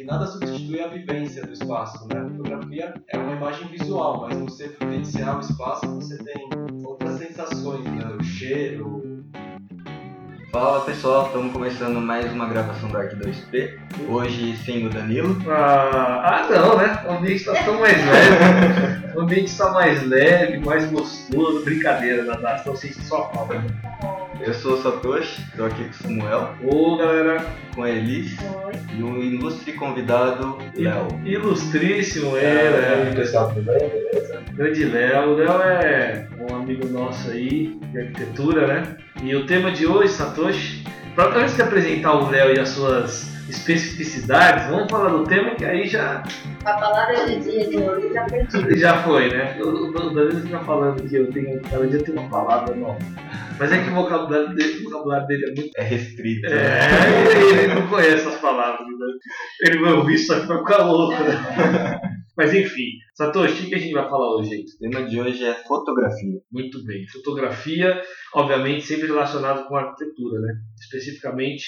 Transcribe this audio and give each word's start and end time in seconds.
que 0.00 0.04
nada 0.06 0.26
substitui 0.26 0.80
a 0.80 0.88
vivência 0.88 1.44
do 1.44 1.52
espaço, 1.52 2.08
né? 2.08 2.20
A 2.20 2.24
fotografia 2.24 2.94
é 3.08 3.18
uma 3.18 3.32
imagem 3.32 3.68
visual, 3.68 4.22
mas 4.22 4.38
você 4.38 4.74
vivenciar 4.80 5.36
o 5.36 5.40
espaço, 5.40 5.86
você 5.94 6.16
tem 6.16 6.48
outras 6.82 7.18
sensações, 7.18 7.84
né? 7.84 8.06
O 8.18 8.24
cheiro, 8.24 9.20
Fala 10.50 10.80
pessoal, 10.80 11.26
estamos 11.26 11.52
começando 11.52 12.00
mais 12.00 12.32
uma 12.32 12.48
gravação 12.48 12.88
do 12.88 12.98
Arc 12.98 13.12
2P. 13.14 13.78
Hoje 14.08 14.56
sem 14.64 14.84
o 14.84 14.90
Danilo. 14.90 15.36
Ah, 15.48 16.40
ah 16.40 16.48
não, 16.50 16.76
né? 16.76 17.04
O 17.06 17.12
ambiente 17.12 17.36
está 17.36 17.62
tão 17.62 17.78
mais 17.78 17.96
leve. 18.04 19.14
o 19.14 19.20
ambiente 19.20 19.44
está 19.44 19.70
mais 19.70 20.04
leve, 20.04 20.58
mais 20.58 20.90
gostoso. 20.90 21.64
Brincadeira, 21.64 22.24
Natasha, 22.24 22.74
sei 22.74 22.92
se 22.92 23.02
só 23.02 23.30
falta. 23.32 23.62
Eu 24.42 24.54
sou 24.54 24.74
o 24.74 24.82
Satoshi, 24.82 25.42
estou 25.42 25.66
aqui 25.66 25.84
com 25.84 25.90
o 25.90 25.94
Samuel. 25.94 26.54
Ô 26.64 26.96
galera. 26.96 27.44
Com 27.74 27.82
a 27.82 27.90
Elis. 27.90 28.36
Oi. 28.40 28.72
E 28.98 29.02
um 29.02 29.18
ilustre 29.18 29.72
convidado, 29.74 30.56
Léo. 30.74 31.08
Ilustríssimo, 31.24 32.36
é, 32.38 33.10
é, 33.10 33.12
pessoal, 33.14 33.52
tudo 33.52 33.66
bem? 33.66 33.78
Beleza? 33.78 34.42
Grande 34.54 34.84
Léo. 34.86 35.30
O 35.30 35.34
Léo 35.34 35.60
é 35.60 36.28
um 36.38 36.56
amigo 36.56 36.88
nosso 36.88 37.30
aí 37.30 37.78
de 37.92 37.98
arquitetura, 37.98 38.66
né? 38.66 38.96
E 39.22 39.34
o 39.34 39.44
tema 39.44 39.70
de 39.70 39.86
hoje, 39.86 40.12
Satoshi, 40.14 40.84
para 41.14 41.38
antes 41.38 41.56
de 41.56 41.62
apresentar 41.62 42.14
o 42.14 42.30
Léo 42.30 42.56
e 42.56 42.58
as 42.58 42.70
suas 42.70 43.30
especificidades, 43.50 44.68
vamos 44.68 44.90
falar 44.90 45.10
do 45.10 45.24
tema 45.24 45.54
que 45.54 45.64
aí 45.64 45.86
já. 45.86 46.22
A 46.64 46.72
palavra 46.74 47.26
do 47.26 47.40
dia 47.40 47.68
de 47.68 47.76
hoje 47.76 48.12
já 48.12 48.24
perdi. 48.24 48.78
Já 48.78 49.02
foi, 49.02 49.28
né? 49.30 49.60
O, 49.60 49.90
Danilo 49.92 50.40
fica 50.40 50.60
falando 50.60 51.08
que 51.08 51.16
eu 51.16 51.30
tenho. 51.30 51.60
Cada 51.62 51.86
dia 51.86 52.02
tem 52.02 52.14
uma 52.14 52.28
palavra 52.28 52.74
nova. 52.74 52.98
Mas 53.58 53.72
é 53.72 53.82
que 53.82 53.90
o 53.90 53.94
vocabulário 53.94 54.54
dele, 54.54 54.78
o 54.78 54.84
vocabulário 54.84 55.26
dele 55.26 55.44
é 55.44 55.54
muito. 55.54 55.70
É 55.76 55.82
restrito. 55.82 56.46
É, 56.46 56.50
né? 56.50 57.30
ele, 57.30 57.60
ele 57.60 57.74
não 57.74 57.88
conhece 57.88 58.28
as 58.28 58.36
palavras. 58.36 58.86
Né? 58.86 59.06
Ele 59.62 59.78
vai 59.80 59.92
ouvir 59.92 60.14
isso 60.14 60.32
aqui 60.32 60.46
vai 60.46 60.58
ficar 60.58 60.84
louco, 60.84 61.22
né? 61.22 62.00
Mas 62.36 62.54
enfim, 62.54 62.92
Satoshi, 63.14 63.66
o 63.66 63.68
que 63.68 63.74
a 63.74 63.78
gente 63.78 63.92
vai 63.92 64.08
falar 64.08 64.36
hoje? 64.36 64.50
Gente? 64.50 64.74
O 64.76 64.78
tema 64.78 65.06
de 65.06 65.20
hoje 65.20 65.44
é 65.44 65.54
fotografia. 65.64 66.40
Muito 66.50 66.82
bem. 66.84 67.06
Fotografia, 67.08 68.00
obviamente, 68.34 68.86
sempre 68.86 69.08
relacionado 69.08 69.66
com 69.66 69.76
arquitetura, 69.76 70.40
né? 70.40 70.54
Especificamente 70.80 71.64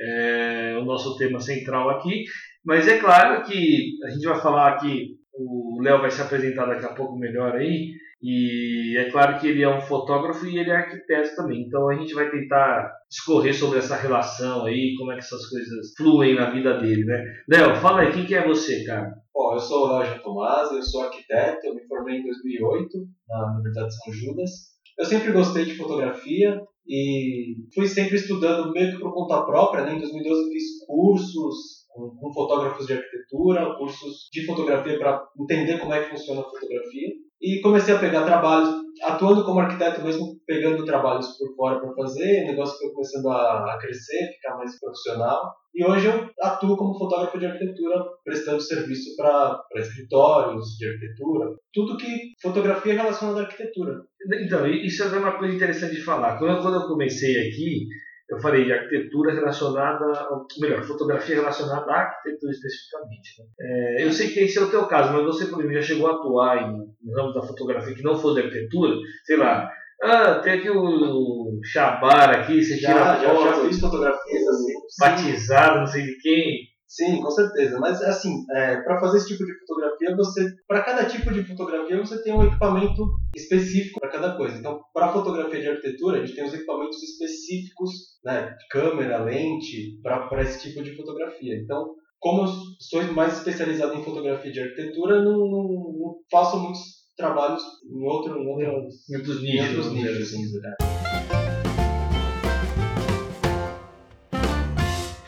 é 0.00 0.76
o 0.80 0.84
nosso 0.84 1.16
tema 1.16 1.40
central 1.40 1.90
aqui. 1.90 2.24
Mas 2.64 2.86
é 2.88 2.98
claro 2.98 3.44
que 3.44 3.96
a 4.04 4.10
gente 4.10 4.26
vai 4.26 4.40
falar 4.40 4.74
aqui, 4.74 5.16
o 5.34 5.80
Léo 5.82 6.00
vai 6.00 6.10
se 6.10 6.20
apresentar 6.20 6.66
daqui 6.66 6.84
a 6.84 6.94
pouco 6.94 7.16
melhor 7.16 7.56
aí. 7.56 7.92
E 8.20 8.96
é 8.98 9.10
claro 9.10 9.38
que 9.38 9.46
ele 9.46 9.62
é 9.62 9.68
um 9.68 9.80
fotógrafo 9.80 10.44
e 10.44 10.58
ele 10.58 10.70
é 10.70 10.76
arquiteto 10.76 11.36
também. 11.36 11.62
Então 11.62 11.88
a 11.88 11.94
gente 11.94 12.14
vai 12.14 12.28
tentar 12.30 12.92
discorrer 13.08 13.54
sobre 13.54 13.78
essa 13.78 13.96
relação 13.96 14.64
aí, 14.64 14.94
como 14.98 15.12
é 15.12 15.14
que 15.14 15.20
essas 15.20 15.46
coisas 15.48 15.94
fluem 15.96 16.34
na 16.34 16.50
vida 16.50 16.78
dele, 16.78 17.04
né? 17.04 17.24
Léo, 17.48 17.76
fala 17.76 18.00
aí, 18.00 18.12
quem 18.12 18.26
que 18.26 18.34
é 18.34 18.46
você, 18.46 18.84
cara? 18.84 19.14
Bom, 19.32 19.54
eu 19.54 19.60
sou 19.60 19.86
o 19.86 19.98
Léo 19.98 20.20
Tomás, 20.22 20.72
eu 20.72 20.82
sou 20.82 21.04
arquiteto, 21.04 21.64
eu 21.64 21.74
me 21.76 21.86
formei 21.86 22.16
em 22.16 22.24
2008 22.24 22.98
na 23.28 23.52
Universidade 23.54 23.88
de 23.88 23.94
São 23.94 24.12
Judas. 24.12 24.50
Eu 24.98 25.04
sempre 25.04 25.30
gostei 25.30 25.64
de 25.64 25.76
fotografia 25.76 26.60
e 26.88 27.56
fui 27.74 27.86
sempre 27.86 28.16
estudando 28.16 28.72
meio 28.72 28.92
que 28.92 28.98
por 28.98 29.12
conta 29.12 29.42
própria. 29.42 29.84
Né? 29.84 29.94
Em 29.94 30.00
2012 30.00 30.42
eu 30.42 30.52
fiz 30.52 30.86
cursos 30.86 31.86
com, 31.88 32.16
com 32.16 32.32
fotógrafos 32.32 32.86
de 32.86 32.94
arquitetura, 32.94 33.76
cursos 33.76 34.28
de 34.32 34.46
fotografia 34.46 34.98
para 34.98 35.22
entender 35.38 35.78
como 35.78 35.92
é 35.92 36.02
que 36.02 36.10
funciona 36.10 36.40
a 36.40 36.44
fotografia. 36.44 37.10
E 37.40 37.60
comecei 37.60 37.94
a 37.94 37.98
pegar 37.98 38.24
trabalhos, 38.24 38.68
atuando 39.02 39.44
como 39.44 39.60
arquiteto 39.60 40.02
mesmo, 40.02 40.36
pegando 40.44 40.84
trabalhos 40.84 41.36
por 41.38 41.54
fora 41.54 41.80
para 41.80 41.94
fazer, 41.94 42.44
o 42.44 42.46
negócio 42.48 42.78
foi 42.78 42.90
começando 42.90 43.28
a, 43.30 43.74
a 43.74 43.78
crescer, 43.78 44.32
ficar 44.34 44.56
mais 44.56 44.78
profissional. 44.80 45.54
E 45.72 45.84
hoje 45.84 46.06
eu 46.06 46.28
atuo 46.42 46.76
como 46.76 46.98
fotógrafo 46.98 47.38
de 47.38 47.46
arquitetura, 47.46 48.04
prestando 48.24 48.60
serviço 48.60 49.14
para 49.16 49.62
escritórios 49.76 50.76
de 50.76 50.88
arquitetura, 50.88 51.54
tudo 51.72 51.96
que 51.96 52.32
fotografia 52.42 52.94
relacionada 52.94 53.40
à 53.40 53.42
arquitetura. 53.44 54.00
Então, 54.44 54.66
isso 54.66 55.04
é 55.04 55.18
uma 55.18 55.38
coisa 55.38 55.54
interessante 55.54 55.94
de 55.94 56.02
falar. 56.02 56.36
Quando, 56.38 56.60
quando 56.60 56.82
eu 56.82 56.88
comecei 56.88 57.48
aqui, 57.48 57.86
eu 58.30 58.38
falei 58.38 58.64
de 58.64 58.72
arquitetura 58.72 59.32
relacionada, 59.32 60.04
ao, 60.04 60.46
melhor, 60.60 60.82
fotografia 60.82 61.36
relacionada 61.36 61.90
à 61.90 62.00
arquitetura 62.00 62.52
especificamente. 62.52 63.30
Né? 63.38 63.46
É, 63.60 64.04
eu 64.04 64.12
sei 64.12 64.28
que 64.28 64.40
esse 64.40 64.58
é 64.58 64.62
o 64.62 64.70
teu 64.70 64.86
caso, 64.86 65.12
mas 65.12 65.24
você, 65.24 65.46
por 65.46 65.58
exemplo, 65.60 65.74
já 65.74 65.82
chegou 65.82 66.08
a 66.08 66.14
atuar 66.14 66.62
em, 66.62 66.82
em 67.04 67.14
ramos 67.14 67.34
da 67.34 67.42
fotografia 67.42 67.94
que 67.94 68.02
não 68.02 68.18
fosse 68.18 68.40
de 68.40 68.46
arquitetura, 68.46 68.96
sei 69.24 69.36
lá, 69.36 69.70
ah, 70.02 70.36
tem 70.36 70.52
aqui 70.52 70.70
o 70.70 71.58
Chabar 71.64 72.30
aqui, 72.30 72.62
você 72.62 72.76
já, 72.76 72.88
tira 72.88 73.20
já, 73.20 73.34
foto, 73.34 73.44
já 73.44 73.64
fiz 73.64 73.80
fotografias 73.80 74.48
assim. 74.48 74.72
batizado, 75.00 75.78
não 75.80 75.86
sei 75.86 76.04
de 76.04 76.18
quem. 76.18 76.67
Sim, 76.88 77.20
com 77.20 77.30
certeza. 77.30 77.78
Mas 77.78 78.00
assim, 78.02 78.44
é, 78.50 78.76
para 78.80 78.98
fazer 78.98 79.18
esse 79.18 79.28
tipo 79.28 79.44
de 79.44 79.52
fotografia, 79.60 80.16
você, 80.16 80.46
para 80.66 80.82
cada 80.82 81.04
tipo 81.04 81.30
de 81.32 81.44
fotografia, 81.44 81.98
você 81.98 82.22
tem 82.22 82.32
um 82.32 82.42
equipamento 82.42 83.06
específico 83.36 84.00
para 84.00 84.08
cada 84.10 84.36
coisa. 84.36 84.56
Então, 84.56 84.80
para 84.94 85.12
fotografia 85.12 85.60
de 85.60 85.68
arquitetura, 85.68 86.16
a 86.18 86.24
gente 86.24 86.34
tem 86.34 86.44
os 86.46 86.54
equipamentos 86.54 87.02
específicos, 87.02 87.90
né, 88.24 88.56
câmera, 88.70 89.22
lente, 89.22 90.00
para 90.02 90.42
esse 90.42 90.60
tipo 90.62 90.82
de 90.82 90.96
fotografia. 90.96 91.56
Então, 91.62 91.94
como 92.18 92.42
eu 92.42 92.46
sou 92.80 93.02
mais 93.12 93.36
especializado 93.36 93.94
em 93.94 94.02
fotografia 94.02 94.50
de 94.50 94.60
arquitetura, 94.60 95.22
não, 95.22 95.38
não, 95.38 95.62
não 95.68 96.14
faço 96.30 96.58
muitos 96.58 96.80
trabalhos 97.16 97.62
em, 97.84 98.02
outro, 98.06 98.38
em, 98.38 98.46
outros, 98.48 99.08
Em 99.10 99.16
outros 99.16 99.36
em 99.38 99.42
níveis. 99.42 99.66
outros 99.68 99.86
vamos 99.86 100.00
dizer 100.00 100.10
níveis. 100.12 100.34
assim, 100.34 100.58
né? 100.60 101.67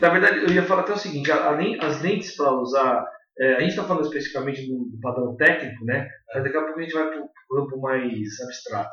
Na 0.01 0.09
verdade, 0.09 0.39
eu 0.45 0.51
ia 0.51 0.63
falar 0.63 0.83
até 0.83 0.93
o 0.93 0.99
seguinte, 0.99 1.31
além 1.31 1.79
as 1.81 2.01
lentes 2.03 2.35
para 2.37 2.53
usar, 2.59 3.05
é, 3.39 3.55
a 3.57 3.61
gente 3.61 3.71
está 3.71 3.85
falando 3.85 4.05
especificamente 4.05 4.67
do, 4.67 4.85
do 4.91 5.01
padrão 5.01 5.37
técnico, 5.37 5.85
né? 5.85 6.09
Mas 6.35 6.45
daqui 6.45 6.57
a 6.57 6.63
pouco 6.65 6.79
a 6.79 6.83
gente 6.83 6.95
vai 6.95 7.09
para 7.11 7.21
o 7.23 7.29
campo 7.55 7.81
mais 7.81 8.41
abstrato. 8.43 8.91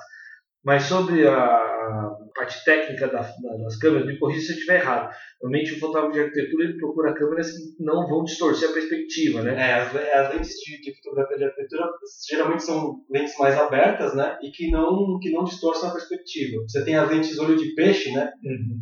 Mas 0.66 0.84
sobre 0.84 1.26
a, 1.28 1.78
parte 2.36 2.64
técnica 2.66 3.08
da- 3.08 3.22
da- 3.22 3.58
das 3.64 3.78
câmeras, 3.78 4.06
me 4.06 4.20
corrija 4.20 4.42
se 4.42 4.52
eu 4.52 4.56
estiver 4.56 4.82
errado. 4.82 5.14
Normalmente 5.42 5.74
o 5.76 5.80
fotógrafo 5.80 6.14
de 6.14 6.20
arquitetura 6.22 6.64
ele 6.66 6.78
procura 6.78 7.14
câmeras 7.14 7.52
que 7.52 7.84
não 7.84 8.08
vão 8.08 8.24
distorcer 8.24 8.70
a 8.70 8.74
perspectiva, 8.74 9.42
né? 9.44 9.56
É, 9.56 9.74
as, 9.76 9.94
le- 9.94 10.12
as 10.12 10.34
lentes 10.34 10.56
de, 10.60 10.82
de 10.82 10.96
fotografia 10.98 11.38
de 11.38 11.44
arquitetura 11.46 11.90
geralmente 12.30 12.64
são 12.64 12.96
lentes 13.10 13.38
mais 13.40 13.58
abertas, 13.58 14.14
né? 14.16 14.38
E 14.44 14.52
que 14.52 14.70
não, 14.70 15.18
que 15.20 15.32
não 15.32 15.46
distorcem 15.46 15.90
a 15.90 15.94
perspectiva. 15.94 16.62
Você 16.68 16.84
tem 16.84 16.96
as 16.96 17.10
lentes 17.10 17.40
olho 17.40 17.56
de 17.56 17.74
peixe, 17.74 18.12
né? 18.14 18.32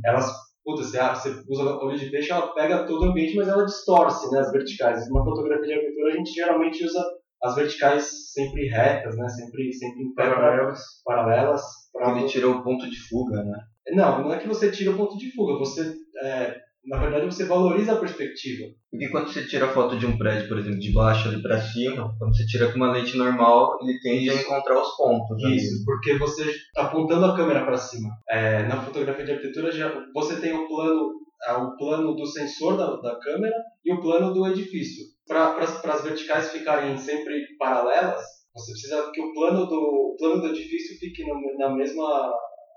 Elas, 0.04 0.30
puta, 0.66 0.84
você, 0.84 0.98
ah, 1.00 1.14
você 1.16 1.30
usa 1.48 1.64
olho 1.78 1.98
de 1.98 2.10
peixe, 2.10 2.32
ela 2.32 2.54
pega 2.54 2.86
todo 2.88 3.04
o 3.04 3.10
ambiente, 3.12 3.36
mas 3.36 3.48
ela 3.48 3.64
distorce, 3.66 4.30
né? 4.32 4.40
As 4.40 4.52
verticais. 4.52 5.08
Uma 5.10 5.24
fotografia 5.24 5.68
de 5.68 5.74
arquitetura 5.74 6.14
a 6.14 6.18
gente 6.18 6.32
geralmente 6.32 6.84
usa 6.84 7.02
as 7.44 7.56
verticais 7.56 8.10
sempre 8.34 8.68
retas, 8.68 9.16
né? 9.16 9.30
Sempre, 9.30 9.72
sempre 9.74 10.04
em 10.04 10.14
pé 10.16 10.30
Paralelas. 10.30 10.80
paralelas. 11.06 11.62
pra- 11.94 12.18
Ele 12.18 12.28
tirou 12.28 12.56
o 12.56 12.64
ponto 12.64 12.90
de 12.90 13.00
fuga, 13.08 13.44
né? 13.44 13.58
Não, 13.92 14.24
não 14.24 14.34
é 14.34 14.40
que 14.40 14.48
você 14.48 14.72
tira 14.72 14.92
o 14.92 14.98
ponto 14.98 15.16
de 15.18 15.32
fuga. 15.36 15.60
Você, 15.60 15.94
é, 16.24 16.58
na 16.88 16.98
verdade, 16.98 17.26
você 17.26 17.46
valoriza 17.46 17.94
a 17.94 18.00
perspectiva. 18.00 18.68
Porque 18.92 19.10
quando 19.10 19.28
você 19.28 19.46
tira 19.46 19.70
foto 19.70 19.98
de 19.98 20.06
um 20.06 20.18
prédio, 20.18 20.48
por 20.48 20.60
exemplo, 20.60 20.80
de 20.80 20.94
baixo 20.94 21.28
ali 21.28 21.42
pra 21.42 21.60
cima, 21.60 22.16
quando 22.20 22.36
você 22.36 22.46
tira 22.46 22.72
com 22.72 22.76
uma 22.78 22.92
lente 22.92 23.18
normal, 23.18 23.78
ele 23.82 24.00
tende 24.02 24.30
a 24.30 24.36
encontrar 24.36 24.80
os 24.80 24.96
pontos. 24.96 25.44
ali. 25.44 25.56
Isso, 25.56 25.84
porque 25.84 26.18
você 26.18 26.44
está 26.44 26.84
apontando 26.84 27.26
a 27.26 27.36
câmera 27.36 27.66
para 27.66 27.78
cima. 27.78 28.10
É, 28.30 28.64
na 28.64 28.82
fotografia 28.82 29.26
de 29.26 29.32
arquitetura, 29.32 29.72
já, 29.72 29.92
você 30.14 30.40
tem 30.40 30.54
o 30.54 30.68
plano, 30.68 31.12
ah, 31.48 31.64
o 31.64 31.78
plano 31.78 32.16
do 32.16 32.26
sensor 32.26 32.78
da, 32.78 32.96
da 32.98 33.20
câmera 33.20 33.56
e 33.84 33.92
o 33.92 34.02
plano 34.02 34.34
do 34.34 34.48
edifício. 34.48 35.06
Para 35.28 35.58
as 35.58 36.04
verticais 36.04 36.52
ficarem 36.52 36.98
sempre 36.98 37.58
paralelas, 37.58 38.22
você 38.54 38.72
precisa 38.72 39.12
que 39.12 39.22
o 39.22 39.34
plano 39.34 39.66
do, 39.66 39.76
o 39.76 40.16
plano 40.18 40.42
do 40.42 40.48
edifício 40.48 40.98
fique 41.00 41.24
na 41.58 41.76
mesma 41.76 42.32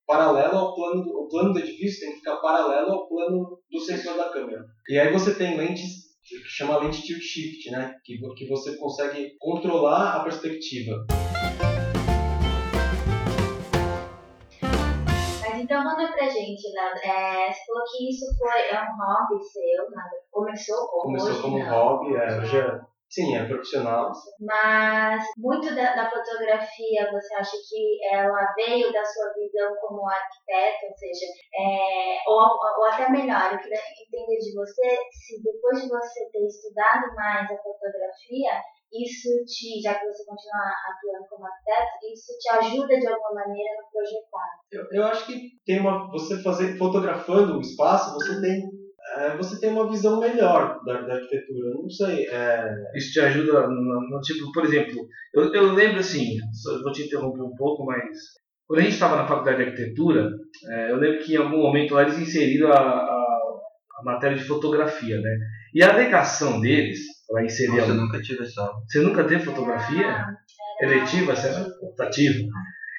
paralelo 0.08 0.56
ao 0.56 0.74
plano 0.74 1.04
do, 1.04 1.10
o 1.10 1.28
plano 1.28 1.52
do 1.52 1.58
edifício 1.58 2.00
tem 2.00 2.12
que 2.12 2.20
ficar 2.20 2.36
paralelo 2.36 2.90
ao 2.92 3.06
plano 3.06 3.60
do 3.70 3.78
sensor 3.78 4.16
da 4.16 4.30
câmera. 4.30 4.64
E 4.88 4.98
aí 4.98 5.12
você 5.12 5.34
tem 5.34 5.58
lentes 5.58 6.08
que 6.26 6.36
chama 6.46 6.78
lente 6.78 7.02
tilt 7.02 7.20
shift, 7.20 7.70
né? 7.70 7.94
Que, 8.02 8.18
que 8.34 8.48
você 8.48 8.74
consegue 8.78 9.36
controlar 9.38 10.16
a 10.16 10.24
perspectiva. 10.24 11.06
Mas 15.42 15.60
então 15.60 15.84
manda 15.84 16.10
pra 16.10 16.26
gente, 16.30 16.72
Nada. 16.72 16.98
É, 17.04 17.52
você 17.52 17.60
falou 17.66 17.84
que 17.90 18.08
isso 18.10 18.24
foi 18.38 18.60
é 18.62 18.80
um 18.80 18.96
hobby 18.96 19.44
seu, 19.44 19.90
Nada. 19.90 20.16
Começou 20.30 20.88
como? 20.88 21.02
Começou 21.02 21.30
hoje 21.30 21.42
como 21.42 21.58
não. 21.58 21.70
hobby, 21.70 22.16
é, 22.16 22.38
hoje 22.38 22.56
é, 22.56 22.80
sim, 23.10 23.36
é 23.36 23.46
profissional. 23.46 24.12
Mas 24.40 25.24
muito 25.36 25.74
da, 25.74 25.94
da 25.94 26.10
fotografia, 26.10 27.10
você 27.10 27.34
acha 27.34 27.56
que 27.68 27.98
ela 28.12 28.54
veio 28.54 28.92
da 28.92 29.04
sua 29.04 29.32
visão 29.34 29.74
como 29.80 30.08
arquiteto, 30.08 30.86
ou 30.86 30.96
seja, 30.96 31.26
é, 31.54 32.18
ou, 32.26 32.38
ou 32.78 32.84
até 32.86 33.10
melhor, 33.10 33.52
eu 33.52 33.58
queria 33.58 33.78
entender 33.78 34.38
de 34.38 34.54
você 34.54 34.96
se 35.12 35.42
depois 35.42 35.82
de 35.82 35.88
você 35.88 36.30
ter 36.30 36.46
estudado 36.46 37.14
mais 37.14 37.50
a 37.50 37.56
fotografia, 37.56 38.62
isso 38.92 39.28
te, 39.44 39.80
já 39.82 39.94
que 39.94 40.06
você 40.06 40.24
continua 40.24 40.72
atuando 40.88 41.28
como 41.28 41.44
arquiteto, 41.44 42.06
isso 42.12 42.32
te 42.38 42.48
ajuda 42.50 42.98
de 42.98 43.06
alguma 43.06 43.34
maneira 43.34 43.82
no 43.82 43.90
projetar. 43.90 44.48
Eu, 44.72 44.84
eu 44.92 45.04
acho 45.06 45.26
que 45.26 45.58
tem 45.64 45.80
uma, 45.80 46.10
você 46.10 46.42
fazer 46.42 46.78
fotografando 46.78 47.58
o 47.58 47.60
espaço, 47.60 48.14
você 48.14 48.40
tem 48.40 48.77
é, 49.16 49.36
você 49.36 49.58
tem 49.58 49.70
uma 49.70 49.90
visão 49.90 50.20
melhor 50.20 50.80
da, 50.84 51.00
da 51.02 51.14
arquitetura. 51.14 51.74
Não 51.74 51.88
sei. 51.90 52.26
É... 52.28 52.74
Isso 52.94 53.12
te 53.12 53.20
ajuda, 53.20 53.66
no, 53.66 54.08
no, 54.08 54.20
tipo, 54.20 54.52
por 54.52 54.64
exemplo, 54.64 55.06
eu, 55.34 55.52
eu 55.52 55.72
lembro 55.72 56.00
assim, 56.00 56.36
vou 56.82 56.92
te 56.92 57.02
interromper 57.02 57.42
um 57.42 57.54
pouco, 57.56 57.84
mas 57.84 58.06
quando 58.66 58.80
a 58.80 58.82
gente 58.82 58.94
estava 58.94 59.16
na 59.16 59.26
faculdade 59.26 59.58
de 59.58 59.70
arquitetura, 59.70 60.30
é, 60.70 60.90
eu 60.90 60.96
lembro 60.96 61.24
que 61.24 61.34
em 61.34 61.38
algum 61.38 61.58
momento 61.58 61.94
lá 61.94 62.02
eles 62.02 62.18
inseriram 62.18 62.70
a, 62.70 62.78
a, 62.78 63.60
a 64.00 64.04
matéria 64.04 64.36
de 64.36 64.44
fotografia, 64.44 65.20
né? 65.20 65.38
E 65.74 65.82
a 65.82 65.90
alegação 65.90 66.60
deles 66.60 66.98
para 67.26 67.44
inserir. 67.44 67.78
Nossa, 67.78 67.84
a... 67.84 67.88
eu 67.88 67.94
nunca 67.94 68.20
tive 68.20 68.42
essa. 68.42 68.70
Você 68.86 69.00
nunca 69.00 69.24
teve 69.24 69.44
fotografia? 69.44 70.26
Eletiva, 70.80 71.34
será? 71.34 71.66
Optativa? 71.82 72.44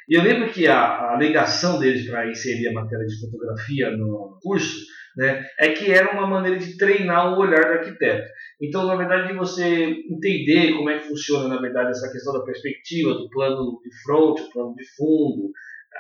E 0.09 0.15
eu 0.15 0.23
lembro 0.23 0.49
que 0.49 0.67
a, 0.67 0.75
a 0.75 1.13
alegação 1.13 1.79
deles 1.79 2.09
para 2.09 2.29
inserir 2.29 2.67
a 2.67 2.73
matéria 2.73 3.05
de 3.05 3.19
fotografia 3.19 3.91
no 3.91 4.39
curso 4.41 4.85
né, 5.19 5.45
é 5.60 5.74
que 5.74 5.92
era 5.92 6.13
uma 6.13 6.25
maneira 6.25 6.57
de 6.57 6.77
treinar 6.77 7.33
o 7.33 7.42
olhar 7.42 7.60
do 7.60 7.74
arquiteto. 7.74 8.25
Então, 8.62 8.88
na 8.88 8.95
verdade, 8.95 9.33
você 9.33 9.98
entender 10.10 10.71
como 10.77 10.89
é 10.89 10.98
que 10.98 11.10
funciona, 11.10 11.50
na 11.50 11.60
verdade, 11.60 11.89
essa 11.89 12.10
questão 12.10 12.31
da 12.31 12.45
perspectiva, 12.45 13.13
do 13.13 13.30
plano 13.30 13.81
de 13.83 13.89
front, 14.01 14.39
o 14.39 14.50
plano 14.50 14.74
de 14.75 14.86
fundo, 14.95 15.51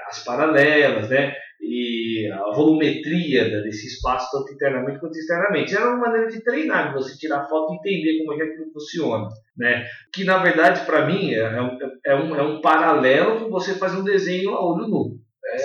as 0.07 0.23
paralelas, 0.23 1.09
né? 1.09 1.33
e 1.61 2.31
a 2.31 2.55
volumetria 2.55 3.61
desse 3.61 3.87
espaço, 3.87 4.29
tanto 4.31 4.53
internamente 4.53 4.99
quanto 5.01 5.17
externamente. 5.17 5.75
Era 5.75 5.89
uma 5.89 6.07
maneira 6.07 6.29
de 6.29 6.41
treinar, 6.41 6.87
de 6.87 6.93
você 6.93 7.17
tirar 7.17 7.49
foto 7.49 7.73
e 7.73 7.75
entender 7.75 8.19
como 8.19 8.31
é 8.31 8.37
que 8.37 8.43
aquilo 8.43 8.71
funciona. 8.71 9.27
Né? 9.57 9.85
Que, 10.13 10.23
na 10.23 10.37
verdade, 10.37 10.85
para 10.85 11.05
mim, 11.05 11.33
é, 11.33 11.39
é 11.39 11.61
um, 11.61 11.77
é, 12.05 12.15
um, 12.15 12.35
é 12.35 12.41
um 12.41 12.61
paralelo 12.61 13.49
você 13.49 13.73
fazer 13.73 13.97
um 13.97 14.05
desenho 14.05 14.51
a 14.51 14.65
olho 14.65 14.87
nu. 14.87 15.19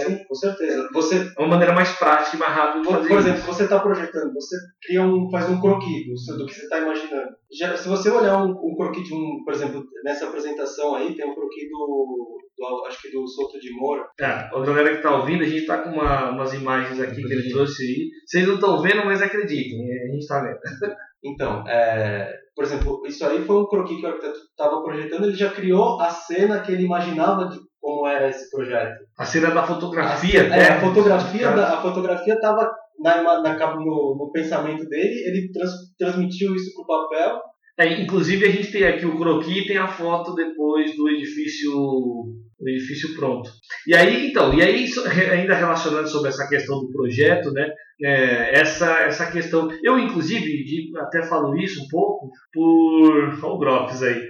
É, 0.04 0.10
Sim, 0.10 0.24
com 0.24 0.34
certeza. 0.34 0.88
Você, 0.92 1.32
é 1.36 1.40
uma 1.40 1.48
maneira 1.48 1.72
mais 1.72 1.90
prática 1.98 2.36
e 2.36 2.38
mais 2.38 2.52
rápida 2.52 2.80
de 2.80 2.86
por, 2.86 2.96
fazer 2.96 3.08
por 3.08 3.18
exemplo, 3.18 3.38
isso. 3.38 3.46
você 3.46 3.64
está 3.64 3.80
projetando, 3.80 4.32
você 4.32 4.56
cria 4.82 5.02
um, 5.02 5.30
faz 5.30 5.48
um 5.48 5.60
croquis 5.60 6.04
do, 6.06 6.38
do 6.38 6.46
que 6.46 6.54
você 6.54 6.62
está 6.62 6.78
imaginando. 6.78 7.30
Já, 7.58 7.76
se 7.76 7.88
você 7.88 8.10
olhar 8.10 8.42
um, 8.42 8.50
um 8.50 8.74
croquis 8.76 9.04
de 9.04 9.14
um, 9.14 9.42
por 9.44 9.54
exemplo, 9.54 9.84
nessa 10.04 10.26
apresentação 10.26 10.94
aí, 10.94 11.14
tem 11.14 11.28
um 11.28 11.34
croquis 11.34 11.68
do, 11.70 12.38
do 12.56 12.86
acho 12.86 13.02
que 13.02 13.10
do 13.10 13.26
Souto 13.26 13.58
de 13.58 13.72
Moura. 13.72 14.06
É, 14.20 14.26
a 14.26 14.60
galera 14.60 14.90
que 14.90 14.96
está 14.96 15.16
ouvindo, 15.16 15.42
a 15.42 15.46
gente 15.46 15.60
está 15.60 15.78
com 15.78 15.90
uma, 15.90 16.30
umas 16.30 16.52
imagens 16.54 17.00
aqui 17.00 17.22
que 17.22 17.32
ele 17.32 17.50
trouxe 17.50 17.82
aí. 17.82 18.10
Vocês 18.26 18.46
não 18.46 18.54
estão 18.54 18.80
vendo, 18.80 19.04
mas 19.04 19.22
acreditem, 19.22 19.80
a 19.82 20.06
gente 20.12 20.20
está 20.20 20.40
vendo. 20.40 20.58
Então, 21.26 21.66
é, 21.66 22.30
por 22.54 22.64
exemplo, 22.64 23.02
isso 23.06 23.24
aí 23.24 23.42
foi 23.44 23.56
um 23.56 23.66
croquis 23.66 23.98
que 23.98 24.04
o 24.04 24.08
arquiteto 24.08 24.38
estava 24.38 24.82
projetando, 24.82 25.24
ele 25.24 25.34
já 25.34 25.50
criou 25.50 25.98
a 25.98 26.10
cena 26.10 26.60
que 26.60 26.70
ele 26.70 26.84
imaginava 26.84 27.48
de 27.48 27.58
como 27.84 28.08
era 28.08 28.30
esse 28.30 28.50
projeto. 28.50 29.04
A 29.18 29.26
cena 29.26 29.50
da 29.50 29.62
fotografia, 29.62 30.40
a, 30.40 30.48
né? 30.48 30.58
É, 30.58 30.68
a 30.70 30.80
fotografia 30.80 31.50
da, 31.50 31.74
a 31.74 31.82
fotografia 31.82 32.32
estava 32.32 32.74
na, 32.98 33.22
na, 33.42 33.76
no, 33.76 34.16
no, 34.18 34.30
pensamento 34.32 34.88
dele, 34.88 35.22
ele 35.26 35.52
trans, 35.52 35.70
transmitiu 35.98 36.54
isso 36.54 36.72
para 36.74 36.82
o 36.82 36.86
papel. 36.86 37.42
É, 37.78 38.00
inclusive 38.00 38.46
a 38.46 38.50
gente 38.50 38.70
tem 38.70 38.84
aqui 38.84 39.04
o 39.04 39.18
croquis 39.18 39.56
e 39.56 39.66
tem 39.66 39.76
a 39.76 39.88
foto 39.88 40.34
depois 40.34 40.94
do 40.96 41.08
edifício 41.08 41.72
do 41.72 42.70
edifício 42.70 43.14
pronto. 43.14 43.50
E 43.86 43.94
aí, 43.94 44.30
então, 44.30 44.54
e 44.54 44.62
aí 44.62 44.86
ainda 45.32 45.54
relacionando 45.54 46.08
sobre 46.08 46.30
essa 46.30 46.48
questão 46.48 46.80
do 46.80 46.90
projeto, 46.90 47.50
né? 47.52 47.68
É, 48.02 48.58
essa 48.58 49.00
essa 49.00 49.30
questão, 49.30 49.68
eu 49.82 49.98
inclusive 49.98 50.90
até 50.98 51.22
falo 51.24 51.56
isso 51.56 51.84
um 51.84 51.88
pouco 51.88 52.30
por 52.52 53.44
o 53.44 53.58
Grops 53.58 54.02
aí. 54.02 54.20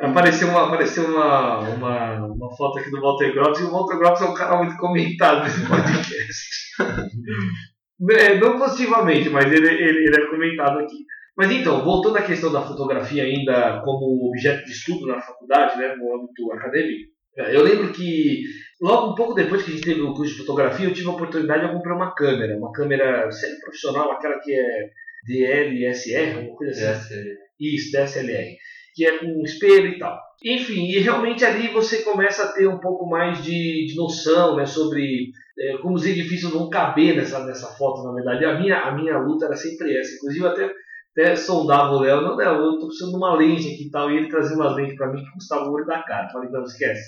Apareceu 0.00 0.48
uma 0.48 0.66
apareceu 0.66 1.04
uma, 1.06 1.60
uma, 1.60 2.26
uma 2.26 2.56
foto 2.56 2.78
aqui 2.78 2.90
do 2.90 3.00
Walter 3.00 3.32
Grops 3.32 3.60
e 3.60 3.64
o 3.64 3.70
Walter 3.70 3.98
Grops 3.98 4.22
é 4.22 4.24
um 4.26 4.34
cara 4.34 4.56
muito 4.58 4.76
comentado 4.76 5.44
nesse 5.44 5.60
podcast. 5.68 6.54
é, 8.18 8.38
não 8.38 8.58
positivamente, 8.58 9.30
mas 9.30 9.50
ele, 9.52 9.68
ele, 9.68 10.06
ele 10.06 10.16
é 10.16 10.26
comentado 10.26 10.80
aqui. 10.80 10.96
Mas 11.36 11.50
então, 11.50 11.84
voltando 11.84 12.16
à 12.18 12.22
questão 12.22 12.52
da 12.52 12.62
fotografia 12.62 13.24
ainda 13.24 13.80
como 13.84 14.28
objeto 14.28 14.64
de 14.64 14.70
estudo 14.70 15.06
na 15.06 15.20
faculdade, 15.20 15.78
né, 15.78 15.94
no 15.96 16.14
âmbito 16.14 16.52
acadêmico, 16.52 17.12
eu 17.36 17.64
lembro 17.64 17.92
que 17.92 18.44
logo 18.80 19.12
um 19.12 19.14
pouco 19.16 19.34
depois 19.34 19.62
que 19.62 19.72
a 19.72 19.74
gente 19.74 19.84
teve 19.84 20.00
o 20.00 20.14
curso 20.14 20.32
de 20.32 20.38
fotografia, 20.38 20.86
eu 20.86 20.94
tive 20.94 21.08
a 21.08 21.12
oportunidade 21.12 21.66
de 21.66 21.72
comprar 21.72 21.96
uma 21.96 22.14
câmera, 22.14 22.56
uma 22.56 22.70
câmera 22.70 23.30
semi-profissional, 23.32 24.12
aquela 24.12 24.38
que 24.38 24.54
é 24.54 24.90
DLSR, 25.26 26.36
alguma 26.36 26.56
coisa 26.56 26.90
assim. 26.90 27.14
DSLR. 27.14 27.38
Isso, 27.58 27.92
DSLR, 27.92 28.56
que 28.94 29.06
é 29.06 29.18
com 29.18 29.42
espelho 29.42 29.88
e 29.88 29.98
tal. 29.98 30.16
Enfim, 30.44 30.86
e 30.86 30.98
realmente 30.98 31.44
ali 31.44 31.68
você 31.68 32.02
começa 32.02 32.44
a 32.44 32.52
ter 32.52 32.68
um 32.68 32.78
pouco 32.78 33.08
mais 33.08 33.42
de, 33.42 33.86
de 33.86 33.96
noção 33.96 34.56
né, 34.56 34.66
sobre 34.66 35.30
é, 35.58 35.78
como 35.78 35.94
os 35.94 36.06
edifícios 36.06 36.52
vão 36.52 36.68
caber 36.68 37.16
nessa, 37.16 37.44
nessa 37.44 37.68
foto, 37.74 38.02
na 38.04 38.12
verdade. 38.12 38.44
A 38.44 38.60
minha, 38.60 38.78
a 38.80 38.94
minha 38.94 39.18
luta 39.18 39.46
era 39.46 39.56
sempre 39.56 39.96
essa. 39.96 40.14
Inclusive, 40.16 40.46
até 40.46 40.70
até 41.16 41.36
soldava 41.36 41.92
o 41.92 42.00
Léo, 42.00 42.22
não, 42.22 42.34
Léo, 42.34 42.56
eu 42.56 42.78
tô 42.78 42.88
precisando 42.88 43.12
de 43.12 43.16
uma 43.16 43.36
lente 43.36 43.72
aqui 43.72 43.86
e 43.86 43.90
tal, 43.90 44.10
e 44.10 44.16
ele 44.16 44.28
trazia 44.28 44.56
umas 44.56 44.74
lentes 44.74 44.96
pra 44.96 45.12
mim 45.12 45.24
que 45.24 45.30
custava 45.30 45.68
o 45.68 45.72
olho 45.72 45.86
da 45.86 46.02
cara. 46.02 46.28
Falei, 46.28 46.50
não, 46.50 46.64
esquece, 46.64 47.02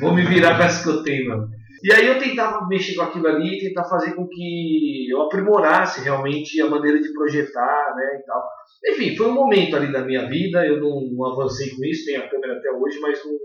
vou 0.00 0.12
me 0.12 0.22
virar 0.22 0.56
com 0.56 0.64
essa 0.64 0.82
que 0.82 0.88
eu 0.88 1.02
tenho, 1.04 1.28
mano. 1.28 1.48
E 1.84 1.92
aí 1.92 2.06
eu 2.06 2.18
tentava 2.18 2.66
mexer 2.68 2.94
com 2.96 3.02
aquilo 3.02 3.28
ali, 3.28 3.60
tentar 3.60 3.84
fazer 3.84 4.14
com 4.14 4.26
que 4.28 5.08
eu 5.10 5.22
aprimorasse 5.22 6.02
realmente 6.02 6.60
a 6.60 6.68
maneira 6.68 7.00
de 7.00 7.12
projetar, 7.12 7.94
né, 7.96 8.20
e 8.20 8.26
tal. 8.26 8.42
Enfim, 8.84 9.16
foi 9.16 9.28
um 9.28 9.34
momento 9.34 9.76
ali 9.76 9.92
da 9.92 10.04
minha 10.04 10.28
vida, 10.28 10.66
eu 10.66 10.80
não, 10.80 11.00
não 11.12 11.24
avancei 11.32 11.70
com 11.70 11.84
isso, 11.84 12.04
tenho 12.04 12.22
a 12.22 12.28
câmera 12.28 12.58
até 12.58 12.70
hoje, 12.70 12.98
mas 13.00 13.18
não, 13.24 13.38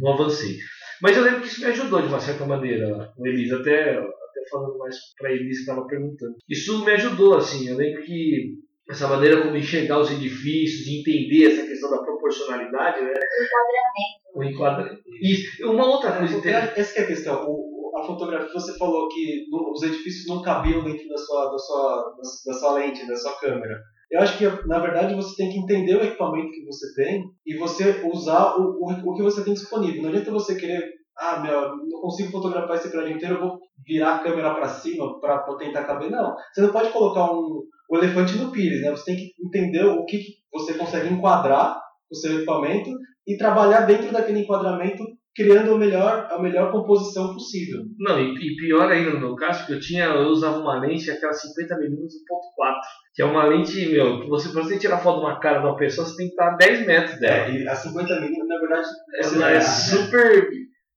não 0.00 0.12
avancei. 0.14 0.58
Mas 1.00 1.16
eu 1.16 1.22
lembro 1.22 1.42
que 1.42 1.46
isso 1.46 1.60
me 1.60 1.68
ajudou 1.68 2.02
de 2.02 2.08
uma 2.08 2.20
certa 2.20 2.44
maneira, 2.44 3.12
o 3.16 3.26
Elisa, 3.26 3.60
até, 3.60 3.90
até 3.98 4.48
falando 4.50 4.78
mais 4.78 4.96
pra 5.16 5.32
Elisa 5.32 5.64
que 5.64 5.70
estava 5.70 5.86
perguntando. 5.86 6.34
Isso 6.48 6.84
me 6.84 6.90
ajudou, 6.92 7.36
assim, 7.36 7.68
eu 7.68 7.76
lembro 7.76 8.02
que 8.02 8.58
essa 8.88 9.06
maneira 9.06 9.42
como 9.42 9.56
enxergar 9.56 9.98
os 9.98 10.10
edifícios, 10.10 10.84
de 10.84 11.00
entender 11.00 11.52
essa 11.52 11.66
questão 11.66 11.90
da 11.90 12.02
proporcionalidade, 12.02 13.02
né? 13.02 13.12
O 13.12 13.44
enquadramento. 13.44 14.34
O 14.34 14.44
enquadramento. 14.44 15.02
E 15.20 15.64
uma 15.64 15.86
outra 15.86 16.12
coisa 16.12 16.36
interessante. 16.36 16.80
Essa 16.80 17.00
é 17.00 17.02
a 17.02 17.06
questão. 17.06 17.44
O, 17.46 17.92
a 17.96 18.04
fotografia, 18.04 18.52
você 18.52 18.78
falou 18.78 19.08
que 19.08 19.44
os 19.52 19.82
edifícios 19.82 20.26
não 20.26 20.42
cabiam 20.42 20.84
dentro 20.84 21.06
da 21.08 21.18
sua, 21.18 21.50
da 21.50 21.58
sua, 21.58 22.14
da 22.46 22.52
sua 22.54 22.72
lente, 22.74 23.06
da 23.06 23.16
sua 23.16 23.38
câmera. 23.38 23.78
Eu 24.10 24.20
acho 24.20 24.38
que, 24.38 24.66
na 24.66 24.78
verdade, 24.78 25.14
você 25.14 25.36
tem 25.36 25.50
que 25.50 25.58
entender 25.58 25.96
o 25.96 26.02
equipamento 26.02 26.50
que 26.50 26.64
você 26.64 26.94
tem 26.94 27.24
e 27.46 27.56
você 27.58 28.02
usar 28.10 28.56
o, 28.56 28.78
o, 28.80 29.10
o 29.10 29.14
que 29.14 29.22
você 29.22 29.44
tem 29.44 29.52
disponível. 29.52 30.02
Não 30.02 30.08
adianta 30.08 30.30
você 30.30 30.54
querer, 30.54 30.82
ah, 31.18 31.40
meu, 31.40 31.76
não 31.76 32.00
consigo 32.00 32.32
fotografar 32.32 32.76
esse 32.76 32.90
prédio 32.90 33.16
inteiro, 33.16 33.34
eu 33.34 33.40
vou 33.40 33.58
virar 33.86 34.14
a 34.14 34.18
câmera 34.20 34.54
para 34.54 34.68
cima 34.68 35.20
para 35.20 35.42
tentar 35.58 35.84
caber. 35.84 36.10
Não. 36.10 36.34
Você 36.54 36.62
não 36.62 36.72
pode 36.72 36.90
colocar 36.90 37.30
um, 37.30 37.60
o 37.88 37.96
elefante 37.96 38.36
no 38.36 38.50
pires, 38.50 38.82
né? 38.82 38.90
Você 38.90 39.04
tem 39.04 39.16
que 39.16 39.32
entender 39.44 39.84
o 39.84 40.04
que 40.04 40.22
você 40.52 40.74
consegue 40.74 41.12
enquadrar 41.12 41.80
o 42.10 42.14
seu 42.14 42.36
equipamento 42.36 42.90
e 43.26 43.36
trabalhar 43.36 43.82
dentro 43.82 44.12
daquele 44.12 44.40
enquadramento 44.40 45.04
criando 45.38 45.72
a 45.72 45.78
melhor, 45.78 46.26
a 46.32 46.42
melhor 46.42 46.72
composição 46.72 47.32
possível. 47.32 47.84
Não, 47.96 48.18
e, 48.18 48.34
e, 48.34 48.56
pior 48.56 48.90
ainda 48.90 49.12
no 49.12 49.20
meu 49.20 49.36
caso, 49.36 49.60
porque 49.60 49.74
eu 49.74 49.80
tinha, 49.80 50.06
eu 50.06 50.26
usava 50.30 50.58
uma 50.58 50.80
lente, 50.80 51.08
aquela 51.12 51.32
50mm 51.32 51.94
1.4, 51.94 52.74
que 53.14 53.22
é 53.22 53.24
uma 53.24 53.44
lente, 53.44 53.88
meu, 53.88 54.20
que 54.20 54.28
você, 54.28 54.48
pra 54.48 54.64
você 54.64 54.76
tirar 54.80 54.98
foto 54.98 55.20
de 55.20 55.26
uma 55.26 55.38
cara 55.38 55.60
de 55.60 55.66
uma 55.66 55.76
pessoa, 55.76 56.04
você 56.04 56.16
tem 56.16 56.26
que 56.26 56.32
estar 56.32 56.54
a 56.54 56.56
10 56.56 56.86
metros 56.86 57.20
dela. 57.20 57.36
É, 57.36 57.52
e 57.52 57.68
a 57.68 57.72
50mm, 57.72 58.48
na 58.48 58.58
verdade, 58.58 58.88
ela 59.22 59.50
é 59.52 59.60
super. 59.60 60.48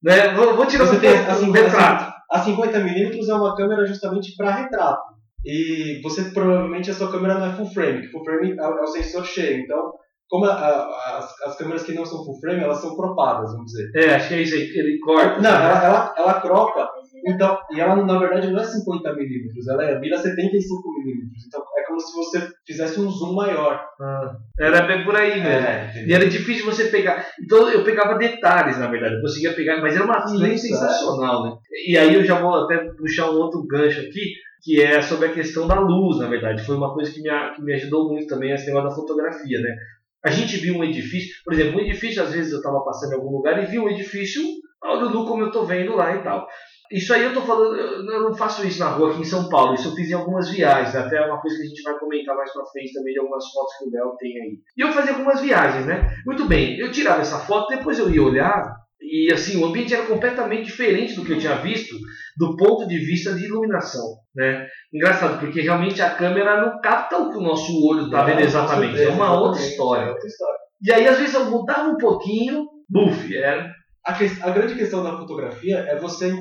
Né, 0.01 0.33
vou, 0.33 0.55
vou 0.55 0.65
tirar 0.65 0.86
você 0.86 0.95
um, 0.95 1.00
tem 1.00 1.12
a 1.12 1.36
50, 1.36 1.67
retrato. 1.67 2.13
A 2.31 2.43
50mm 2.43 3.29
é 3.29 3.33
uma 3.36 3.55
câmera 3.55 3.86
justamente 3.86 4.36
para 4.36 4.55
retrato. 4.55 5.11
E 5.45 6.01
você 6.03 6.25
provavelmente 6.31 6.91
a 6.91 6.93
sua 6.93 7.12
câmera 7.12 7.39
não 7.39 7.48
é 7.48 7.55
full 7.55 7.71
frame, 7.74 8.01
que 8.01 8.07
full 8.07 8.24
frame 8.24 8.51
é, 8.51 8.63
é 8.63 8.67
o 8.67 8.88
sensor 8.88 9.25
cheio. 9.25 9.62
Então, 9.62 9.93
como 10.29 10.45
a, 10.45 10.53
a, 10.53 11.17
as, 11.17 11.41
as 11.41 11.57
câmeras 11.57 11.83
que 11.83 11.93
não 11.93 12.05
são 12.05 12.24
full 12.24 12.39
frame, 12.39 12.63
elas 12.63 12.79
são 12.79 12.95
cropadas, 12.95 13.51
vamos 13.51 13.71
dizer. 13.71 13.91
É, 13.95 14.15
acho 14.15 14.29
que 14.29 14.33
é 14.36 14.41
isso 14.41 14.55
aí, 14.55 14.62
ele 14.62 15.00
corta. 15.00 15.41
Não, 15.41 15.50
ela, 15.50 15.83
ela, 15.83 16.15
ela 16.17 16.41
cropa, 16.41 16.89
então, 17.25 17.57
e 17.71 17.79
ela 17.79 17.95
na 18.03 18.17
verdade 18.17 18.50
não 18.50 18.60
é 18.60 18.63
50 18.63 19.13
milímetros, 19.13 19.67
ela 19.67 19.83
é, 19.83 20.00
vira 20.00 20.17
75 20.17 20.93
milímetros. 20.93 21.45
Então 21.45 21.62
é 21.77 21.83
como 21.86 22.00
se 22.00 22.15
você 22.15 22.50
fizesse 22.65 23.00
um 23.00 23.10
zoom 23.10 23.36
maior. 23.36 23.83
Ah, 24.00 24.36
era 24.60 24.88
bem 24.88 25.03
por 25.03 25.15
aí, 25.15 25.39
né? 25.39 25.91
É, 25.95 26.05
e 26.05 26.13
era 26.13 26.27
difícil 26.27 26.65
você 26.65 26.86
pegar. 26.86 27.25
Então 27.43 27.69
eu 27.69 27.83
pegava 27.83 28.17
detalhes, 28.17 28.79
na 28.79 28.88
verdade, 28.88 29.15
eu 29.15 29.21
conseguia 29.21 29.53
pegar, 29.53 29.81
mas 29.81 29.95
era 29.95 30.05
uma 30.05 30.25
lente 30.33 30.55
Isso, 30.55 30.67
sensacional, 30.67 31.43
né? 31.43 31.51
E 31.88 31.98
aí 31.98 32.15
eu 32.15 32.24
já 32.24 32.39
vou 32.39 32.55
até 32.63 32.77
puxar 32.98 33.29
um 33.29 33.36
outro 33.36 33.65
gancho 33.67 34.01
aqui, 34.01 34.33
que 34.62 34.82
é 34.82 35.01
sobre 35.01 35.27
a 35.27 35.34
questão 35.34 35.68
da 35.68 35.80
luz, 35.80 36.20
na 36.20 36.27
verdade. 36.27 36.65
Foi 36.65 36.75
uma 36.75 36.94
coisa 36.94 37.12
que 37.12 37.22
me, 37.22 37.30
que 37.56 37.62
me 37.62 37.74
ajudou 37.74 38.10
muito 38.10 38.27
também, 38.27 38.51
esse 38.51 38.68
negócio 38.68 38.89
da 38.89 38.96
fotografia, 38.96 39.60
né? 39.60 39.75
A 40.24 40.30
gente 40.30 40.58
viu 40.58 40.75
um 40.75 40.84
edifício, 40.84 41.34
por 41.44 41.53
exemplo, 41.53 41.77
um 41.77 41.82
edifício, 41.82 42.22
às 42.22 42.32
vezes 42.32 42.51
eu 42.51 42.60
estava 42.60 42.84
passando 42.84 43.13
em 43.13 43.15
algum 43.15 43.32
lugar 43.32 43.62
e 43.62 43.65
vi 43.65 43.80
um 43.80 43.89
edifício 43.89 44.44
ao 44.82 45.10
nu 45.10 45.25
como 45.25 45.44
eu 45.44 45.48
estou 45.48 45.65
vendo 45.65 45.96
lá 45.96 46.15
e 46.15 46.24
tal. 46.24 46.48
Isso 46.91 47.13
aí 47.13 47.24
eu 47.24 47.30
estou 47.30 47.44
falando, 47.44 47.75
eu 47.77 48.22
não 48.22 48.34
faço 48.36 48.68
isso 48.68 48.80
na 48.80 48.89
rua 48.89 49.12
aqui 49.12 49.22
em 49.22 49.25
São 49.25 49.48
Paulo, 49.48 49.74
isso 49.74 49.88
eu 49.88 49.96
fiz 49.96 50.10
em 50.10 50.13
algumas 50.13 50.50
viagens, 50.50 50.94
até 50.94 51.18
é 51.18 51.25
uma 51.25 51.39
coisa 51.39 51.56
que 51.56 51.63
a 51.63 51.68
gente 51.68 51.82
vai 51.84 51.98
comentar 51.98 52.36
mais 52.36 52.51
pra 52.51 52.65
frente 52.65 52.94
também 52.94 53.13
de 53.13 53.20
algumas 53.20 53.50
fotos 53.50 53.77
que 53.77 53.86
o 53.86 53.91
Léo 53.91 54.18
tem 54.18 54.41
aí. 54.41 54.60
E 54.75 54.82
eu 54.82 54.91
fazia 54.91 55.13
algumas 55.13 55.39
viagens, 55.39 55.86
né? 55.86 56.13
Muito 56.25 56.46
bem, 56.46 56.77
eu 56.77 56.91
tirava 56.91 57.22
essa 57.22 57.39
foto, 57.39 57.70
depois 57.70 57.98
eu 57.98 58.10
ia 58.10 58.22
olhar, 58.22 58.75
E 59.01 59.34
assim, 59.34 59.58
o 59.62 59.65
ambiente 59.65 59.93
era 59.93 60.05
completamente 60.05 60.65
diferente 60.65 61.15
do 61.15 61.25
que 61.25 61.31
eu 61.34 61.38
tinha 61.39 61.55
visto 61.55 61.96
do 62.38 62.55
ponto 62.55 62.88
de 62.88 62.98
vista 63.00 63.34
de 63.34 63.46
iluminação. 63.46 64.17
Né? 64.36 64.65
Engraçado, 64.93 65.39
porque 65.39 65.60
realmente 65.62 66.01
a 66.01 66.12
câmera 66.12 66.62
não 66.62 66.79
capta 66.79 67.17
o 67.17 67.29
que 67.31 67.38
o 67.38 67.41
nosso 67.41 67.72
olho 67.86 68.05
está 68.05 68.24
vendo 68.24 68.39
exatamente. 68.46 69.01
É 69.01 69.10
uma 69.10 69.39
outra 69.39 69.62
história. 69.62 70.05
É 70.05 70.10
outra 70.12 70.27
história. 70.27 70.58
E 70.84 70.91
aí, 70.93 71.08
às 71.08 71.17
vezes, 71.17 71.34
eu 71.36 71.46
mudava 71.51 71.89
um 71.89 71.98
pouquinho, 71.98 72.67
buf, 72.89 73.36
era. 73.38 73.70
A, 74.03 74.13
que- 74.13 74.41
a 74.41 74.50
grande 74.50 74.74
questão 74.75 75.03
da 75.03 75.15
fotografia 75.17 75.77
é 75.79 75.96
você. 76.00 76.31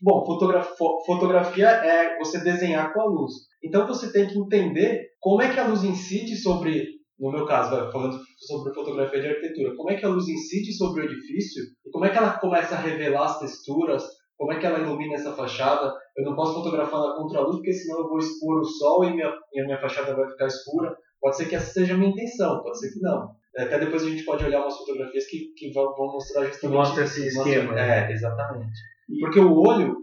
Bom, 0.00 0.24
fotogra- 0.24 0.62
fo- 0.62 1.02
fotografia 1.04 1.68
é 1.68 2.16
você 2.18 2.38
desenhar 2.42 2.92
com 2.92 3.00
a 3.02 3.04
luz. 3.04 3.32
Então 3.62 3.86
você 3.86 4.10
tem 4.12 4.26
que 4.26 4.38
entender 4.38 5.08
como 5.20 5.42
é 5.42 5.48
que 5.52 5.60
a 5.60 5.66
luz 5.66 5.84
incide 5.84 6.36
sobre. 6.36 6.86
No 7.22 7.30
meu 7.30 7.46
caso, 7.46 7.70
falando 7.92 8.18
sobre 8.36 8.74
fotografia 8.74 9.20
de 9.20 9.28
arquitetura, 9.28 9.76
como 9.76 9.90
é 9.92 9.94
que 9.94 10.04
a 10.04 10.08
luz 10.08 10.28
incide 10.28 10.72
sobre 10.72 11.02
o 11.02 11.04
edifício 11.04 11.62
e 11.86 11.90
como 11.90 12.04
é 12.04 12.10
que 12.10 12.18
ela 12.18 12.36
começa 12.38 12.74
a 12.74 12.78
revelar 12.78 13.26
as 13.26 13.38
texturas, 13.38 14.02
como 14.36 14.52
é 14.52 14.58
que 14.58 14.66
ela 14.66 14.80
ilumina 14.80 15.14
essa 15.14 15.32
fachada. 15.32 15.94
Eu 16.16 16.24
não 16.24 16.34
posso 16.34 16.54
fotografar 16.54 17.00
na 17.00 17.14
contraluz 17.14 17.56
porque 17.56 17.72
senão 17.72 18.00
eu 18.00 18.08
vou 18.08 18.18
expor 18.18 18.60
o 18.60 18.64
sol 18.64 19.04
e, 19.04 19.14
minha, 19.14 19.32
e 19.54 19.60
a 19.60 19.64
minha 19.64 19.80
fachada 19.80 20.16
vai 20.16 20.28
ficar 20.28 20.46
escura. 20.46 20.96
Pode 21.20 21.36
ser 21.36 21.48
que 21.48 21.54
essa 21.54 21.72
seja 21.72 21.94
a 21.94 21.96
minha 21.96 22.10
intenção, 22.10 22.60
pode 22.60 22.80
ser 22.80 22.92
que 22.92 23.00
não. 23.00 23.30
Até 23.56 23.78
depois 23.78 24.02
a 24.02 24.08
gente 24.08 24.24
pode 24.24 24.44
olhar 24.44 24.60
umas 24.60 24.76
fotografias 24.76 25.26
que, 25.26 25.52
que 25.56 25.72
vão, 25.72 25.94
vão 25.94 26.12
mostrar 26.14 26.42
Que 26.46 26.48
justamente 26.48 26.76
mostra 26.76 27.04
esse 27.04 27.28
esquema. 27.28 27.72
né? 27.72 28.08
é, 28.08 28.12
exatamente. 28.12 28.80
Porque 29.20 29.38
o 29.38 29.60
olho, 29.60 29.96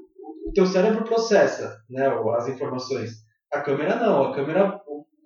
o 0.48 0.54
teu 0.54 0.66
cérebro 0.66 1.04
processa 1.04 1.82
né, 1.90 2.08
as 2.38 2.48
informações. 2.48 3.28
A 3.52 3.62
câmera 3.62 3.96
não. 3.96 4.24
A 4.24 4.36
câmera, 4.36 4.79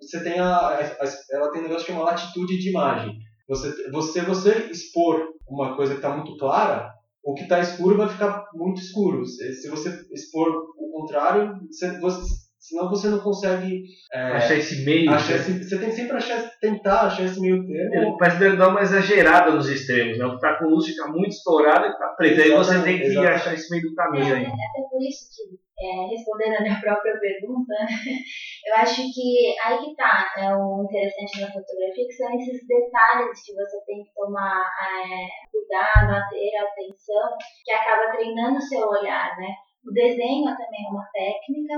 você 0.08 0.22
tem 0.22 0.38
a, 0.38 0.56
a- 0.56 0.90
ela 1.32 1.50
tem 1.50 1.60
um 1.60 1.64
negócio 1.64 1.86
que 1.86 1.92
chama 1.92 2.04
latitude 2.04 2.58
de 2.58 2.70
imagem. 2.70 3.12
Você, 3.48 3.90
você, 3.90 4.20
você 4.22 4.50
expor 4.70 5.20
uma 5.48 5.76
coisa 5.76 5.92
que 5.92 5.98
está 5.98 6.10
muito 6.16 6.36
clara, 6.38 6.90
o 7.22 7.34
que 7.34 7.42
está 7.42 7.60
escuro 7.60 7.96
vai 7.96 8.08
ficar 8.08 8.44
muito 8.54 8.80
escuro. 8.80 9.24
Se 9.26 9.52
se 9.54 9.68
você 9.68 9.90
expor 10.12 10.48
o 10.78 10.90
contrário, 10.92 11.54
você, 11.70 11.98
você- 12.00 12.44
senão 12.58 12.88
você 12.88 13.08
não 13.08 13.18
consegue 13.18 13.82
é, 14.12 14.20
Achar 14.32 14.54
esse 14.56 14.84
meio. 14.86 15.10
achar 15.10 15.34
né? 15.34 15.40
esse, 15.40 15.64
você 15.64 15.78
tem 15.78 15.90
que 15.90 15.96
sempre 15.96 16.16
achar, 16.16 16.50
tentar 16.60 17.00
achar 17.02 17.24
esse 17.24 17.38
meio 17.38 17.66
termo. 17.66 17.94
Ele 17.94 18.16
parece 18.18 18.38
que 18.38 18.56
dar 18.56 18.68
uma 18.68 18.80
exagerada 18.80 19.50
nos 19.52 19.68
extremos, 19.68 20.16
né? 20.16 20.24
O 20.24 20.34
que 20.36 20.40
tá 20.40 20.58
com 20.58 20.66
luz 20.68 20.86
fica 20.86 21.06
muito 21.08 21.32
estourado 21.32 21.86
e 21.86 21.92
fica 21.92 22.08
preto. 22.16 22.40
Aí 22.40 22.50
você 22.56 22.80
tem 22.82 22.98
que 22.98 23.04
Exatamente. 23.04 23.34
achar 23.34 23.52
esse 23.54 23.70
meio 23.70 23.82
do 23.82 23.92
É, 23.92 23.94
caminho 23.94 24.34
aí. 24.34 24.44
até 24.46 24.88
por 24.90 25.02
isso 25.02 25.28
que, 25.34 25.58
é, 25.84 26.06
respondendo 26.08 26.56
a 26.56 26.62
minha 26.62 26.80
própria 26.80 27.18
pergunta, 27.20 27.74
eu 28.66 28.74
acho 28.76 29.02
que 29.12 29.54
aí 29.62 29.78
que 29.78 29.94
tá 29.94 30.32
é, 30.38 30.56
o 30.56 30.84
interessante 30.84 31.40
da 31.40 31.52
fotografia, 31.52 32.06
que 32.06 32.12
são 32.12 32.32
esses 32.34 32.66
detalhes 32.66 33.44
que 33.44 33.54
você 33.54 33.84
tem 33.84 34.02
que 34.02 34.14
tomar 34.14 34.64
é, 34.80 35.28
cuidado, 35.52 36.28
ter 36.30 36.56
atenção, 36.56 37.36
que 37.64 37.72
acaba 37.72 38.12
treinando 38.12 38.56
o 38.56 38.62
seu 38.62 38.88
olhar, 38.88 39.36
né? 39.36 39.48
O 39.86 39.92
desenho 39.92 40.44
também 40.56 40.86
é 40.86 40.90
uma 40.90 41.06
técnica, 41.12 41.74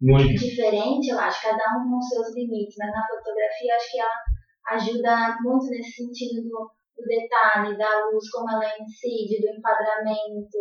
Muito. 0.00 0.40
diferente, 0.40 1.10
eu 1.10 1.18
acho, 1.18 1.42
cada 1.42 1.76
um 1.76 1.90
com 1.90 2.00
seus 2.00 2.34
limites, 2.34 2.74
mas 2.78 2.90
na 2.90 3.06
fotografia 3.06 3.72
eu 3.72 3.76
acho 3.76 3.90
que 3.90 4.00
ela 4.00 4.18
ajuda 4.70 5.38
muito 5.42 5.66
nesse 5.68 5.92
sentido 5.92 6.48
do, 6.48 6.70
do 6.96 7.04
detalhe, 7.06 7.76
da 7.76 8.06
luz, 8.06 8.30
como 8.30 8.50
ela 8.50 8.64
incide, 8.80 9.40
do 9.40 9.58
enquadramento, 9.58 10.58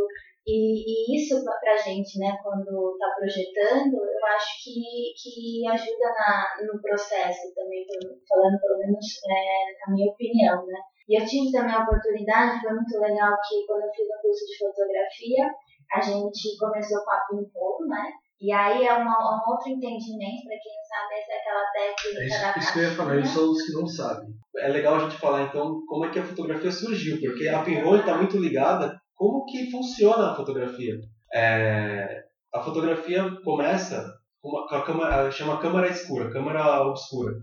e, 0.49 1.13
e 1.13 1.15
isso 1.15 1.43
pra 1.45 1.77
gente, 1.77 2.17
né, 2.17 2.35
quando 2.41 2.97
tá 2.97 3.07
projetando, 3.17 3.93
eu 4.01 4.25
acho 4.33 4.63
que, 4.63 5.13
que 5.13 5.67
ajuda 5.67 6.09
na, 6.09 6.65
no 6.65 6.81
processo 6.81 7.53
também, 7.53 7.85
falando 8.27 8.59
pelo 8.59 8.79
menos 8.79 9.05
é, 9.29 9.85
a 9.85 9.91
minha 9.91 10.11
opinião, 10.11 10.65
né. 10.65 10.79
E 11.07 11.21
eu 11.21 11.25
tive 11.25 11.51
também 11.51 11.73
a 11.73 11.83
oportunidade, 11.83 12.61
foi 12.61 12.73
muito 12.73 12.97
legal 12.99 13.37
que 13.47 13.65
quando 13.67 13.83
eu 13.83 13.91
fiz 13.93 14.07
o 14.09 14.21
curso 14.21 14.45
de 14.45 14.57
fotografia, 14.57 15.45
a 15.93 16.01
gente 16.01 16.57
começou 16.57 17.03
com 17.03 17.11
a 17.11 17.21
pinhole, 17.29 17.87
né, 17.87 18.11
e 18.41 18.51
aí 18.51 18.87
é 18.87 18.93
uma, 18.93 19.13
um 19.13 19.51
outro 19.51 19.69
entendimento, 19.69 20.47
para 20.47 20.57
quem 20.57 20.73
não 20.73 20.85
sabe, 20.87 21.13
essa 21.13 21.31
é 21.31 21.37
aquela 21.37 21.61
É 21.61 21.93
técnica 21.93 22.41
da 22.41 22.49
isso, 22.49 22.59
isso 22.59 22.73
que 22.73 22.79
eu 22.79 22.83
ia 22.83 22.95
falar, 22.95 23.15
eles 23.17 23.29
são 23.29 23.51
os 23.51 23.61
que 23.61 23.73
não 23.73 23.85
sabem. 23.85 24.29
é 24.57 24.67
legal 24.69 24.95
a 24.95 24.99
gente 24.99 25.17
falar 25.17 25.43
então 25.43 25.85
como 25.85 26.05
é 26.05 26.09
que 26.09 26.19
a 26.19 26.25
fotografia 26.25 26.71
surgiu, 26.71 27.19
porque 27.19 27.47
a 27.47 27.61
pinhole 27.61 27.99
está 27.99 28.15
muito 28.17 28.37
ligada 28.37 28.97
como 29.19 29.45
que 29.45 29.69
funciona 29.69 30.31
a 30.31 30.35
fotografia. 30.35 30.95
É, 31.33 32.23
a 32.53 32.61
fotografia 32.61 33.29
começa 33.43 34.05
com, 34.41 34.49
uma, 34.49 34.67
com 34.67 34.75
a 34.75 34.81
câmera, 34.83 35.29
chama 35.31 35.59
câmera 35.59 35.89
escura, 35.89 36.31
câmera 36.31 36.81
obscura. 36.87 37.33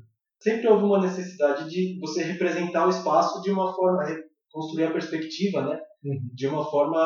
Sempre 0.43 0.67
houve 0.69 0.85
uma 0.85 1.01
necessidade 1.01 1.69
de 1.69 1.99
você 2.01 2.23
representar 2.25 2.87
o 2.87 2.91
espaço 2.91 3.43
de 3.43 3.51
uma 3.51 3.73
forma, 3.75 4.03
construir 4.51 4.85
a 4.85 4.91
perspectiva, 4.91 5.63
né, 5.63 5.79
de 6.35 6.47
uma 6.47 6.65
forma 6.65 6.99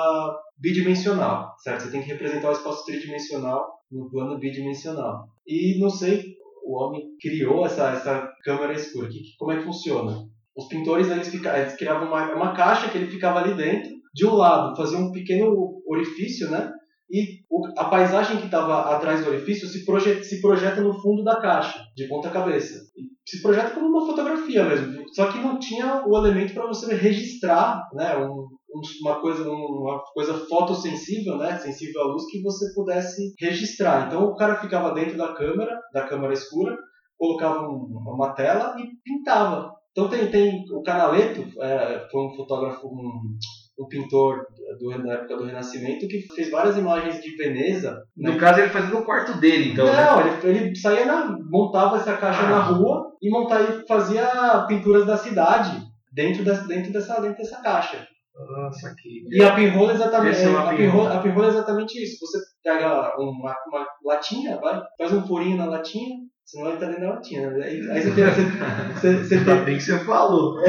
bidimensional, 0.59 1.53
certo? 1.59 1.83
Você 1.83 1.91
tem 1.91 2.03
que 2.03 2.09
representar 2.09 2.51
o 2.51 2.53
espaço 2.53 2.85
tridimensional 2.85 3.67
no 3.91 4.09
plano 4.11 4.39
bidimensional. 4.39 5.27
E 5.47 5.79
não 5.81 5.91
sei, 5.91 6.23
o 6.65 6.77
homem 6.77 7.03
criou 7.21 7.67
essa, 7.67 7.91
essa 7.91 8.29
câmera 8.45 8.73
escura. 8.73 9.09
Que- 9.09 9.23
como 9.39 9.53
é 9.53 9.57
que 9.59 9.65
funciona? 9.65 10.17
Os 10.57 10.69
pintores 10.69 11.09
eles, 11.11 11.29
fica, 11.29 11.59
eles 11.59 11.75
criavam 11.77 12.07
uma, 12.09 12.35
uma 12.35 12.53
caixa 12.55 12.89
que 12.89 12.99
ele 12.99 13.11
ficava 13.11 13.41
ali 13.41 13.55
dentro. 13.55 13.91
De 14.15 14.27
um 14.27 14.35
lado 14.35 14.77
fazia 14.77 14.99
um 14.99 15.13
pequeno 15.13 15.81
orifício, 15.87 16.51
né? 16.51 16.71
E 17.13 17.41
a 17.77 17.85
paisagem 17.87 18.37
que 18.39 18.45
estava 18.45 18.95
atrás 18.95 19.25
do 19.25 19.31
orifício 19.31 19.67
se, 19.69 19.85
proje, 19.85 20.23
se 20.23 20.41
projeta 20.41 20.81
no 20.81 20.95
fundo 21.01 21.25
da 21.25 21.41
caixa, 21.41 21.81
de 21.97 22.07
ponta 22.09 22.31
cabeça. 22.31 22.79
Se 23.27 23.43
projeta 23.43 23.71
como 23.71 23.87
uma 23.87 24.07
fotografia 24.07 24.65
mesmo. 24.65 25.03
Só 25.15 25.31
que 25.31 25.39
não 25.39 25.59
tinha 25.59 26.05
o 26.07 26.17
elemento 26.17 26.55
para 26.55 26.67
você 26.67 26.95
registrar, 26.95 27.89
né? 27.95 28.17
Um, 28.17 28.47
um- 28.73 28.81
uma 29.03 29.21
coisa 29.21 29.49
uma 29.51 30.01
coisa 30.15 30.35
fotossensível, 30.49 31.37
né, 31.37 31.59
sensível 31.59 32.03
à 32.03 32.05
luz 32.07 32.25
que 32.31 32.41
você 32.43 32.73
pudesse 32.75 33.35
registrar. 33.41 34.07
Então 34.07 34.25
o 34.27 34.37
cara 34.37 34.57
ficava 34.61 34.93
dentro 34.95 35.19
da 35.19 35.33
câmera, 35.35 35.77
da 35.93 36.07
câmera 36.07 36.33
escura, 36.33 36.77
colocava 37.19 37.63
um- 37.69 37.89
uma 38.15 38.33
tela 38.35 38.77
e 38.79 38.87
pintava. 39.05 39.73
Então 39.91 40.09
tem, 40.09 40.31
tem 40.31 40.65
o 40.73 40.83
Canaletto, 40.83 41.41
é, 41.61 42.07
foi 42.11 42.25
um 42.27 42.35
fotógrafo, 42.37 42.87
um, 42.87 43.37
um 43.81 43.89
pintor 43.89 44.45
do, 44.79 45.03
da 45.03 45.15
época 45.15 45.37
do 45.39 45.45
Renascimento 45.47 46.07
que 46.07 46.21
fez 46.35 46.51
várias 46.51 46.77
imagens 46.77 47.21
de 47.23 47.35
Veneza. 47.37 48.03
né? 48.17 48.31
No 48.33 48.39
caso, 48.39 48.61
ele 48.61 48.69
fazia 48.69 48.91
no 48.95 49.05
quarto 49.05 49.39
dele, 49.41 49.73
então, 49.73 49.87
né? 49.87 50.05
Não, 50.05 50.21
ele, 50.21 50.59
ele 50.59 50.77
saía 50.77 51.07
na, 51.07 51.35
montava 51.51 51.97
essa 51.97 52.17
caixa 52.17 52.43
Ah. 52.43 52.51
na 52.51 52.61
rua 52.63 53.11
e 53.23 53.31
montava, 53.31 53.83
fazia 53.89 54.27
pinturas 54.69 55.07
da 55.07 55.17
cidade 55.17 55.81
dentro 56.13 56.45
dessa, 56.45 56.67
dentro 56.67 56.93
dessa, 56.93 57.21
dentro 57.21 57.39
dessa 57.39 57.61
caixa. 57.63 58.07
Nossa, 58.35 58.89
aqui. 58.89 59.23
E 59.31 59.43
a 59.43 59.55
pinrola 59.55 59.93
é 59.93 59.95
exatamente, 59.97 60.39
é 60.41 60.47
a 60.47 60.75
pinrola. 60.75 61.15
a 61.15 61.19
pinrola 61.21 61.47
é 61.47 61.51
exatamente 61.51 62.03
isso. 62.03 62.17
Você 62.21 62.39
pega 62.65 63.15
uma, 63.19 63.55
uma 63.67 63.87
latinha, 64.05 64.57
vai, 64.59 64.81
faz 64.99 65.13
um 65.13 65.27
furinho 65.27 65.57
na 65.59 65.67
latinha, 65.67 66.17
senão 66.45 66.69
ele 66.71 66.79
tá 66.79 66.87
dentro 66.87 67.03
da 67.03 67.11
latinha. 67.15 67.51
Né? 67.51 67.65
Aí, 67.67 67.91
aí 67.91 68.01
você, 68.03 68.11
tem, 68.13 68.25
você, 68.25 68.43
você, 68.95 69.17
você, 69.25 69.35
Ainda 69.37 69.55
tem- 69.57 69.65
bem 69.65 69.77
que 69.77 69.83
você 69.83 69.99
falou. 70.05 70.57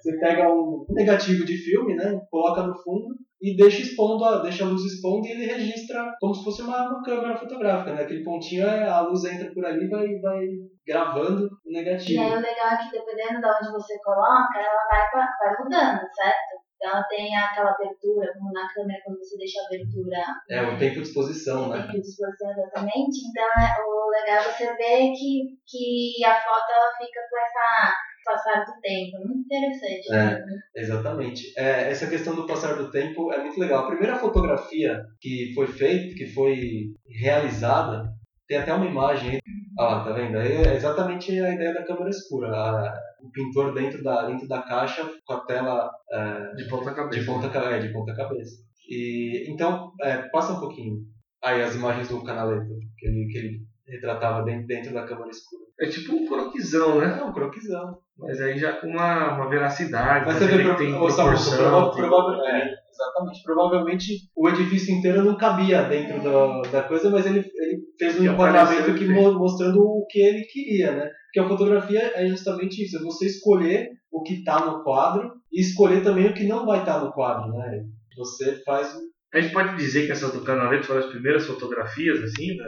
você 0.00 0.18
pega 0.18 0.48
um 0.52 0.84
negativo 0.90 1.44
de 1.44 1.56
filme, 1.56 1.94
né? 1.94 2.18
Coloca 2.30 2.62
no 2.62 2.74
fundo 2.82 3.14
e 3.40 3.56
deixa 3.56 3.82
expondo, 3.82 4.24
a, 4.24 4.42
deixa 4.42 4.64
a 4.64 4.68
luz 4.68 4.82
expondo 4.84 5.26
e 5.26 5.30
ele 5.30 5.46
registra 5.46 6.12
como 6.20 6.34
se 6.34 6.42
fosse 6.44 6.62
uma, 6.62 6.88
uma 6.90 7.02
câmera 7.02 7.36
fotográfica, 7.36 7.94
né? 7.94 8.02
Aquele 8.02 8.24
pontinho, 8.24 8.66
é, 8.66 8.88
a 8.88 9.00
luz 9.02 9.24
entra 9.24 9.52
por 9.52 9.64
ali 9.64 9.84
e 9.84 9.88
vai, 9.88 10.06
vai 10.20 10.44
gravando 10.86 11.44
o 11.44 11.70
E 11.70 11.72
negativo. 11.72 12.20
aí 12.20 12.32
o 12.32 12.40
legal 12.40 12.68
é 12.72 12.76
que 12.78 12.90
dependendo 12.90 13.40
de 13.40 13.46
onde 13.46 13.72
você 13.72 13.98
coloca, 14.02 14.58
ela 14.58 14.86
vai, 14.90 15.10
pra- 15.10 15.28
vai 15.40 15.56
mudando, 15.62 16.00
certo? 16.14 16.66
Então 16.80 16.90
ela 16.92 17.02
tem 17.08 17.36
aquela 17.36 17.70
abertura, 17.70 18.32
como 18.38 18.52
na 18.52 18.72
câmera 18.72 19.00
quando 19.04 19.18
você 19.18 19.36
deixa 19.36 19.58
a 19.60 19.66
abertura 19.66 20.18
É, 20.48 20.62
o 20.62 20.78
tempo 20.78 20.94
de 20.94 21.02
exposição, 21.02 21.68
né? 21.70 21.82
tempo 21.82 21.92
de 22.00 22.08
exposição 22.08 22.50
exatamente. 22.52 23.18
Então 23.30 23.44
é, 23.58 23.82
o 23.82 24.10
legal 24.10 24.38
é 24.38 24.42
você 24.52 24.66
ver 24.76 25.10
que, 25.10 25.58
que 25.66 26.24
a 26.24 26.34
foto 26.40 26.70
ela 26.70 26.90
fica 26.96 27.20
com 27.28 27.38
essa 27.38 27.94
passar 28.28 28.64
do 28.64 28.80
tempo. 28.80 29.16
Muito 29.26 29.40
interessante. 29.46 30.12
É. 30.12 30.44
né? 30.44 30.60
Exatamente. 30.76 31.42
É, 31.58 31.90
essa 31.90 32.06
questão 32.06 32.34
do 32.34 32.46
passar 32.46 32.74
do 32.76 32.90
tempo 32.90 33.32
é 33.32 33.42
muito 33.42 33.58
legal. 33.58 33.84
A 33.84 33.88
primeira 33.88 34.16
fotografia 34.16 35.02
que 35.20 35.52
foi 35.54 35.66
feita, 35.66 36.14
que 36.14 36.26
foi 36.26 36.92
realizada, 37.08 38.12
tem 38.46 38.58
até 38.58 38.72
uma 38.72 38.86
imagem 38.86 39.30
aí. 39.30 39.40
Ah, 39.78 39.84
lá, 39.84 40.04
tá 40.04 40.12
vendo? 40.12 40.36
Aí 40.38 40.52
é 40.52 40.74
exatamente 40.74 41.30
a 41.40 41.54
ideia 41.54 41.72
da 41.72 41.84
câmera 41.84 42.10
escura. 42.10 42.48
A- 42.50 42.94
o 43.20 43.30
pintor 43.32 43.74
dentro 43.74 44.02
da, 44.02 44.26
dentro 44.26 44.46
da 44.46 44.62
caixa 44.62 45.08
com 45.26 45.32
a 45.32 45.40
tela 45.44 45.90
é, 46.12 46.54
De 46.54 46.68
ponta 46.68 46.92
cabeça. 46.94 47.20
de 47.20 47.26
ponta, 47.26 47.46
é, 47.58 47.78
de 47.80 47.92
ponta 47.92 48.14
cabeça. 48.14 48.56
E, 48.88 49.44
então, 49.52 49.92
é, 50.00 50.18
passa 50.30 50.52
um 50.52 50.60
pouquinho. 50.60 50.98
Aí 51.42 51.60
as 51.62 51.74
imagens 51.74 52.08
do 52.08 52.22
Canaletto, 52.24 52.74
que 52.96 53.06
ele, 53.06 53.26
que 53.30 53.38
ele 53.38 53.60
retratava 53.88 54.44
dentro, 54.44 54.66
dentro 54.66 54.92
da 54.94 55.04
câmera 55.04 55.30
escura. 55.30 55.64
É 55.80 55.86
tipo 55.86 56.12
um 56.14 56.26
croquisão, 56.26 56.98
né? 56.98 57.18
É 57.20 57.24
um 57.24 57.32
croquisão. 57.32 57.96
Mas 58.18 58.40
aí 58.40 58.58
já 58.58 58.72
com 58.72 58.88
uma, 58.88 59.34
uma 59.36 59.48
veracidade. 59.48 60.26
Mas 60.26 60.38
você 60.38 60.46
vê, 60.48 60.64
pro, 60.64 60.76
tem 60.76 60.90
proporção. 60.90 61.56
prova- 61.56 61.92
tem- 61.94 62.04
prova- 62.04 62.48
é, 62.48 62.74
exatamente. 62.90 63.42
Provavelmente 63.44 64.12
o 64.36 64.48
edifício 64.48 64.92
inteiro 64.92 65.22
não 65.22 65.36
cabia 65.36 65.84
dentro 65.84 66.20
do- 66.20 66.62
da 66.62 66.82
coisa, 66.82 67.08
mas 67.10 67.26
ele, 67.26 67.38
ele 67.54 67.78
fez 67.96 68.16
um 68.16 68.22
Que 68.22 68.26
enquadramento 68.26 68.94
que 68.94 69.06
mostrando 69.06 69.80
o 69.80 70.04
que 70.10 70.18
ele 70.20 70.42
queria, 70.46 70.90
né? 70.92 71.10
Porque 71.26 71.38
a 71.40 71.48
fotografia 71.48 72.10
é 72.16 72.26
justamente 72.26 72.82
isso, 72.84 72.96
é 72.98 73.02
você 73.02 73.26
escolher 73.26 73.90
o 74.10 74.22
que 74.22 74.34
está 74.34 74.64
no 74.66 74.82
quadro 74.82 75.30
e 75.52 75.60
escolher 75.60 76.02
também 76.02 76.26
o 76.28 76.34
que 76.34 76.44
não 76.44 76.66
vai 76.66 76.80
estar 76.80 76.98
no 77.04 77.12
quadro, 77.12 77.52
né? 77.52 77.84
Você 78.16 78.56
faz 78.64 78.92
A 79.34 79.40
gente 79.42 79.52
pode 79.52 79.76
dizer 79.76 80.06
que 80.06 80.12
essas 80.12 80.32
do 80.32 80.40
Canaletto 80.42 80.86
foram 80.86 81.00
as 81.00 81.06
primeiras 81.06 81.46
fotografias, 81.46 82.18
assim, 82.24 82.56
né? 82.56 82.64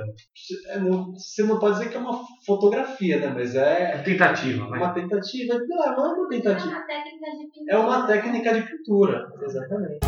é, 0.68 0.78
não- 0.78 1.14
você 1.14 1.42
não 1.42 1.58
pode 1.58 1.78
dizer 1.78 1.88
que 1.90 1.96
é 1.96 2.00
uma 2.00 2.20
fotografia, 2.44 3.18
né? 3.18 3.32
Mas 3.34 3.54
é 3.54 3.92
É 3.94 3.98
tentativa, 4.02 4.68
né? 4.68 4.76
uma 4.76 4.92
tentativa. 4.92 5.58
Não, 5.66 5.82
é 5.82 5.88
uma 5.96 6.26
É 6.26 6.28
tentativa. 6.36 6.68
uma 6.68 6.82
técnica 6.86 7.30
de 7.30 7.46
pintura. 7.50 7.72
É 7.72 7.78
uma 7.78 8.06
técnica 8.06 8.54
de 8.54 8.62
pintura, 8.62 9.32
exatamente. 9.42 9.98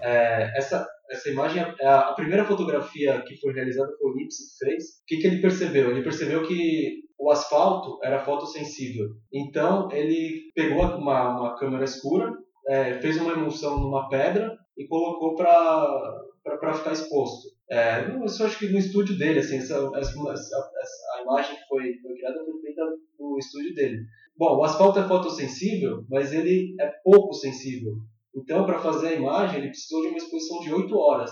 É, 0.00 0.58
essa, 0.58 0.86
essa 1.10 1.30
imagem, 1.30 1.62
é 1.80 1.86
a, 1.86 2.00
a 2.10 2.14
primeira 2.14 2.44
fotografia 2.44 3.22
que 3.22 3.36
foi 3.36 3.52
realizada 3.52 3.92
foi 3.98 4.10
o 4.10 4.14
Lipsy 4.16 4.44
fez. 4.58 4.84
O 4.84 5.06
que, 5.06 5.16
que 5.18 5.26
ele 5.26 5.40
percebeu? 5.42 5.90
Ele 5.90 6.02
percebeu 6.02 6.46
que 6.46 7.02
o 7.18 7.30
asfalto 7.30 7.98
era 8.02 8.24
fotossensível. 8.24 9.10
Então 9.32 9.90
ele 9.92 10.50
pegou 10.54 10.84
uma, 10.96 11.38
uma 11.38 11.56
câmera 11.56 11.84
escura, 11.84 12.32
é, 12.68 12.94
fez 13.00 13.16
uma 13.20 13.32
emulsão 13.32 13.78
numa 13.78 14.08
pedra 14.08 14.56
e 14.76 14.86
colocou 14.86 15.34
para 15.36 16.74
ficar 16.74 16.92
exposto. 16.92 17.48
É, 17.70 18.04
isso 18.24 18.44
acho 18.44 18.58
que 18.58 18.68
no 18.68 18.78
estúdio 18.78 19.16
dele, 19.16 19.38
assim, 19.40 19.56
essa, 19.58 19.74
essa, 19.94 20.18
essa- 20.18 21.18
a 21.18 21.22
imagem 21.22 21.56
que 21.56 21.66
foi, 21.66 21.94
foi 22.02 22.14
criada 22.14 22.44
foi 22.44 22.60
feita 22.60 22.82
no 23.18 23.38
estúdio 23.38 23.74
dele. 23.74 24.04
Bom, 24.36 24.58
o 24.58 24.64
asfalto 24.64 24.98
é 24.98 25.06
fotossensível, 25.08 26.04
mas 26.10 26.32
ele 26.32 26.74
é 26.80 26.90
pouco 27.04 27.32
sensível. 27.34 27.94
Então, 28.36 28.66
para 28.66 28.80
fazer 28.80 29.08
a 29.08 29.14
imagem, 29.14 29.58
ele 29.58 29.68
precisou 29.68 30.02
de 30.02 30.08
uma 30.08 30.18
exposição 30.18 30.60
de 30.60 30.74
8 30.74 30.96
horas. 30.96 31.30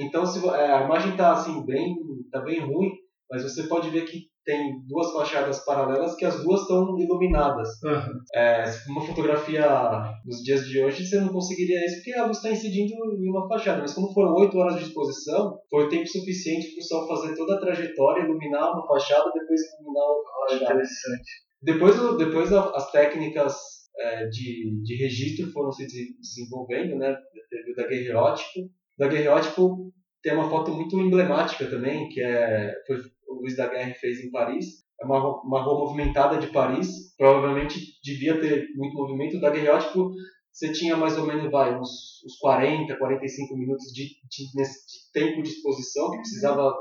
Então, 0.00 0.26
se, 0.26 0.44
é, 0.48 0.72
a 0.72 0.84
imagem 0.84 1.12
está 1.12 1.32
assim, 1.32 1.64
bem, 1.64 1.96
tá 2.30 2.40
bem 2.40 2.60
ruim, 2.60 2.90
mas 3.30 3.42
você 3.42 3.64
pode 3.64 3.90
ver 3.90 4.04
que 4.04 4.28
tem 4.44 4.80
duas 4.86 5.12
fachadas 5.12 5.64
paralelas 5.64 6.14
que 6.14 6.24
as 6.24 6.40
duas 6.42 6.60
estão 6.62 6.96
iluminadas. 6.98 7.68
Aham. 7.84 8.12
É, 8.32 8.64
uma 8.88 9.04
fotografia 9.04 9.66
nos 10.24 10.36
dias 10.42 10.64
de 10.68 10.82
hoje, 10.82 11.04
você 11.04 11.20
não 11.20 11.30
conseguiria 11.30 11.84
isso 11.84 11.96
porque 11.96 12.14
a 12.14 12.24
luz 12.24 12.36
está 12.36 12.50
incidindo 12.50 12.94
em 12.94 13.28
uma 13.28 13.48
fachada. 13.48 13.80
Mas 13.80 13.92
como 13.92 14.12
foram 14.12 14.34
8 14.34 14.56
horas 14.56 14.76
de 14.76 14.84
exposição, 14.84 15.58
foi 15.68 15.88
tempo 15.88 16.06
suficiente 16.06 16.72
para 16.72 16.80
o 16.80 16.84
sol 16.84 17.08
fazer 17.08 17.34
toda 17.34 17.56
a 17.56 17.60
trajetória, 17.60 18.22
iluminar 18.22 18.72
uma 18.72 18.86
fachada, 18.86 19.32
depois 19.34 19.60
iluminar 19.80 20.06
outra 20.06 20.32
fachada. 20.48 20.74
interessante. 20.74 21.30
Depois, 21.62 22.18
depois 22.18 22.52
as 22.52 22.92
técnicas 22.92 23.56
é, 23.98 24.26
de, 24.26 24.80
de 24.82 24.96
registro 24.96 25.50
foram 25.52 25.72
se 25.72 25.86
des- 25.86 26.18
desenvolvendo, 26.20 26.96
né? 26.96 27.16
Teve 27.50 27.72
o 27.72 27.74
daguerreótipo. 27.74 28.60
O 28.60 28.70
daguerreótipo 28.98 29.92
tem 30.22 30.34
uma 30.34 30.48
foto 30.50 30.72
muito 30.72 30.98
emblemática 31.00 31.66
também, 31.68 32.08
que 32.08 32.20
é, 32.20 32.74
foi, 32.86 32.96
o 33.28 33.40
Luiz 33.40 33.56
Daguerre 33.56 33.94
fez 33.94 34.20
em 34.24 34.30
Paris. 34.30 34.84
É 35.00 35.04
uma, 35.04 35.42
uma 35.42 35.62
rua 35.62 35.78
movimentada 35.80 36.38
de 36.38 36.48
Paris. 36.48 37.14
Provavelmente 37.16 37.78
devia 38.02 38.40
ter 38.40 38.68
muito 38.74 38.94
movimento. 38.96 39.36
O 39.36 39.40
daguerreótipo, 39.40 40.10
você 40.52 40.72
tinha 40.72 40.96
mais 40.96 41.16
ou 41.18 41.26
menos 41.26 41.50
vai, 41.50 41.78
uns, 41.78 42.22
uns 42.24 42.36
40, 42.40 42.96
45 42.96 43.56
minutos 43.56 43.86
de, 43.92 44.04
de, 44.04 44.44
de 44.52 45.12
tempo 45.12 45.42
de 45.42 45.50
exposição, 45.50 46.10
que 46.10 46.18
precisava 46.18 46.74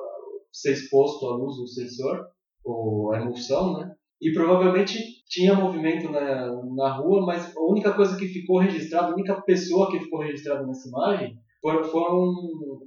ser 0.52 0.72
exposto 0.72 1.26
à 1.28 1.36
luz 1.36 1.58
do 1.58 1.68
sensor, 1.68 2.26
ou 2.64 3.14
a 3.14 3.20
emulsão, 3.22 3.78
né? 3.78 3.94
E 4.22 4.32
provavelmente 4.34 4.98
tinha 5.28 5.56
movimento 5.56 6.12
na, 6.12 6.48
na 6.76 6.98
rua, 6.98 7.26
mas 7.26 7.56
a 7.56 7.62
única 7.62 7.94
coisa 7.94 8.18
que 8.18 8.28
ficou 8.28 8.60
registrada, 8.60 9.08
a 9.08 9.14
única 9.14 9.42
pessoa 9.42 9.90
que 9.90 10.00
ficou 10.00 10.20
registrada 10.22 10.66
nessa 10.66 10.88
imagem 10.88 11.36
foi, 11.62 11.84
foi 11.84 12.02
um, 12.02 12.80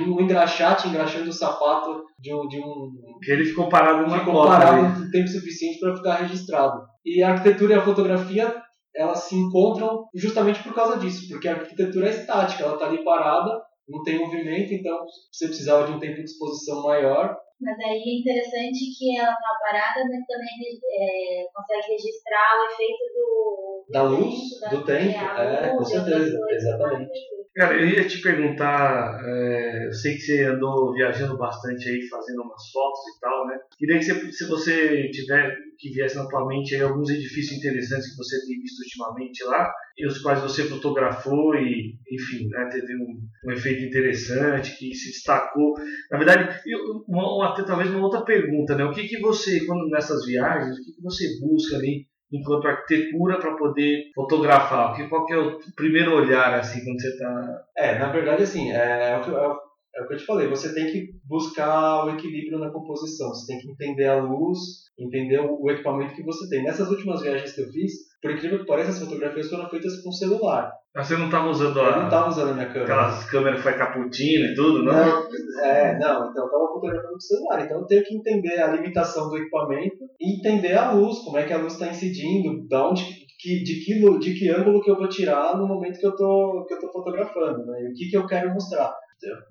um 0.00 0.20
engraxate 0.20 0.88
engraxando 0.88 1.28
o 1.28 1.32
sapato 1.32 2.02
de 2.18 2.34
um, 2.34 2.48
de 2.48 2.58
um 2.58 2.90
Que 3.22 3.32
ele 3.32 3.44
ficou 3.44 3.68
parado 3.68 4.02
numa 4.02 4.18
ficou 4.18 4.46
parado 4.46 5.02
um 5.02 5.10
tempo 5.10 5.28
suficiente 5.28 5.78
para 5.78 5.96
ficar 5.96 6.16
registrado. 6.16 6.82
E 7.04 7.22
a 7.22 7.32
arquitetura 7.32 7.74
e 7.74 7.76
a 7.76 7.82
fotografia 7.82 8.54
elas 8.94 9.24
se 9.24 9.36
encontram 9.36 10.06
justamente 10.14 10.62
por 10.62 10.74
causa 10.74 10.96
disso, 10.96 11.28
porque 11.28 11.46
a 11.46 11.56
arquitetura 11.56 12.08
é 12.08 12.10
estática, 12.10 12.64
ela 12.64 12.74
está 12.74 12.86
ali 12.86 13.04
parada, 13.04 13.60
não 13.88 14.02
tem 14.02 14.18
movimento, 14.18 14.72
então 14.74 15.04
você 15.32 15.46
precisava 15.46 15.86
de 15.86 15.92
um 15.92 16.00
tempo 16.00 16.16
de 16.16 16.24
exposição 16.24 16.82
maior 16.82 17.36
Mas 17.60 17.78
aí 17.78 18.02
é 18.02 18.20
interessante 18.20 18.78
que 18.98 19.18
ela 19.18 19.32
tá 19.32 19.58
parada, 19.60 20.00
mas 20.08 20.26
também 20.26 20.78
é, 21.00 21.46
consegue 21.54 21.92
registrar 21.92 22.60
o 22.60 22.72
efeito 22.72 23.04
do, 23.14 23.84
Da 23.92 24.02
luz, 24.02 24.60
da- 24.60 24.68
do 24.68 24.84
tempo, 24.84 25.10
é, 25.18 25.68
com 25.70 25.76
luz 25.78 25.90
e 25.90 25.96
outras 25.98 26.14
certeza, 26.18 26.38
coisas. 26.38 26.62
exatamente. 26.64 27.35
Cara, 27.56 27.74
eu 27.80 27.88
ia 27.88 28.06
te 28.06 28.20
perguntar, 28.20 29.18
é, 29.24 29.86
eu 29.86 29.92
sei 29.94 30.12
que 30.16 30.20
você 30.20 30.44
andou 30.44 30.92
viajando 30.92 31.38
bastante 31.38 31.88
aí, 31.88 32.06
fazendo 32.06 32.42
umas 32.42 32.70
fotos 32.70 33.00
e 33.16 33.20
tal, 33.20 33.46
né? 33.46 33.58
Queria 33.78 33.98
que 33.98 34.04
você, 34.04 34.32
se 34.32 34.46
você 34.46 35.08
tiver, 35.10 35.56
que 35.78 35.88
viesse 35.88 36.16
na 36.16 36.28
tua 36.28 36.46
mente 36.46 36.74
aí 36.74 36.82
alguns 36.82 37.08
edifícios 37.08 37.56
interessantes 37.58 38.10
que 38.10 38.16
você 38.18 38.36
tem 38.46 38.60
visto 38.60 38.80
ultimamente 38.80 39.42
lá, 39.44 39.72
e 39.96 40.06
os 40.06 40.18
quais 40.20 40.42
você 40.42 40.64
fotografou 40.64 41.54
e, 41.54 41.94
enfim, 42.12 42.46
né, 42.50 42.68
teve 42.70 42.94
um, 42.94 43.22
um 43.46 43.52
efeito 43.52 43.84
interessante, 43.84 44.76
que 44.78 44.94
se 44.94 45.12
destacou. 45.12 45.72
Na 46.10 46.18
verdade, 46.18 46.60
eu- 46.66 47.04
uma, 47.08 47.24
uma- 47.36 47.64
talvez 47.64 47.88
uma 47.88 48.04
outra 48.04 48.22
pergunta, 48.22 48.76
né? 48.76 48.84
O 48.84 48.92
que 48.92 49.08
que 49.08 49.18
você, 49.18 49.64
quando 49.64 49.88
nessas 49.88 50.26
viagens, 50.26 50.76
o 50.78 50.84
que 50.84 50.92
que 50.92 51.02
você 51.02 51.24
busca 51.40 51.76
ali 51.76 52.06
enquanto 52.32 52.66
arquitetura 52.66 53.38
para 53.38 53.56
poder 53.56 54.10
fotografar? 54.14 54.94
Que, 54.94 55.08
qual 55.08 55.26
que 55.26 55.32
é 55.32 55.38
o 55.38 55.58
primeiro 55.74 56.14
olhar, 56.14 56.54
assim, 56.54 56.84
quando 56.84 57.00
você 57.00 57.08
está 57.08 57.64
É, 57.76 57.98
na 57.98 58.10
verdade, 58.10 58.42
assim, 58.42 58.72
é, 58.72 59.12
é 59.12 59.16
o 59.18 59.22
que, 59.22 59.30
é 59.30 59.66
é 59.96 60.02
o 60.02 60.08
que 60.08 60.14
eu 60.14 60.18
te 60.18 60.26
falei, 60.26 60.46
você 60.46 60.74
tem 60.74 60.92
que 60.92 61.08
buscar 61.24 62.04
o 62.04 62.10
equilíbrio 62.10 62.58
na 62.58 62.70
composição, 62.70 63.30
você 63.30 63.46
tem 63.46 63.58
que 63.58 63.70
entender 63.70 64.06
a 64.06 64.22
luz, 64.22 64.58
entender 64.98 65.40
o, 65.40 65.58
o 65.62 65.70
equipamento 65.70 66.14
que 66.14 66.22
você 66.22 66.46
tem. 66.50 66.62
Nessas 66.62 66.90
últimas 66.90 67.22
viagens 67.22 67.52
que 67.54 67.62
eu 67.62 67.72
fiz, 67.72 67.92
por 68.22 68.30
incrível 68.30 68.58
que 68.60 68.66
pareça, 68.66 68.90
as 68.90 68.98
fotografias 69.00 69.48
foram 69.48 69.68
feitas 69.68 70.02
com 70.02 70.10
celular. 70.12 70.72
Mas 70.94 71.06
você 71.06 71.16
não 71.16 71.26
estava 71.26 71.48
usando 71.48 71.78
Eu 71.78 71.84
não 71.92 72.00
a, 72.00 72.04
estava 72.04 72.28
usando 72.28 72.50
a 72.50 72.54
minha 72.54 72.66
câmera. 72.66 72.84
aquelas 72.84 73.24
câmeras 73.30 73.56
que 73.58 73.62
foi 73.64 73.72
caputina 73.74 74.46
e 74.46 74.54
tudo, 74.54 74.82
não? 74.82 74.92
Não, 74.92 75.26
é, 75.64 75.98
não, 75.98 76.30
então 76.30 76.42
eu 76.42 76.46
estava 76.46 76.68
fotografando 76.72 77.08
com 77.10 77.16
o 77.16 77.20
celular, 77.20 77.64
então 77.64 77.78
eu 77.80 77.86
tenho 77.86 78.04
que 78.04 78.14
entender 78.16 78.58
a 78.62 78.72
limitação 78.72 79.28
do 79.28 79.36
equipamento 79.36 79.96
e 80.20 80.38
entender 80.38 80.74
a 80.74 80.92
luz, 80.92 81.18
como 81.18 81.36
é 81.38 81.44
que 81.44 81.52
a 81.52 81.58
luz 81.58 81.74
está 81.74 81.86
incidindo, 81.88 82.66
da 82.68 82.88
onde, 82.88 83.04
que, 83.38 83.62
de, 83.62 83.84
que, 83.84 84.18
de 84.18 84.34
que 84.38 84.48
ângulo 84.50 84.80
que 84.82 84.90
eu 84.90 84.96
vou 84.96 85.08
tirar 85.08 85.56
no 85.58 85.66
momento 85.68 85.98
que 86.00 86.06
eu 86.06 86.16
tô, 86.16 86.64
que 86.66 86.72
eu 86.74 86.80
tô 86.80 86.90
fotografando, 86.90 87.66
né? 87.66 87.82
E 87.82 87.90
o 87.90 87.94
que, 87.94 88.08
que 88.10 88.16
eu 88.16 88.26
quero 88.26 88.50
mostrar. 88.54 88.94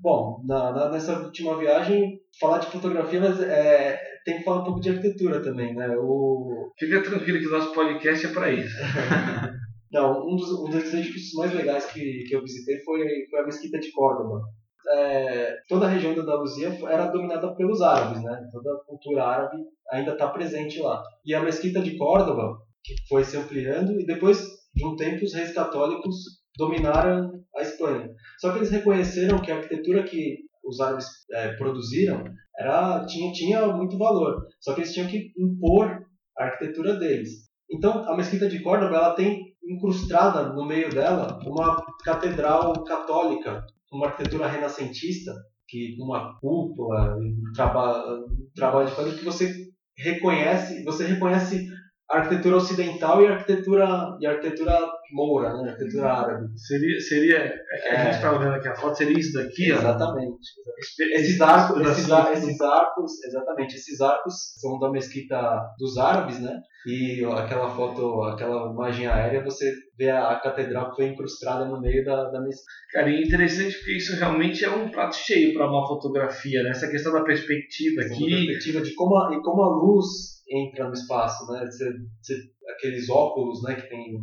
Bom, 0.02 0.42
na, 0.48 0.72
na- 0.72 0.90
nessa 0.90 1.18
última 1.20 1.58
viagem, 1.58 2.20
falar 2.40 2.58
de 2.60 2.68
fotografia, 2.68 3.20
mas 3.20 3.40
é, 3.42 4.00
tem 4.26 4.40
que 4.40 4.44
falar 4.44 4.62
um 4.62 4.64
pouco 4.66 4.82
de 4.82 4.90
arquitetura 4.90 5.42
também, 5.42 5.74
né? 5.76 5.96
O, 5.98 6.72
Fica 6.78 7.02
tranquilo 7.04 7.40
que 7.40 7.48
o 7.48 7.52
nosso 7.52 7.72
podcast 7.74 8.26
é 8.26 8.34
para 8.34 8.52
isso. 8.52 8.76
Não, 9.92 10.28
um 10.28 10.36
dos, 10.36 10.52
um 10.52 10.66
dos 10.66 10.94
edifícios 10.94 11.34
mais 11.36 11.54
legais 11.54 11.86
que, 11.86 12.24
que 12.28 12.36
eu 12.36 12.42
visitei 12.42 12.80
foi, 12.80 13.08
foi 13.30 13.40
a 13.40 13.46
Mesquita 13.46 13.80
de 13.80 13.92
Córdoba. 13.92 14.42
É, 14.90 15.58
toda 15.70 15.86
a 15.86 15.90
região 15.90 16.14
da 16.14 16.24
Andaluzia 16.24 16.68
era 16.90 17.08
dominada 17.08 17.56
pelos 17.56 17.82
árabes, 17.82 18.22
né? 18.22 18.50
Toda 18.52 18.74
a 18.74 18.84
cultura 18.86 19.24
árabe 19.24 19.58
ainda 19.92 20.14
está 20.14 20.28
presente 20.28 20.80
lá. 20.80 21.02
E 21.24 21.34
a 21.34 21.42
Mesquita 21.42 21.80
de 21.82 21.96
Córdoba, 21.96 22.58
que 22.84 22.96
foi 23.08 23.24
se 23.24 23.38
ampliando, 23.38 24.00
e 24.00 24.06
depois 24.06 24.44
de 24.74 24.86
um 24.86 24.96
tempo 24.96 25.24
os 25.24 25.34
reis 25.34 25.54
católicos 25.54 26.16
dominaram 26.58 27.32
a 27.56 27.62
Espanha. 27.62 28.10
Só 28.40 28.52
que 28.52 28.58
eles 28.58 28.72
reconheceram 28.72 29.40
que 29.40 29.52
a 29.52 29.58
arquitetura 29.58 30.04
que 30.04 30.40
os 30.64 30.80
árabes 30.82 31.06
é, 31.32 31.54
produziram 31.54 32.24
era, 32.58 33.06
tinha, 33.06 33.32
tinha 33.32 33.68
muito 33.68 33.98
valor. 33.98 34.46
Só 34.60 34.74
que 34.74 34.82
eles 34.82 34.94
tinham 34.94 35.08
que 35.08 35.32
impor 35.38 36.06
a 36.38 36.44
arquitetura 36.44 36.98
deles. 36.98 37.46
Então, 37.70 38.08
a 38.08 38.16
Mesquita 38.16 38.48
de 38.48 38.62
Córdoba 38.62 38.96
ela 38.96 39.16
tem 39.16 39.56
incrustada 39.68 40.54
no 40.54 40.66
meio 40.66 40.90
dela 40.90 41.40
uma 41.46 41.84
catedral 42.04 42.84
católica, 42.84 43.66
uma 43.92 44.08
arquitetura 44.08 44.48
renascentista, 44.48 45.34
que 45.68 45.96
uma 46.00 46.38
cúpula, 46.40 47.16
um 47.18 47.52
trabalho, 47.54 48.26
trabalho 48.54 48.88
de 48.88 48.96
quadro 48.96 49.18
que 49.18 49.26
você 49.26 49.52
reconhece, 49.98 50.84
você 50.84 51.06
reconhece 51.06 51.66
a 52.10 52.18
arquitetura 52.18 52.58
ocidental 52.58 53.22
e 53.22 53.28
a 53.28 53.34
arquitetura 53.34 54.18
e 54.20 54.28
a 54.28 54.32
arquitetura 54.32 54.78
moura, 55.12 55.54
né? 55.54 55.70
a 55.70 55.72
arquitetura 55.74 56.12
árabe. 56.12 56.48
Seria, 56.58 57.00
seria 57.00 57.38
é 57.38 57.78
que 57.82 57.88
a 57.88 57.94
É. 57.94 58.06
gente 58.06 58.16
está 58.16 58.32
olhando 58.38 58.56
aqui 58.56 58.68
a 58.68 58.76
foto, 58.76 58.98
seria 58.98 59.18
isso 59.20 59.34
daqui. 59.34 59.72
Exatamente. 59.72 60.40
Espe- 60.80 61.14
Esses 61.14 61.42
arcos, 61.42 61.82
esses, 61.88 62.12
ar- 62.12 62.26
pedacinho. 62.26 62.50
esses 62.50 62.62
arcos, 62.62 63.24
exatamente, 63.24 63.76
esses 63.76 64.02
arcos 64.02 64.34
são 64.60 64.80
da 64.80 64.90
mesquita 64.92 65.62
dos 65.78 65.98
árabes, 65.98 66.40
né? 66.40 66.60
E 66.88 67.26
aquela 67.26 67.70
foto, 67.76 68.22
aquela 68.24 68.72
imagem 68.72 69.08
aérea, 69.08 69.44
você 69.44 69.74
vê 69.98 70.10
a, 70.10 70.30
a 70.32 70.40
catedral 70.40 70.92
que 70.92 70.98
foi 70.98 71.08
incrustada 71.08 71.66
no 71.66 71.82
meio 71.82 72.06
da, 72.06 72.30
da 72.30 72.40
mesquita. 72.42 72.66
Cara, 72.92 73.10
e 73.10 73.16
é 73.16 73.22
interessante 73.26 73.76
porque 73.78 73.98
isso 73.98 74.16
realmente 74.16 74.64
é 74.64 74.70
um 74.70 74.90
prato 74.92 75.16
cheio 75.16 75.54
para 75.56 75.68
uma 75.68 75.88
fotografia, 75.88 76.62
né? 76.62 76.70
Essa 76.70 76.88
questão 76.90 77.12
da 77.14 77.24
perspectiva 77.24 78.02
Essa 78.02 78.14
aqui. 78.14 78.30
perspectiva 78.30 78.82
de 78.82 78.94
como 78.94 79.18
a, 79.18 79.36
e 79.36 79.42
como 79.42 79.64
a 79.64 79.70
luz 79.84 80.06
entra 80.48 80.86
no 80.88 80.94
espaço, 80.94 81.52
né? 81.52 81.66
Você- 81.66 81.92
você- 82.22 82.56
aqueles 82.78 83.10
óculos, 83.10 83.64
né, 83.64 83.76
que 83.76 83.88
tem 83.90 84.20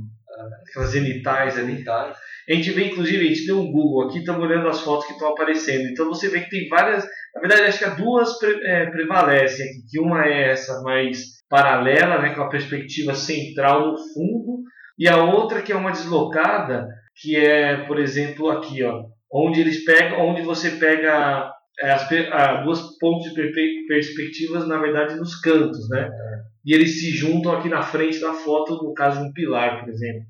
aquelas 0.69 0.91
zenitais 0.91 1.59
ali. 1.59 1.73
Zenitais. 1.73 2.17
A 2.49 2.53
gente 2.55 2.71
vê, 2.73 2.87
inclusive, 2.87 3.25
a 3.25 3.29
gente 3.29 3.47
deu 3.47 3.61
um 3.61 3.71
Google 3.71 4.09
aqui, 4.09 4.19
estamos 4.19 4.43
olhando 4.43 4.69
as 4.69 4.81
fotos 4.81 5.07
que 5.07 5.13
estão 5.13 5.29
aparecendo. 5.29 5.89
Então 5.89 6.09
você 6.09 6.29
vê 6.29 6.41
que 6.41 6.51
tem 6.51 6.69
várias. 6.69 7.05
Na 7.35 7.41
verdade, 7.41 7.63
acho 7.63 7.79
que 7.79 7.85
há 7.85 7.95
duas 7.95 8.39
pre, 8.39 8.61
é, 8.65 8.87
prevalecem 8.87 9.65
aqui. 9.67 9.83
Que 9.91 10.01
uma 10.01 10.27
é 10.27 10.51
essa 10.51 10.83
mais 10.83 11.43
paralela, 11.49 12.19
né, 12.19 12.35
com 12.35 12.43
a 12.43 12.49
perspectiva 12.49 13.15
central 13.15 13.93
no 13.93 13.97
fundo, 13.97 14.63
e 14.99 15.07
a 15.07 15.23
outra 15.23 15.61
que 15.61 15.71
é 15.71 15.77
uma 15.77 15.93
deslocada, 15.93 16.87
que 17.21 17.37
é, 17.37 17.85
por 17.85 17.99
exemplo, 17.99 18.49
aqui, 18.51 18.83
ó, 18.83 19.05
onde 19.31 19.61
eles 19.61 19.85
pegam, 19.85 20.21
onde 20.21 20.43
você 20.43 20.71
pega 20.71 21.53
é, 21.81 21.91
as 21.91 22.11
a, 22.11 22.63
duas 22.63 22.99
pontos 22.99 23.33
de 23.33 23.53
perspectivas, 23.87 24.67
na 24.67 24.79
verdade, 24.79 25.17
nos 25.17 25.39
cantos, 25.41 25.89
né? 25.91 26.11
E 26.65 26.75
eles 26.75 27.01
se 27.01 27.11
juntam 27.11 27.53
aqui 27.53 27.69
na 27.69 27.83
frente 27.83 28.21
da 28.21 28.33
foto, 28.33 28.83
no 28.83 28.95
caso 28.95 29.21
de 29.21 29.29
um 29.29 29.33
pilar, 29.33 29.81
por 29.81 29.89
exemplo. 29.89 30.23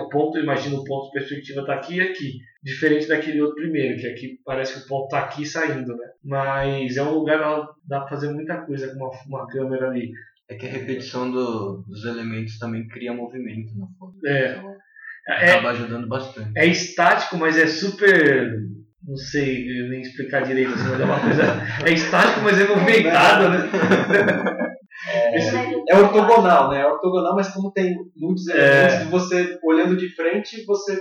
O 0.00 0.08
ponto, 0.08 0.38
imagina 0.38 0.76
o 0.76 0.84
ponto 0.84 1.06
de 1.06 1.12
perspectiva 1.12 1.62
está 1.62 1.74
aqui 1.74 1.96
e 1.96 2.00
aqui. 2.00 2.32
Diferente 2.62 3.08
daquele 3.08 3.40
outro 3.40 3.56
primeiro, 3.56 3.98
que 3.98 4.06
aqui 4.06 4.38
parece 4.44 4.74
que 4.74 4.84
o 4.84 4.88
ponto 4.88 5.04
está 5.04 5.20
aqui 5.20 5.44
saindo, 5.46 5.96
né? 5.96 6.06
Mas 6.22 6.96
é 6.96 7.02
um 7.02 7.14
lugar 7.14 7.38
que 7.38 7.88
dá 7.88 8.00
para 8.00 8.08
fazer 8.08 8.30
muita 8.32 8.58
coisa 8.58 8.88
com 8.88 8.96
uma, 8.96 9.10
uma 9.26 9.46
câmera 9.48 9.88
ali. 9.88 10.12
É 10.48 10.54
que 10.54 10.66
a 10.66 10.70
repetição 10.70 11.30
do, 11.30 11.82
dos 11.88 12.04
elementos 12.04 12.58
também 12.58 12.86
cria 12.86 13.12
movimento 13.14 13.72
na 13.76 13.86
foto. 13.98 14.14
É. 14.26 14.52
Então, 14.52 14.74
É, 15.28 15.50
acaba 15.52 15.70
ajudando 15.70 16.06
bastante. 16.08 16.50
é 16.56 16.66
estático, 16.66 17.36
mas 17.38 17.56
é 17.56 17.66
super. 17.66 18.52
Não 19.04 19.16
sei 19.16 19.64
nem 19.88 20.02
explicar 20.02 20.42
direito, 20.42 20.72
assim, 20.74 20.88
mas 20.90 21.00
é 21.00 21.04
uma 21.04 21.18
coisa. 21.20 21.42
É 21.86 21.92
estático, 21.92 22.40
mas 22.42 22.60
é 22.60 22.68
movimentado, 22.68 23.48
né? 23.48 24.72
É 25.32 25.36
ortogonal, 25.96 26.70
né? 26.70 26.80
É 26.80 26.86
ortogonal, 26.86 27.34
mas 27.34 27.48
como 27.48 27.72
tem 27.72 27.94
muitos 28.16 28.46
elementos, 28.48 29.10
você 29.10 29.58
olhando 29.62 29.96
de 29.96 30.08
frente, 30.14 30.64
você 30.64 30.98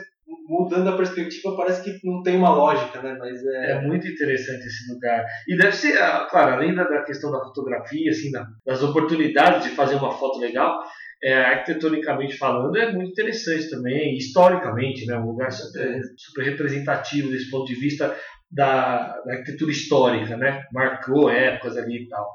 mudando 0.48 0.90
a 0.90 0.98
perspectiva, 0.98 1.56
parece 1.56 1.84
que 1.84 2.06
não 2.08 2.22
tem 2.24 2.38
uma 2.38 2.54
lógica, 2.54 3.02
né? 3.02 3.16
Mas 3.20 3.46
é. 3.46 3.72
É 3.72 3.82
muito 3.82 4.08
interessante 4.08 4.66
esse 4.66 4.92
lugar. 4.92 5.26
E 5.48 5.58
deve 5.58 5.74
ser, 5.74 5.98
ah, 6.02 6.28
claro, 6.30 6.54
além 6.54 6.74
da, 6.74 7.04
questão 7.04 7.32
da 7.32 7.40
fotografia, 7.40 8.12
assim, 8.12 8.32
da- 8.32 8.48
das 8.66 8.82
oportunidades 8.82 9.64
de 9.64 9.76
fazer 9.76 9.96
uma 9.96 10.12
foto 10.12 10.40
legal, 10.40 10.80
é, 11.24 11.36
arquitetonicamente 11.36 12.38
falando, 12.38 12.76
é 12.78 12.92
muito 12.92 13.12
interessante 13.12 13.70
também, 13.70 14.18
historicamente, 14.18 15.06
né? 15.06 15.18
Um 15.18 15.28
lugar 15.28 15.52
super, 15.52 16.00
super 16.18 16.44
representativo 16.46 17.30
desse 17.30 17.50
ponto 17.50 17.66
de 17.66 17.76
vista 17.76 18.16
da, 18.50 19.16
da 19.26 19.34
arquitetura 19.34 19.72
histórica, 19.72 20.36
né? 20.36 20.64
Marcou 20.74 21.30
épocas 21.30 21.78
ali 21.78 22.04
e 22.04 22.08
tal. 22.10 22.28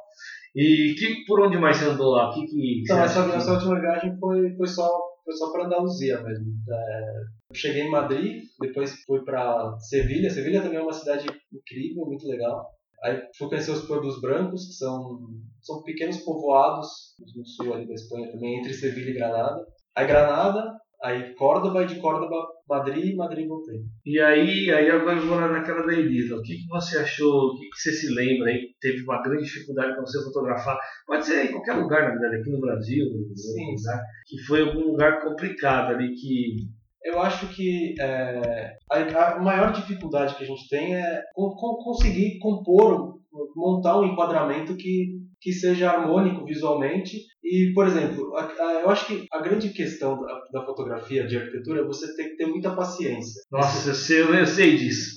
E 0.56 0.94
que, 0.98 1.24
por 1.26 1.40
onde 1.40 1.58
mais 1.58 1.76
você 1.76 1.84
andou 1.84 2.12
lá? 2.12 2.32
Que, 2.32 2.46
que 2.46 2.80
Então, 2.82 2.98
essa, 3.00 3.28
que- 3.28 3.36
essa 3.36 3.52
última 3.52 3.78
viagem 3.78 4.16
foi, 4.18 4.56
foi 4.56 4.66
só, 4.66 4.88
foi 5.24 5.34
só 5.34 5.52
para 5.52 5.66
Andaluzia 5.66 6.22
mesmo. 6.22 6.46
É, 6.70 7.10
eu 7.50 7.54
cheguei 7.54 7.82
em 7.82 7.90
Madrid, 7.90 8.42
depois 8.58 8.94
fui 9.06 9.22
para 9.22 9.76
Sevilha. 9.80 10.30
Sevilha 10.30 10.62
também 10.62 10.78
é 10.78 10.82
uma 10.82 10.92
cidade 10.94 11.26
incrível, 11.52 12.06
muito 12.06 12.26
legal. 12.26 12.64
Aí 13.04 13.20
fui 13.36 13.48
conhecer 13.48 13.70
os 13.72 13.86
Portos 13.86 14.18
Brancos, 14.22 14.64
que 14.66 14.72
são, 14.72 15.18
são 15.60 15.82
pequenos 15.82 16.16
povoados 16.24 16.88
no 17.36 17.44
sul 17.46 17.74
ali 17.74 17.86
da 17.86 17.92
Espanha 17.94 18.32
também, 18.32 18.58
entre 18.58 18.72
Sevilha 18.72 19.10
e 19.10 19.14
Granada. 19.14 19.66
Aí 19.94 20.06
Granada, 20.06 20.72
aí 21.02 21.34
Córdoba, 21.34 21.82
e 21.82 21.86
de 21.86 22.00
Córdoba, 22.00 22.46
Madrid, 22.68 23.16
Madrid 23.16 23.44
e 23.44 23.48
voltei. 23.48 23.80
E 24.04 24.18
aí, 24.20 24.70
aí 24.72 24.90
agora 24.90 25.18
eu 25.18 25.26
vou 25.26 25.36
lá 25.36 25.48
naquela 25.52 25.86
da 25.86 25.92
Elisa. 25.92 26.36
O 26.36 26.42
que, 26.42 26.54
que 26.56 26.66
você 26.68 26.98
achou? 26.98 27.48
O 27.52 27.54
que, 27.56 27.68
que 27.68 27.76
você 27.80 27.92
se 27.92 28.12
lembra 28.14 28.50
aí? 28.50 28.68
Teve 28.80 29.02
uma 29.02 29.22
grande 29.22 29.44
dificuldade 29.44 29.92
para 29.92 30.00
você 30.02 30.22
fotografar? 30.24 30.78
Pode 31.06 31.24
ser 31.26 31.46
em 31.46 31.52
qualquer 31.52 31.74
lugar, 31.74 32.02
na 32.02 32.10
verdade, 32.10 32.40
aqui 32.40 32.50
no 32.50 32.60
Brasil, 32.60 33.06
Sim. 33.34 33.74
lugar, 33.74 34.02
que 34.26 34.38
foi 34.46 34.60
algum 34.62 34.90
lugar 34.92 35.22
complicado 35.22 35.94
ali 35.94 36.12
que. 36.14 36.76
Eu 37.04 37.20
acho 37.20 37.46
que 37.54 37.94
é, 38.00 38.72
a, 38.90 39.34
a 39.34 39.38
maior 39.40 39.70
dificuldade 39.72 40.34
que 40.34 40.42
a 40.42 40.46
gente 40.46 40.68
tem 40.68 40.96
é 40.96 41.22
co- 41.34 41.54
conseguir 41.84 42.36
compor, 42.40 43.20
montar 43.54 44.00
um 44.00 44.06
enquadramento 44.06 44.76
que, 44.76 45.20
que 45.40 45.52
seja 45.52 45.90
harmônico 45.90 46.44
visualmente. 46.44 47.18
E, 47.44 47.72
por 47.74 47.86
exemplo, 47.86 48.34
a- 48.36 48.42
a- 48.62 48.80
eu 48.82 48.90
acho 48.90 49.06
que 49.06 49.24
a 49.32 49.40
grande 49.40 49.70
questão 49.70 50.18
da, 50.20 50.40
da 50.60 50.66
fotografia 50.66 51.26
de 51.26 51.36
arquitetura 51.36 51.80
é 51.82 51.84
você 51.84 52.14
ter 52.16 52.30
que 52.30 52.36
ter 52.36 52.46
muita 52.46 52.74
paciência. 52.74 53.42
Nossa, 53.52 53.88
eu 53.90 53.94
sei, 53.94 54.22
eu 54.22 54.46
sei 54.46 54.76
disso. 54.76 55.14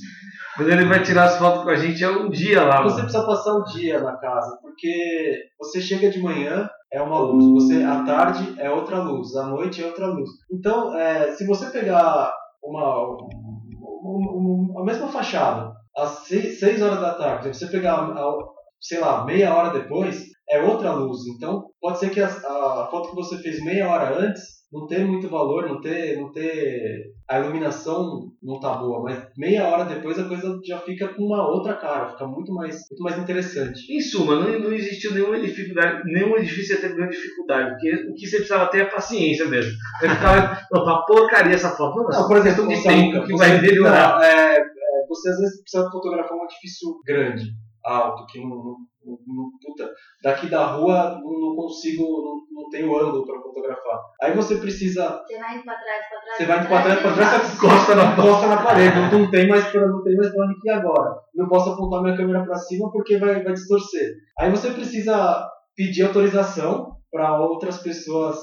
Quando 0.56 0.70
ele 0.72 0.86
vai 0.86 1.02
tirar 1.02 1.24
as 1.26 1.38
fotos 1.38 1.64
com 1.64 1.70
a 1.70 1.76
gente, 1.78 2.04
é 2.04 2.10
um 2.10 2.30
dia 2.30 2.64
lá. 2.64 2.82
Você 2.84 2.96
mano. 2.98 3.04
precisa 3.04 3.26
passar 3.26 3.54
o 3.54 3.64
dia 3.64 4.00
na 4.02 4.18
casa, 4.18 4.58
porque 4.62 5.44
você 5.58 5.80
chega 5.80 6.10
de 6.10 6.20
manhã, 6.20 6.68
é 6.92 7.02
uma 7.02 7.20
luz, 7.20 7.46
você 7.64 7.82
à 7.84 8.04
tarde 8.04 8.56
é 8.58 8.70
outra 8.70 9.00
luz, 9.00 9.36
à 9.36 9.48
noite 9.48 9.82
é 9.82 9.86
outra 9.86 10.08
luz. 10.08 10.30
Então, 10.52 10.94
é, 10.98 11.32
se 11.32 11.46
você 11.46 11.68
pegar 11.68 12.34
uma, 12.62 13.06
um- 13.10 14.74
um- 14.74 14.80
a 14.80 14.84
mesma 14.84 15.08
fachada 15.08 15.72
às 15.96 16.10
6 16.28 16.82
horas 16.82 17.00
da 17.00 17.14
tarde, 17.14 17.56
se 17.56 17.66
você 17.66 17.68
pegar, 17.72 17.94
a- 17.96 18.44
sei 18.80 19.00
lá, 19.00 19.26
meia 19.26 19.54
hora 19.54 19.78
depois, 19.78 20.24
é 20.50 20.62
outra 20.62 20.92
luz. 20.94 21.20
Então, 21.28 21.66
pode 21.80 22.00
ser 22.00 22.10
que 22.10 22.22
a, 22.22 22.28
a 22.28 22.88
foto 22.90 23.10
que 23.10 23.16
você 23.16 23.38
fez 23.38 23.64
meia 23.64 23.88
hora 23.90 24.18
antes 24.20 24.60
não 24.72 24.86
ter 24.86 25.04
muito 25.04 25.28
valor, 25.28 25.68
não 25.68 25.82
ter, 25.82 26.16
não 26.20 26.32
ter 26.32 27.12
a 27.28 27.40
iluminação 27.40 28.30
não 28.42 28.60
tá 28.60 28.76
boa, 28.76 29.02
mas 29.02 29.28
meia 29.36 29.68
hora 29.68 29.84
depois 29.84 30.20
a 30.20 30.28
coisa 30.28 30.60
já 30.64 30.78
fica 30.80 31.08
com 31.08 31.24
uma 31.24 31.48
outra 31.48 31.76
cara, 31.76 32.10
fica 32.12 32.28
muito 32.28 32.54
mais, 32.54 32.76
muito 32.76 33.02
mais 33.02 33.18
interessante. 33.18 33.82
Em 33.92 34.00
suma, 34.00 34.36
não, 34.36 34.60
não 34.60 34.72
existiu 34.72 35.14
nenhuma 35.14 35.40
dificuldade, 35.40 36.04
nenhum 36.06 36.38
edifício 36.38 36.76
ia 36.76 36.82
ter 36.82 36.96
grande 36.96 37.16
dificuldade, 37.16 37.72
porque 37.72 37.96
o 38.12 38.14
que 38.14 38.28
você 38.28 38.38
precisava 38.38 38.70
ter 38.70 38.82
é 38.82 38.86
paciência 38.86 39.48
mesmo. 39.48 39.72
Você 40.00 40.10
ficava, 40.10 40.60
não, 40.72 40.86
tá 40.86 41.04
porcaria 41.08 41.56
essa 41.56 41.72
foto. 41.72 42.04
Não, 42.04 42.10
Não, 42.10 42.28
por 42.28 42.38
exemplo, 42.38 42.68
de 42.68 42.84
tempo 42.84 43.26
que 43.26 43.36
vai 43.36 43.60
melhorar. 43.60 44.22
é, 44.24 44.56
é, 44.60 45.08
você 45.08 45.30
às 45.30 45.38
vezes 45.40 45.62
precisa 45.62 45.90
fotografar 45.90 46.38
um 46.38 46.44
edifício 46.46 46.90
grande, 47.08 47.44
alto, 47.86 48.26
que 48.28 48.40
não, 48.40 48.50
não, 48.50 48.76
não- 49.06 49.50
puta, 49.62 49.90
daqui 50.24 50.48
da 50.50 50.66
rua 50.66 51.20
não, 51.22 51.40
não 51.40 51.56
consigo, 51.56 52.04
não, 52.04 52.62
não 52.64 52.70
tenho 52.70 52.98
ângulo 52.98 53.26
para 53.26 53.42
fotografar. 53.42 54.00
Aí 54.22 54.34
você 54.36 54.58
precisa, 54.58 55.22
Você 55.26 55.38
vai 55.38 55.56
indo 55.56 55.64
pra 55.64 55.76
trás, 55.76 56.06
pra 56.10 56.20
trás. 56.22 56.38
você 56.38 56.46
vai 56.46 56.68
pra 56.68 56.82
trás, 56.84 57.00
pra 57.02 57.14
trás, 57.14 57.42
você 57.44 57.56
Encosta 57.66 57.96
na 57.96 58.04
encosta 58.14 58.48
na 58.48 58.64
parede, 58.64 58.96
não, 58.96 59.20
não 59.20 59.32
tem 59.32 59.48
mais 59.48 59.68
pra, 59.68 59.88
não 59.88 60.04
tem 60.04 60.16
mais 60.16 60.34
pra 60.34 60.46
onde 60.46 60.56
ir 60.66 60.70
agora. 60.72 61.16
Não 61.36 61.48
posso 61.48 61.70
apontar 61.72 62.02
minha 62.04 62.18
câmera 62.18 62.44
para 62.44 62.56
cima 62.56 62.92
porque 62.92 63.18
vai, 63.18 63.44
vai 63.44 63.54
distorcer. 63.54 64.14
Aí 64.40 64.50
você 64.52 64.72
precisa 64.72 65.48
pedir 65.76 66.04
autorização 66.04 66.98
para 67.12 67.40
outras 67.42 67.80
pessoas, 67.80 68.38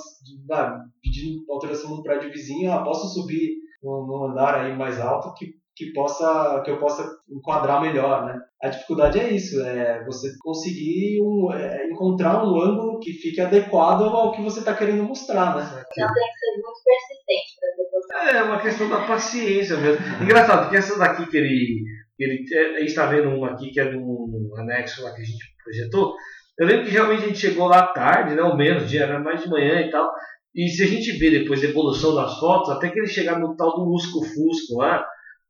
ah, 0.51 0.79
pedindo 1.03 1.44
autorização 1.51 1.96
no 1.96 2.03
prédio 2.03 2.31
vizinho, 2.33 2.72
ah, 2.72 2.83
posso 2.83 3.07
subir 3.09 3.55
num 3.83 4.25
andar 4.31 4.57
aí 4.57 4.77
mais 4.77 4.99
alto 5.01 5.33
que, 5.35 5.46
que 5.77 5.93
possa 5.93 6.62
que 6.65 6.71
eu 6.71 6.79
possa 6.79 7.07
enquadrar 7.31 7.83
melhor, 7.83 8.25
né? 8.25 8.41
A 8.62 8.69
dificuldade 8.69 9.21
é 9.21 9.31
isso, 9.31 9.61
é 9.61 10.03
você 10.07 10.29
conseguir 10.41 11.21
um, 11.23 11.53
é, 11.53 11.87
encontrar 11.91 12.43
um 12.43 12.59
ângulo 12.59 12.99
que 12.99 13.12
fique 13.12 13.41
adequado 13.43 14.03
ao 14.05 14.33
que 14.33 14.41
você 14.41 14.61
está 14.61 14.75
querendo 14.75 15.05
mostrar, 15.05 15.55
né? 15.55 15.62
Então 15.62 16.09
tem 16.15 16.25
que 16.25 16.39
ser 16.39 16.53
muito 16.55 16.81
persistente 16.83 17.57
pra 17.61 17.69
depois. 17.77 18.35
É 18.35 18.43
uma 18.43 18.61
questão 18.61 18.89
da 18.89 19.07
paciência 19.07 19.77
mesmo. 19.77 20.03
Engraçado, 20.23 20.62
porque 20.62 20.79
essa 20.79 20.99
daqui 20.99 21.27
que 21.27 21.37
ele. 21.37 21.85
ele 22.19 22.45
a 22.57 22.81
gente 22.81 22.89
está 22.89 23.05
vendo 23.05 23.29
uma 23.29 23.51
aqui 23.51 23.71
que 23.71 23.79
é 23.79 23.93
do 23.93 24.55
anexo 24.57 25.03
lá 25.03 25.15
que 25.15 25.21
a 25.21 25.25
gente 25.25 25.45
projetou. 25.62 26.15
Eu 26.59 26.67
lembro 26.67 26.87
que 26.87 26.91
realmente 26.91 27.25
a 27.25 27.27
gente 27.27 27.39
chegou 27.39 27.69
lá 27.69 27.89
tarde, 27.89 28.35
né? 28.35 28.43
Ou 28.43 28.57
menos, 28.57 28.89
dia, 28.89 29.03
era 29.03 29.21
mais 29.21 29.43
de 29.43 29.51
manhã 29.51 29.83
e 29.83 29.91
tal. 29.91 30.11
E 30.55 30.69
se 30.69 30.83
a 30.85 30.87
gente 30.87 31.12
vê 31.19 31.31
depois 31.31 31.62
a 31.62 31.67
evolução 31.67 32.15
das 32.15 32.39
fotos, 32.39 32.71
até 32.71 32.89
que 32.89 32.99
ele 32.99 33.07
chegar 33.07 33.39
no 33.39 33.55
tal 33.57 33.77
do 33.77 33.85
Lusco 33.85 34.25
Fusco 34.25 34.79
lá, 34.79 35.07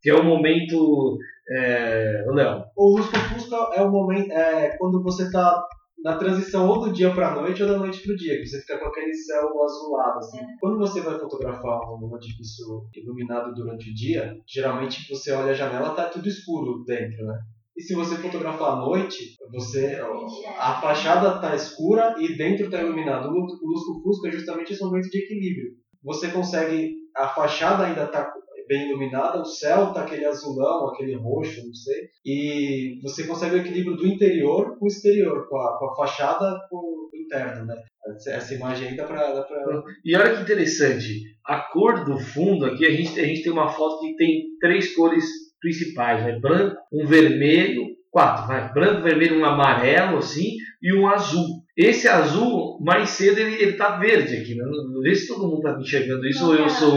que 0.07 0.11
é 0.11 0.14
o 0.14 0.23
momento. 0.25 1.19
É, 1.51 2.25
Léo, 2.29 2.62
O 2.77 2.97
Fusca 3.03 3.71
é 3.75 3.83
o 3.83 3.90
momento, 3.90 4.31
é 4.31 4.77
quando 4.79 5.03
você 5.03 5.25
está 5.25 5.64
na 6.05 6.16
transição 6.16 6.69
ou 6.69 6.79
do 6.81 6.92
dia 6.92 7.11
para 7.12 7.33
a 7.33 7.35
noite 7.35 7.61
ou 7.61 7.69
da 7.69 7.77
noite 7.79 8.01
para 8.05 8.12
o 8.12 8.16
dia, 8.16 8.38
que 8.38 8.47
você 8.47 8.61
fica 8.61 8.79
com 8.79 8.87
aquele 8.87 9.12
céu 9.12 9.49
azulado. 9.64 10.19
Assim. 10.19 10.38
Quando 10.61 10.79
você 10.79 11.01
vai 11.01 11.19
fotografar 11.19 11.81
um 11.92 12.16
edifício 12.16 12.85
iluminado 12.95 13.53
durante 13.53 13.90
o 13.90 13.95
dia, 13.95 14.37
geralmente 14.47 15.09
você 15.12 15.33
olha 15.33 15.51
a 15.51 15.55
janela 15.55 15.90
tá 15.90 16.05
tudo 16.05 16.29
escuro 16.29 16.85
dentro, 16.85 17.27
né? 17.27 17.37
E 17.77 17.83
se 17.83 17.95
você 17.97 18.14
fotografar 18.16 18.75
à 18.75 18.77
noite, 18.77 19.37
você 19.53 20.01
a 20.57 20.81
fachada 20.81 21.40
tá 21.40 21.53
escura 21.57 22.14
e 22.21 22.37
dentro 22.37 22.71
tá 22.71 22.81
iluminado. 22.81 23.29
O 23.29 23.33
lu- 23.33 23.40
o 23.40 23.69
Lusco 23.71 24.03
Fusco 24.05 24.29
é 24.29 24.31
justamente 24.31 24.73
esse 24.73 24.83
momento 24.85 25.11
de 25.11 25.19
equilíbrio. 25.19 25.73
Você 26.05 26.29
consegue 26.29 26.95
a 27.16 27.27
fachada 27.29 27.85
ainda 27.87 28.07
tá 28.07 28.33
bem 28.68 28.88
iluminada, 28.88 29.40
o 29.40 29.44
céu 29.44 29.92
tá 29.92 30.02
aquele 30.02 30.24
azulão, 30.24 30.88
aquele 30.88 31.14
roxo, 31.14 31.64
não 31.66 31.74
sei, 31.74 32.09
e 32.24 32.98
você 33.02 33.26
consegue 33.26 33.57
o 33.57 33.59
equilíbrio 33.59 33.96
do 33.96 34.07
interior 34.07 34.79
com 34.79 34.85
o 34.85 34.88
exterior, 34.88 35.48
com 35.48 35.57
a, 35.57 35.79
com 35.79 35.90
a 35.90 35.96
fachada 35.96 36.59
com 36.68 36.76
o 36.76 37.11
interno, 37.14 37.66
né? 37.66 37.76
Essa, 38.26 38.55
imagem 38.55 38.88
aí 38.88 38.96
dá 38.96 39.05
pra, 39.05 39.33
dá 39.33 39.42
pra... 39.42 39.83
E 40.05 40.16
olha 40.16 40.37
que 40.37 40.42
interessante, 40.42 41.22
a 41.44 41.59
cor 41.59 42.05
do 42.05 42.18
fundo 42.18 42.66
aqui, 42.66 42.87
a 42.87 42.90
gente, 42.90 43.18
a 43.18 43.24
gente 43.24 43.42
tem 43.42 43.52
uma 43.52 43.68
foto 43.68 44.00
que 44.00 44.14
tem 44.16 44.44
três 44.61 44.94
cores 44.94 45.24
principais, 45.61 46.24
né? 46.24 46.38
branco, 46.38 46.76
um 46.92 47.05
vermelho, 47.07 47.85
quatro, 48.11 48.46
vai, 48.46 48.72
branco, 48.72 49.02
vermelho, 49.02 49.40
um 49.40 49.44
amarelo 49.44 50.18
assim 50.18 50.52
e 50.83 50.94
um 50.94 51.09
azul. 51.09 51.65
Esse 51.77 52.09
azul, 52.09 52.79
mais 52.81 53.11
cedo, 53.11 53.39
ele, 53.39 53.62
ele 53.62 53.73
tá 53.75 53.99
verde 53.99 54.35
aqui. 54.37 54.55
Né? 54.55 54.65
Não 54.65 55.03
vê 55.03 55.15
se 55.15 55.29
todo 55.29 55.47
mundo 55.47 55.61
tá 55.61 55.77
enxergando 55.79 56.27
isso 56.27 56.47
ou 56.47 56.55
eu 56.55 56.69
sou, 56.71 56.95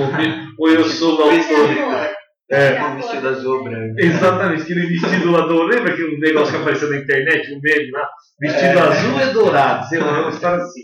ou 0.57 0.69
eu 0.69 0.85
sou 0.85 1.17
o 1.17 1.21
autor. 1.23 2.09
É, 2.51 2.81
um 2.83 2.95
vestido 2.95 3.27
azul 3.27 3.57
ou 3.57 3.63
branco. 3.63 3.93
Exatamente, 3.99 4.63
aquele 4.63 4.87
vestido 4.87 5.31
lá 5.31 5.41
do. 5.45 5.61
Lembra 5.63 5.93
aquele 5.93 6.17
negócio 6.17 6.55
que 6.55 6.61
apareceu 6.61 6.89
na 6.89 6.97
internet, 6.97 7.53
um 7.53 7.59
meme 7.61 7.91
lá? 7.91 8.09
Vestido 8.39 8.79
É. 8.79 8.81
azul 8.81 9.19
e 9.21 9.33
dourado, 9.33 9.87
sei 9.87 9.99
lá, 9.99 10.21
uma 10.21 10.29
história 10.31 10.63
assim. 10.63 10.81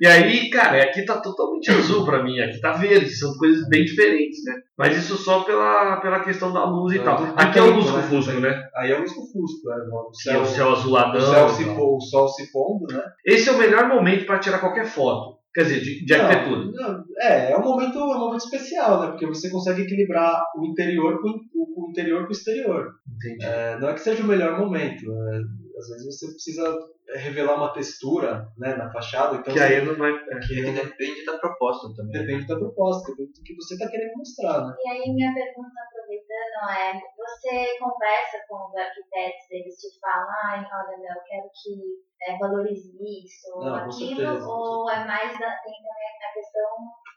E 0.00 0.06
aí, 0.06 0.48
cara, 0.50 0.82
aqui 0.84 1.04
tá 1.04 1.20
totalmente 1.20 1.70
azul 1.70 2.04
pra 2.04 2.22
mim, 2.22 2.38
aqui 2.40 2.60
tá 2.60 2.72
verde, 2.72 3.08
são 3.10 3.34
coisas 3.36 3.68
bem 3.68 3.84
diferentes, 3.84 4.44
né? 4.44 4.54
Mas 4.78 4.96
isso 4.96 5.16
só 5.16 5.42
pela, 5.44 5.96
pela 6.00 6.20
questão 6.20 6.52
da 6.52 6.64
luz 6.64 6.94
e 6.94 7.00
tal. 7.00 7.22
Aqui 7.36 7.58
é 7.58 7.62
o 7.62 7.66
tempo, 7.66 7.78
lusco-fusco, 7.78 8.40
né? 8.40 8.68
Aí 8.76 8.90
é 8.92 8.96
o 8.96 9.00
lusco-fusco, 9.00 9.68
né? 9.68 9.76
O 9.90 10.30
é 10.30 10.38
o 10.38 10.44
céu 10.46 10.68
o 10.68 10.72
azuladão. 10.72 11.20
céu 11.20 11.46
e 11.46 11.50
se 11.50 11.64
pô- 11.74 11.96
o 11.96 12.00
sol 12.00 12.28
se 12.28 12.52
pondo, 12.52 12.86
né? 12.92 13.02
Esse 13.26 13.48
é 13.48 13.52
o 13.52 13.58
melhor 13.58 13.88
momento 13.88 14.26
para 14.26 14.38
tirar 14.38 14.58
qualquer 14.60 14.86
foto. 14.86 15.34
Quer 15.54 15.62
dizer, 15.62 15.80
de, 15.82 16.04
de 16.04 16.16
Não, 16.16 16.24
arquitetura. 16.24 16.64
não, 16.72 17.04
é, 17.20 17.52
é 17.52 17.56
um 17.56 17.62
momento, 17.62 17.96
é 17.98 18.02
um 18.04 18.18
momento 18.18 18.44
especial, 18.44 19.00
né? 19.00 19.06
Porque 19.08 19.26
você 19.26 19.48
consegue 19.50 19.82
equilibrar 19.82 20.42
o 20.58 20.66
interior 20.66 21.20
com 21.22 21.28
o, 21.28 21.86
o 21.86 21.90
interior 21.90 22.22
com 22.24 22.28
o 22.30 22.32
exterior. 22.32 22.88
Entendi. 23.16 23.44
É, 23.44 23.78
não 23.78 23.88
é 23.88 23.94
que 23.94 24.00
seja 24.00 24.22
o 24.22 24.26
melhor 24.26 24.58
momento. 24.58 25.04
é, 25.12 25.36
às 25.78 25.88
vezes 25.90 26.06
você 26.06 26.26
precisa 26.26 26.76
revelar 27.08 27.56
uma 27.56 27.72
textura 27.72 28.48
né, 28.56 28.74
na 28.76 28.90
fachada, 28.90 29.36
então 29.36 29.52
que 29.52 29.60
aí 29.60 29.84
não 29.84 29.96
vai. 29.96 30.12
é. 30.12 30.38
que 30.40 30.62
depende 30.72 31.24
da 31.24 31.38
proposta 31.38 31.94
também. 31.94 32.12
depende 32.12 32.46
da 32.46 32.56
proposta, 32.56 33.12
depende 33.12 33.32
do 33.32 33.42
que 33.44 33.54
você 33.54 33.74
está 33.74 33.88
querendo 33.88 34.16
mostrar, 34.16 34.66
né? 34.66 34.74
E 34.84 34.88
aí 34.88 35.12
minha 35.12 35.32
pergunta 35.34 35.74
aproveitando 35.86 36.70
é, 36.70 36.92
você 37.16 37.78
conversa 37.78 38.38
com 38.48 38.56
os 38.56 38.74
arquitetos, 38.74 39.50
eles 39.50 39.74
te 39.76 40.00
falam, 40.00 40.26
ai, 40.44 40.60
olha, 40.60 40.96
Léo, 40.98 41.16
eu 41.16 41.22
quero 41.24 41.50
que 41.62 42.04
é, 42.22 42.38
valorize 42.38 42.90
isso, 42.96 43.52
ou 43.54 43.74
aquilo, 43.74 43.92
certeza. 43.92 44.46
ou 44.46 44.90
é 44.90 45.04
mais 45.04 45.38
da, 45.38 45.56
tem 45.60 45.74
também 45.76 46.28
a 46.28 46.32
questão, 46.32 46.68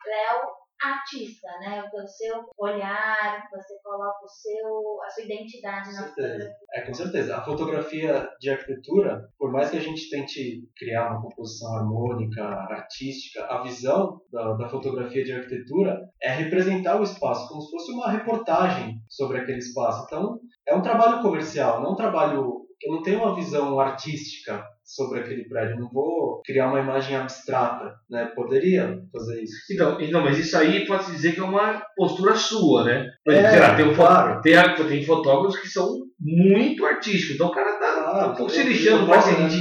Léo, 0.06 0.67
artista, 0.82 1.48
né? 1.60 1.84
O 1.94 2.08
seu 2.08 2.46
olhar, 2.58 3.48
você 3.52 3.78
coloca 3.84 4.26
o 4.26 4.28
seu, 4.28 5.02
a 5.04 5.10
sua 5.10 5.24
identidade 5.24 5.94
na 5.94 6.08
fotografia. 6.08 6.56
É, 6.74 6.82
com 6.82 6.94
certeza. 6.94 7.38
A 7.38 7.44
fotografia 7.44 8.30
de 8.40 8.50
arquitetura, 8.50 9.30
por 9.38 9.52
mais 9.52 9.70
que 9.70 9.78
a 9.78 9.82
gente 9.82 10.10
tente 10.10 10.70
criar 10.78 11.10
uma 11.10 11.22
composição 11.22 11.76
harmônica, 11.78 12.44
artística, 12.44 13.46
a 13.46 13.62
visão 13.64 14.22
da, 14.32 14.54
da 14.54 14.70
fotografia 14.70 15.24
de 15.24 15.34
arquitetura 15.34 16.00
é 16.22 16.30
representar 16.32 17.00
o 17.00 17.04
espaço 17.04 17.48
como 17.48 17.62
se 17.62 17.72
fosse 17.72 17.92
uma 17.92 18.12
reportagem 18.12 19.02
sobre 19.10 19.40
aquele 19.40 19.60
espaço. 19.60 20.06
Então, 20.06 20.40
é 20.68 20.76
um 20.76 20.82
trabalho 20.82 21.22
comercial, 21.22 21.82
não 21.82 21.94
um 21.94 21.96
trabalho. 21.96 22.68
Eu 22.80 22.94
não 22.94 23.02
tenho 23.02 23.20
uma 23.20 23.36
visão 23.36 23.80
artística 23.80 24.64
sobre 24.88 25.20
aquele 25.20 25.44
prédio, 25.50 25.78
não 25.82 25.90
vou 25.92 26.42
criar 26.46 26.70
uma 26.70 26.80
imagem 26.80 27.18
abstrata, 27.18 27.94
né? 28.10 28.32
Poderia 28.34 28.98
fazer 29.12 29.42
isso. 29.42 29.54
Então, 29.70 30.00
então, 30.00 30.24
mas 30.24 30.38
isso 30.40 30.58
aí 30.58 30.86
pode 30.88 31.12
dizer 31.12 31.34
que 31.34 31.42
é 31.42 31.44
uma 31.44 31.84
postura 31.96 32.34
sua, 32.36 32.86
né? 32.86 33.06
Por 33.26 33.34
É, 33.34 33.38
exemplo, 33.40 33.52
sei 33.52 33.60
lá, 33.68 33.76
tem, 33.76 33.86
um 33.90 33.94
claro. 33.94 34.42
tem, 34.42 34.56
a- 34.56 34.74
tem 34.76 35.04
fotógrafos 35.04 35.60
que 35.60 35.68
são 35.68 35.90
muito 36.20 36.86
artísticos. 36.86 37.36
Então 37.36 37.48
o 37.48 37.52
cara 37.52 37.74
tá, 37.78 38.02
tá 38.02 38.28
um 38.32 38.36
pouco 38.36 38.50
se 38.52 38.64
lixando 38.64 39.04
que 39.06 39.12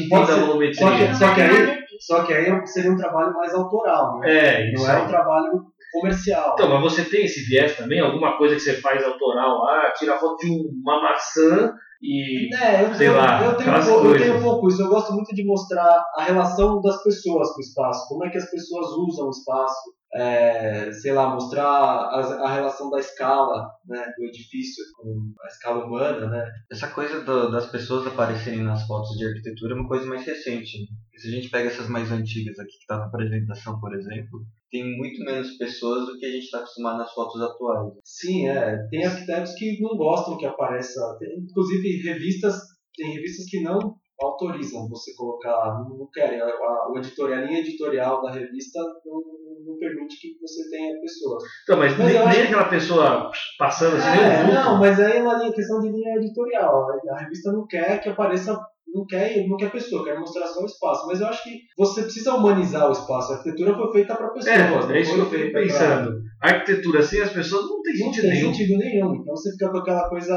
pode 0.08 0.26
ser- 0.26 0.40
volumetria. 0.40 0.74
só 0.80 0.96
que- 0.96 1.04
Não 1.08 1.14
só 1.14 1.26
é 1.26 1.42
aí-. 1.48 1.86
Só 1.98 2.22
que 2.24 2.32
aí 2.32 2.66
seria 2.66 2.92
um 2.92 2.96
trabalho 2.96 3.32
mais 3.32 3.52
autoral, 3.52 4.20
né? 4.20 4.30
É, 4.30 4.72
isso 4.72 4.84
Não 4.84 4.92
é 4.92 5.02
um 5.02 5.08
trabalho 5.08 5.62
comercial. 5.92 6.52
Então, 6.54 6.68
mas 6.68 6.82
você 6.82 7.04
tem 7.04 7.24
esse 7.24 7.40
viés 7.48 7.76
também? 7.76 8.00
Alguma 8.00 8.36
coisa 8.38 8.54
que 8.54 8.60
você 8.60 8.74
faz 8.74 9.02
autoral 9.02 9.58
lá, 9.62 9.90
tira 9.92 10.16
foto 10.18 10.36
de 10.36 10.50
uma 10.84 11.02
maçã 11.02 11.72
e. 12.02 12.54
É, 12.54 12.84
eu, 12.84 12.94
sei 12.94 13.08
eu, 13.08 13.16
lá, 13.16 13.42
eu, 13.44 13.56
tenho, 13.56 13.84
pouco- 13.84 14.06
eu 14.06 14.18
tenho 14.18 14.38
um 14.38 14.42
pouco 14.42 14.68
isso. 14.68 14.82
Eu 14.82 14.88
gosto 14.88 15.12
muito 15.12 15.34
de 15.34 15.44
mostrar 15.44 16.04
a 16.16 16.22
relação 16.24 16.80
das 16.80 17.02
pessoas 17.02 17.50
com 17.52 17.58
o 17.58 17.60
espaço. 17.60 18.08
Como 18.08 18.24
é 18.24 18.30
que 18.30 18.38
as 18.38 18.50
pessoas 18.50 18.86
usam 18.88 19.26
o 19.26 19.30
espaço. 19.30 19.92
É, 20.18 20.90
sei 20.92 21.12
lá, 21.12 21.28
mostrar 21.28 21.66
a, 21.66 22.20
a 22.44 22.54
relação 22.54 22.88
da 22.90 22.98
escala 22.98 23.68
né, 23.86 24.02
do 24.16 24.24
edifício 24.24 24.82
com 24.96 25.32
a 25.42 25.46
escala 25.48 25.84
humana, 25.84 26.26
né? 26.28 26.50
Essa 26.72 26.88
coisa 26.88 27.20
do- 27.22 27.50
das 27.50 27.66
pessoas 27.70 28.06
aparecerem 28.06 28.62
nas 28.62 28.86
fotos 28.86 29.10
de 29.18 29.26
arquitetura 29.26 29.74
é 29.74 29.78
uma 29.78 29.88
coisa 29.88 30.06
mais 30.06 30.24
recente. 30.24 30.78
né? 30.80 30.86
Se 31.18 31.28
a 31.28 31.30
gente 31.30 31.50
pega 31.50 31.68
essas 31.68 31.88
mais 31.88 32.10
antigas 32.10 32.58
aqui, 32.58 32.78
que 32.80 32.86
tá 32.86 32.98
na 32.98 33.06
apresentação, 33.06 33.78
por 33.80 33.94
exemplo, 33.94 34.40
tem 34.70 34.96
muito 34.96 35.22
menos 35.24 35.56
pessoas 35.58 36.06
do 36.06 36.18
que 36.18 36.26
a 36.26 36.30
gente 36.30 36.44
está 36.44 36.58
acostumado 36.58 36.98
nas 36.98 37.12
fotos 37.12 37.40
atuais. 37.40 37.92
Sim, 38.04 38.48
é. 38.48 38.76
Tem 38.90 39.04
arquitetos 39.04 39.52
que 39.54 39.80
não 39.80 39.96
gostam 39.96 40.36
que 40.38 40.46
apareça. 40.46 41.00
Tem, 41.18 41.28
inclusive, 41.38 42.02
revistas. 42.08 42.54
Tem 42.96 43.12
revistas 43.12 43.46
que 43.50 43.60
não 43.62 43.78
autorizam 44.20 44.88
você 44.88 45.14
colocar, 45.14 45.84
não, 45.88 46.08
querem. 46.12 46.40
A, 46.40 46.46
a, 46.46 46.90
o 46.92 46.96
editorial, 46.98 47.38
a 47.38 47.44
linha 47.44 47.60
editorial 47.60 48.22
da 48.22 48.32
revista 48.32 48.78
não 49.04 49.45
permite 49.88 50.16
que 50.20 50.38
você 50.40 50.68
tenha 50.70 51.00
pessoas. 51.00 51.42
Então, 51.64 51.76
mas, 51.78 51.92
Mas 51.96 52.06
nem, 52.06 52.18
nem 52.18 52.26
acho- 52.28 52.40
aquela 52.42 52.64
pessoa 52.68 53.30
passando 53.58 53.96
assim, 53.96 54.08
É, 54.08 54.52
não, 54.54 54.78
mas 54.78 54.98
aí 55.00 55.18
é 55.18 55.22
uma 55.22 55.52
questão 55.52 55.80
de 55.80 55.88
linha 55.90 56.16
editorial. 56.16 56.86
A 57.10 57.18
revista 57.20 57.52
não 57.52 57.66
quer 57.66 58.00
que 58.00 58.08
apareça, 58.08 58.58
não 58.92 59.04
quer, 59.06 59.46
não 59.48 59.56
quer 59.56 59.70
pessoa, 59.70 60.04
quer 60.04 60.18
mostrar 60.18 60.46
só 60.46 60.62
o 60.62 60.66
espaço. 60.66 61.06
Mas 61.06 61.20
eu 61.20 61.26
acho 61.26 61.42
que 61.44 61.58
você 61.76 62.02
precisa 62.02 62.34
humanizar 62.34 62.88
o 62.88 62.92
espaço. 62.92 63.32
A 63.32 63.36
arquitetura 63.36 63.74
foi 63.76 63.92
feita 63.92 64.14
para 64.16 64.28
pessoas. 64.30 64.54
É, 64.56 64.96
é 64.96 65.00
isso 65.00 65.14
que 65.14 65.18
eu 65.20 65.24
fico 65.26 65.36
feita 65.36 65.52
pra- 65.52 65.60
pensando. 65.62 66.10
A 66.42 66.48
arquitetura 66.48 67.02
sem 67.02 67.20
as 67.20 67.32
pessoas 67.32 67.62
não 67.68 67.82
tem 67.82 67.92
Não 67.98 68.06
sentido 68.06 68.22
tem 68.22 68.30
nenhum. 68.30 68.54
sentido 68.54 68.78
nenhum. 68.78 69.14
Então 69.14 69.34
você 69.36 69.50
fica 69.52 69.70
com 69.70 69.78
aquela 69.78 70.08
coisa, 70.08 70.36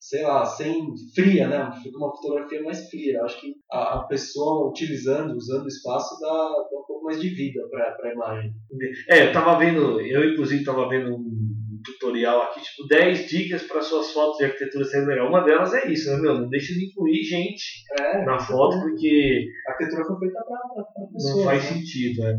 sei 0.00 0.22
lá, 0.22 0.44
sem 0.46 0.86
fria, 1.14 1.46
né? 1.46 1.70
Fica 1.82 1.98
uma 1.98 2.10
fotografia 2.16 2.62
mais 2.62 2.88
fria. 2.88 3.22
Acho 3.22 3.40
que 3.40 3.54
a, 3.70 3.98
a 3.98 4.04
pessoa 4.04 4.70
utilizando, 4.70 5.36
usando 5.36 5.64
o 5.64 5.68
espaço 5.68 6.18
dá, 6.20 6.28
dá 6.28 6.78
um 6.80 6.86
pouco 6.86 7.04
mais 7.04 7.20
de 7.20 7.28
vida 7.28 7.60
para 7.70 8.08
a 8.08 8.12
imagem. 8.12 8.52
É, 9.08 9.28
eu 9.28 9.32
tava 9.32 9.58
vendo, 9.58 10.00
eu 10.00 10.32
inclusive 10.32 10.64
tava 10.64 10.88
vendo 10.88 11.14
um 11.14 11.50
tutorial 11.84 12.42
aqui, 12.42 12.60
tipo, 12.60 12.86
10 12.88 13.26
dicas 13.28 13.62
para 13.62 13.80
suas 13.80 14.10
fotos 14.12 14.38
de 14.38 14.44
arquitetura 14.44 14.84
serem 14.84 15.06
legal. 15.08 15.28
Uma 15.28 15.44
delas 15.44 15.72
é 15.74 15.90
isso, 15.90 16.10
né, 16.10 16.18
meu? 16.20 16.34
Não 16.34 16.48
deixa 16.48 16.74
de 16.74 16.86
incluir 16.86 17.22
gente 17.22 17.62
É, 17.98 18.24
na 18.24 18.38
foto, 18.38 18.80
porque 18.80 19.46
a 19.66 19.72
arquitetura 19.72 20.04
foi 20.06 20.18
feita 20.18 20.40
para 20.46 21.06
pessoas. 21.06 21.36
não 21.36 21.44
faz 21.44 21.64
né? 21.64 21.70
sentido, 21.70 22.22
né? 22.22 22.38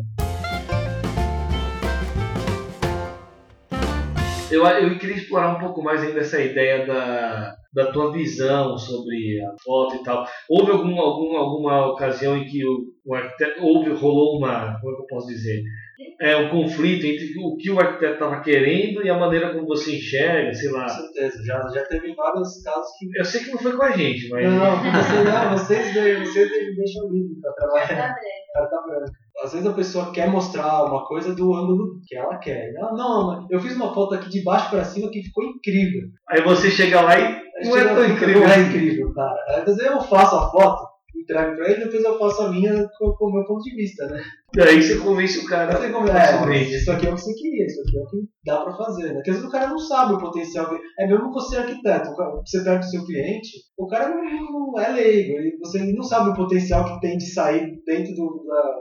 Eu, 4.52 4.66
eu 4.66 4.98
queria 5.00 5.16
explorar 5.16 5.56
um 5.56 5.60
pouco 5.60 5.82
mais 5.82 6.04
ainda 6.04 6.20
essa 6.20 6.42
ideia 6.42 6.86
da, 6.86 7.56
da 7.74 7.92
tua 7.94 8.12
visão 8.12 8.78
sobre 8.78 9.42
a 9.42 9.56
foto 9.64 9.96
e 9.96 10.04
tal. 10.04 10.28
Houve 10.50 10.72
algum, 10.72 11.00
algum, 11.00 11.38
alguma 11.38 11.88
ocasião 11.88 12.36
em 12.36 12.44
que 12.46 12.66
o, 12.66 12.92
o 13.06 13.16
arquiteto 13.16 13.64
houve, 13.64 13.92
rolou 13.92 14.38
uma, 14.38 14.78
como 14.82 14.94
é 14.94 14.96
que 14.98 15.02
eu 15.04 15.08
posso 15.08 15.28
dizer? 15.28 15.64
É 16.22 16.38
um 16.38 16.50
conflito 16.50 17.04
entre 17.06 17.34
o 17.44 17.56
que 17.58 17.72
o 17.72 17.80
arquiteto 17.80 18.14
estava 18.14 18.42
querendo 18.42 19.04
e 19.04 19.10
a 19.10 19.18
maneira 19.18 19.52
como 19.54 19.66
você 19.66 19.96
enxerga, 19.98 20.54
sei 20.54 20.70
lá. 20.72 20.84
Com 20.84 20.90
certeza. 20.90 21.44
Já, 21.44 21.68
já 21.74 21.84
teve 21.86 22.14
vários 22.14 22.62
casos 22.64 22.88
que. 23.00 23.08
Eu 23.18 23.26
sei 23.26 23.44
que 23.44 23.52
não 23.52 23.58
foi 23.58 23.76
com 23.76 23.84
a 23.84 23.92
gente, 23.92 24.30
mas. 24.30 24.46
Não, 24.46 24.76
você, 24.78 25.24
não 25.24 25.58
vocês, 25.58 25.88
vocês 26.28 26.50
de- 26.50 26.76
deixam 26.76 27.10
livre 27.12 27.36
para 27.42 27.54
trabalhar. 27.54 28.16
Carta 28.54 28.82
branca. 28.86 29.12
Às 29.44 29.54
vezes 29.54 29.66
a 29.68 29.74
pessoa 29.74 30.12
quer 30.12 30.28
mostrar 30.30 30.84
uma 30.84 31.04
coisa 31.08 31.34
do 31.34 31.56
ângulo 31.56 32.00
que 32.06 32.16
ela 32.16 32.38
quer. 32.38 32.72
Não, 32.74 32.94
não, 32.96 33.28
mas 33.28 33.46
eu 33.50 33.60
fiz 33.60 33.76
uma 33.76 33.92
foto 33.94 34.14
aqui 34.14 34.30
de 34.30 34.44
baixo 34.44 34.70
para 34.70 34.84
cima 34.84 35.10
que 35.10 35.24
ficou 35.24 35.44
incrível. 35.44 36.02
Aí 36.30 36.42
você 36.44 36.70
chega 36.70 37.02
lá 37.02 37.18
e 37.18 37.42
não 37.66 37.78
é 37.78 37.84
tão 37.86 38.06
incrível. 38.06 38.42
Não 38.42 38.50
é 38.52 38.60
incrível, 38.60 39.12
cara. 39.14 39.40
Às 39.58 39.64
vezes 39.64 39.84
eu 39.84 40.00
faço 40.02 40.36
a 40.36 40.52
foto, 40.52 40.84
entrego 41.32 41.56
pra 41.56 41.70
ele, 41.70 41.84
depois 41.86 42.04
eu 42.04 42.20
faço 42.20 42.41
a 42.44 42.52
minha 42.52 42.74
com, 42.98 43.12
com 43.13 43.26
o 43.28 43.34
meu 43.34 43.46
ponto 43.46 43.62
de 43.63 43.76
vista, 43.76 44.06
né? 44.08 44.22
Daí 44.56 44.82
você 44.82 44.98
convence 44.98 45.39
o 45.39 45.46
cara. 45.46 45.72
Você 45.78 45.89
como, 45.89 46.08
é, 46.10 46.58
isso 46.63 46.91
aqui 46.91 47.08
é 47.08 47.10
o 47.12 47.15
que 47.15 47.22
você 47.22 47.34
queria, 47.34 47.65
isso 47.65 47.82
aqui 47.82 47.98
é 47.98 48.02
o 48.02 48.08
que 48.08 48.17
dá 48.46 48.62
pra 48.62 48.74
fazer, 48.76 49.04
né? 49.08 49.13
Porque 49.15 49.30
às 49.32 49.36
vezes 49.38 49.50
o 49.50 49.52
cara 49.52 49.67
não 49.67 49.80
sabe 49.80 50.13
o 50.13 50.17
potencial. 50.17 50.70
que- 50.70 50.82
É 51.00 51.08
mesmo 51.08 51.32
você 51.32 51.58
arquiteto, 51.58 52.10
você 52.46 52.63
pega 52.63 52.80
o 52.80 52.84
seu 52.84 53.06
cliente, 53.06 53.50
o 53.78 53.88
cara 53.88 54.10
não, 54.10 54.22
não 54.74 54.80
é 54.80 54.89
leigo, 54.89 55.38
ele, 55.38 55.58
você 55.60 55.80
não 55.94 56.04
sabe 56.04 56.30
o 56.32 56.36
potencial 56.36 56.84
que 56.86 57.02
tem 57.02 57.17
de 57.17 57.32
sair 57.34 57.82
dentro 57.86 58.13
do, 58.13 58.44
da, 58.46 58.74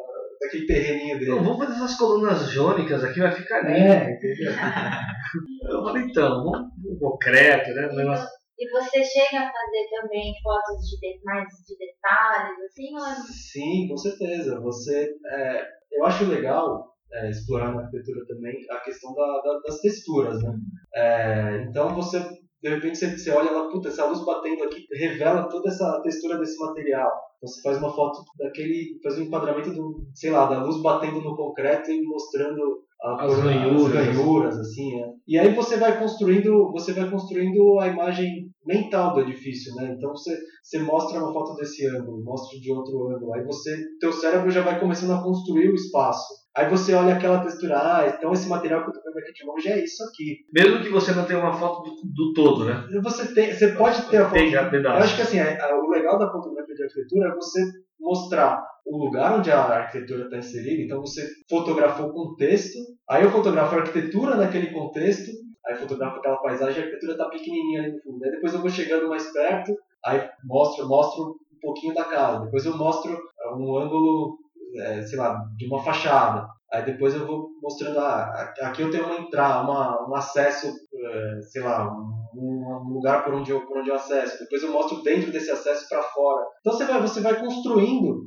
daquele 0.43 0.67
terreninho 0.67 1.19
dele. 1.19 1.31
Não, 1.31 1.45
vamos 1.45 1.59
fazer 1.59 1.73
essas 1.75 1.97
colunas 1.97 2.51
jônicas 2.51 3.05
aqui, 3.05 3.21
vai 3.21 3.31
ficar 3.33 3.61
lindo, 3.61 3.79
É. 3.79 4.13
entendeu? 4.13 4.53
Eu 5.71 5.85
falei, 5.85 6.03
então, 6.03 6.43
vamos 6.45 6.99
concreto, 6.99 7.71
né? 7.75 7.89
Um 7.93 7.97
negócio. 7.97 8.27
E 8.61 8.71
você 8.71 9.03
chega 9.03 9.39
a 9.41 9.51
fazer 9.51 9.89
também 10.01 10.35
fotos 10.43 10.87
de 10.91 11.01
de- 11.01 11.21
mais 11.25 11.49
de 11.67 11.77
detalhes, 11.79 12.59
assim, 12.67 12.95
ou 12.95 13.25
Sim, 13.33 13.89
com 13.89 13.97
certeza. 13.97 14.61
Você, 14.61 15.09
é, 15.33 15.67
eu 15.93 16.05
acho 16.05 16.27
legal 16.27 16.91
é, 17.13 17.29
explorar 17.31 17.75
na 17.75 17.81
arquitetura 17.83 18.25
também 18.27 18.55
a 18.71 18.77
questão 18.81 19.13
da- 19.15 19.41
da- 19.43 19.61
das 19.67 19.81
texturas, 19.81 20.41
né? 20.43 20.53
É, 20.95 21.65
então 21.69 21.93
você, 21.95 22.21
de 22.63 22.69
repente, 22.69 22.99
você, 22.99 23.17
você 23.19 23.31
olha 23.33 23.51
lá, 23.51 23.69
puta, 23.69 23.89
essa 23.89 24.05
luz 24.07 24.25
batendo 24.25 24.63
aqui 24.65 24.87
revela 24.93 25.49
toda 25.49 25.69
essa 25.71 26.01
textura 26.03 26.39
desse 26.39 26.57
material. 26.65 27.11
Então 27.39 27.49
você 27.49 27.63
faz 27.63 27.79
uma 27.79 27.93
foto 27.93 28.21
daquele, 28.39 29.01
faz 29.03 29.19
um 29.19 29.23
enquadramento 29.23 29.73
do, 29.73 30.05
sei 30.15 30.31
lá, 30.31 30.47
da 30.47 30.63
luz 30.63 30.81
batendo 30.83 31.21
no 31.23 31.35
concreto 31.35 31.91
e 31.91 32.01
mostrando 32.07 32.85
a- 33.03 33.25
As 33.25 33.39
ranhuras. 33.39 33.97
as 33.97 34.17
ranhuras, 34.17 34.59
assim, 34.59 35.03
é. 35.03 35.09
E 35.27 35.39
aí 35.39 35.53
você 35.55 35.79
vai 35.79 35.99
construindo, 35.99 36.71
você 36.71 36.93
vai 36.93 37.11
construindo 37.11 37.81
a 37.81 37.89
imagem 37.89 38.50
mental 38.67 39.15
do 39.15 39.21
edifício, 39.23 39.75
né? 39.75 39.95
Então 39.97 40.11
você, 40.11 40.37
você 40.63 40.79
mostra 40.79 41.19
uma 41.19 41.33
foto 41.33 41.55
desse 41.57 41.87
ângulo, 41.89 42.23
mostra 42.25 42.59
de 42.59 42.71
outro 42.73 43.09
ângulo, 43.09 43.35
aí 43.35 43.45
você, 43.45 43.75
teu 43.99 44.13
cérebro 44.13 44.51
já 44.51 44.63
vai 44.63 44.79
começando 44.79 45.13
a 45.13 45.23
construir 45.23 45.71
o 45.71 45.75
espaço. 45.75 46.41
Aí 46.57 46.69
você 46.69 46.93
olha 46.95 47.15
aquela 47.15 47.39
textura, 47.43 47.79
ah, 47.79 48.07
então 48.09 48.33
esse 48.33 48.49
material 48.49 48.83
que 48.83 48.91
eu 48.91 48.93
tô 48.95 49.01
vendo 49.05 49.19
aqui 49.19 49.33
de 49.33 49.47
longe 49.47 49.69
é 49.69 49.85
isso 49.85 50.03
aqui. 50.05 50.39
Mesmo 50.53 50.83
que 50.83 50.89
você 50.91 51.13
não 51.13 51.25
tenha 51.25 51.39
uma 51.39 51.53
foto 51.53 51.83
do, 51.85 51.95
do 52.13 52.33
todo, 52.35 52.65
né? 52.65 52.87
Você 53.03 53.33
tem, 53.35 53.53
você 53.55 53.69
pode 53.69 54.03
ter 54.11 54.19
a 54.19 54.25
foto. 54.25 54.33
Tem 54.35 54.51
Eu 54.99 55.05
acho 55.05 55.17
que 55.17 55.23
assim, 55.23 55.39
a- 55.39 55.65
a- 55.65 55.81
o 55.81 55.89
legal 55.89 56.19
da 56.19 56.31
fotografia 56.31 56.75
de 56.75 56.83
arquitetura 56.83 57.29
é 57.29 57.35
você 57.35 57.61
mostrar 58.01 58.63
o 58.85 58.97
lugar 59.05 59.39
onde 59.39 59.51
a 59.51 59.61
arquitetura 59.61 60.25
está 60.25 60.39
inserida. 60.39 60.83
Então 60.83 61.01
você 61.01 61.27
fotografou 61.49 62.09
o 62.09 62.13
contexto, 62.13 62.77
aí 63.09 63.23
eu 63.23 63.31
fotografo 63.31 63.75
a 63.77 63.79
arquitetura 63.79 64.35
naquele 64.37 64.69
contexto, 64.73 65.31
aí 65.71 65.77
fotografo 65.77 66.19
aquela 66.19 66.37
paisagem, 66.39 66.83
a 66.83 66.85
arquitetura 66.87 67.13
está 67.13 67.29
pequenininha 67.29 67.83
ali 67.83 67.93
no 67.93 68.01
fundo. 68.03 68.25
Aí 68.25 68.31
depois 68.33 68.53
eu 68.55 68.61
vou 68.61 68.71
chegando 68.71 69.09
mais 69.09 69.33
perto, 69.33 69.73
aí 70.05 70.29
mostro, 70.45 70.87
mostro 70.89 71.23
um 71.25 71.61
pouquinho 71.61 71.95
da 71.95 72.05
casa. 72.05 72.45
Depois 72.45 72.65
eu 72.67 72.77
mostro 72.77 73.13
ah, 73.43 73.57
um 73.57 73.79
ângulo, 73.79 74.39
eh, 74.77 75.03
sei 75.03 75.19
lá, 75.19 75.39
de 75.57 75.67
uma 75.67 75.83
fachada. 75.83 76.47
Aí 76.73 76.85
depois 76.85 77.13
eu 77.15 77.27
vou 77.27 77.49
mostrando, 77.61 77.99
ah, 77.99 78.53
aqui 78.63 78.83
eu 78.83 78.91
tenho 78.93 79.05
uma 79.05 79.17
entrada, 79.17 79.65
uma, 79.65 80.09
um 80.09 80.15
acesso, 80.15 80.69
eh, 80.69 81.41
sei 81.43 81.63
lá, 81.63 81.85
um, 81.91 82.31
um 82.37 82.93
lugar 82.95 83.25
por 83.25 83.35
onde, 83.35 83.51
eu, 83.51 83.67
por 83.67 83.79
onde 83.79 83.91
eu 83.91 83.95
acesso. 83.97 84.39
Depois 84.39 84.63
eu 84.63 84.73
mostro 84.73 85.03
dentro 85.03 85.33
desse 85.33 85.51
acesso 85.51 85.89
para 85.89 86.01
fora. 86.03 86.47
Então 86.61 86.73
você 86.73 86.85
vai, 86.85 87.01
você 87.01 87.21
vai 87.21 87.41
construindo. 87.41 88.25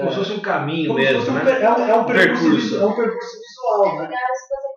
Como 0.00 0.10
se 0.10 0.16
fosse 0.16 0.32
um 0.32 0.40
caminho 0.40 0.92
mesmo, 0.94 1.30
um 1.30 1.34
né? 1.34 1.62
é, 1.62 1.70
um, 1.70 1.74
é 1.86 1.94
um 1.94 2.04
percurso, 2.06 2.42
Percurso. 2.42 2.50
visu- 2.56 2.80
é 2.82 2.86
um 2.86 2.94
percurso 2.96 3.38
visual, 3.38 3.86
É 4.04 4.08
né? 4.08 4.16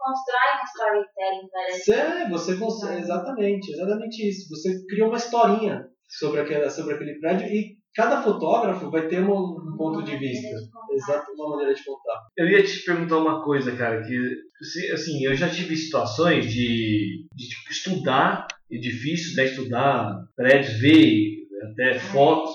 Constrói 0.08 0.50
um 0.62 0.66
storytelling, 0.66 1.50
parece. 1.52 1.84
Você, 1.84 1.94
é, 1.94 2.30
você 2.30 2.56
consegue, 2.58 3.02
exatamente, 3.02 3.72
exatamente 3.72 4.30
isso. 4.30 4.50
Você 4.50 4.86
cria 4.88 5.06
uma 5.08 5.18
historinha 5.18 5.86
sobre 6.08 6.42
aquele, 6.42 6.70
sobre 6.70 6.96
aquele 6.96 7.20
prédio 7.20 7.48
e 7.48 7.78
cada 7.96 8.22
fotógrafo 8.22 8.90
vai 8.92 9.08
ter 9.08 9.22
um, 9.22 9.34
um 9.34 9.76
ponto 9.78 10.04
de 10.04 10.16
vista. 10.18 10.48
Exato, 10.92 11.32
uma 11.34 11.50
maneira 11.52 11.74
de 11.74 11.84
contar. 11.84 12.22
Eu 12.38 12.48
ia 12.48 12.64
te 12.64 12.84
perguntar 12.86 13.18
uma 13.18 13.44
coisa, 13.44 13.76
cara, 13.76 14.02
que 14.04 14.18
se- 14.64 14.92
assim, 14.92 15.24
eu 15.26 15.36
já 15.36 15.50
tive 15.50 15.76
situações 15.76 16.46
de, 16.46 17.26
de 17.36 17.50
tipo, 17.50 17.72
estudar 17.72 18.48
edifícios, 18.72 19.36
né, 19.36 19.46
estudar 19.46 20.16
prédios, 20.36 20.80
ver 20.80 21.38
até 21.72 22.00
fotos, 22.00 22.52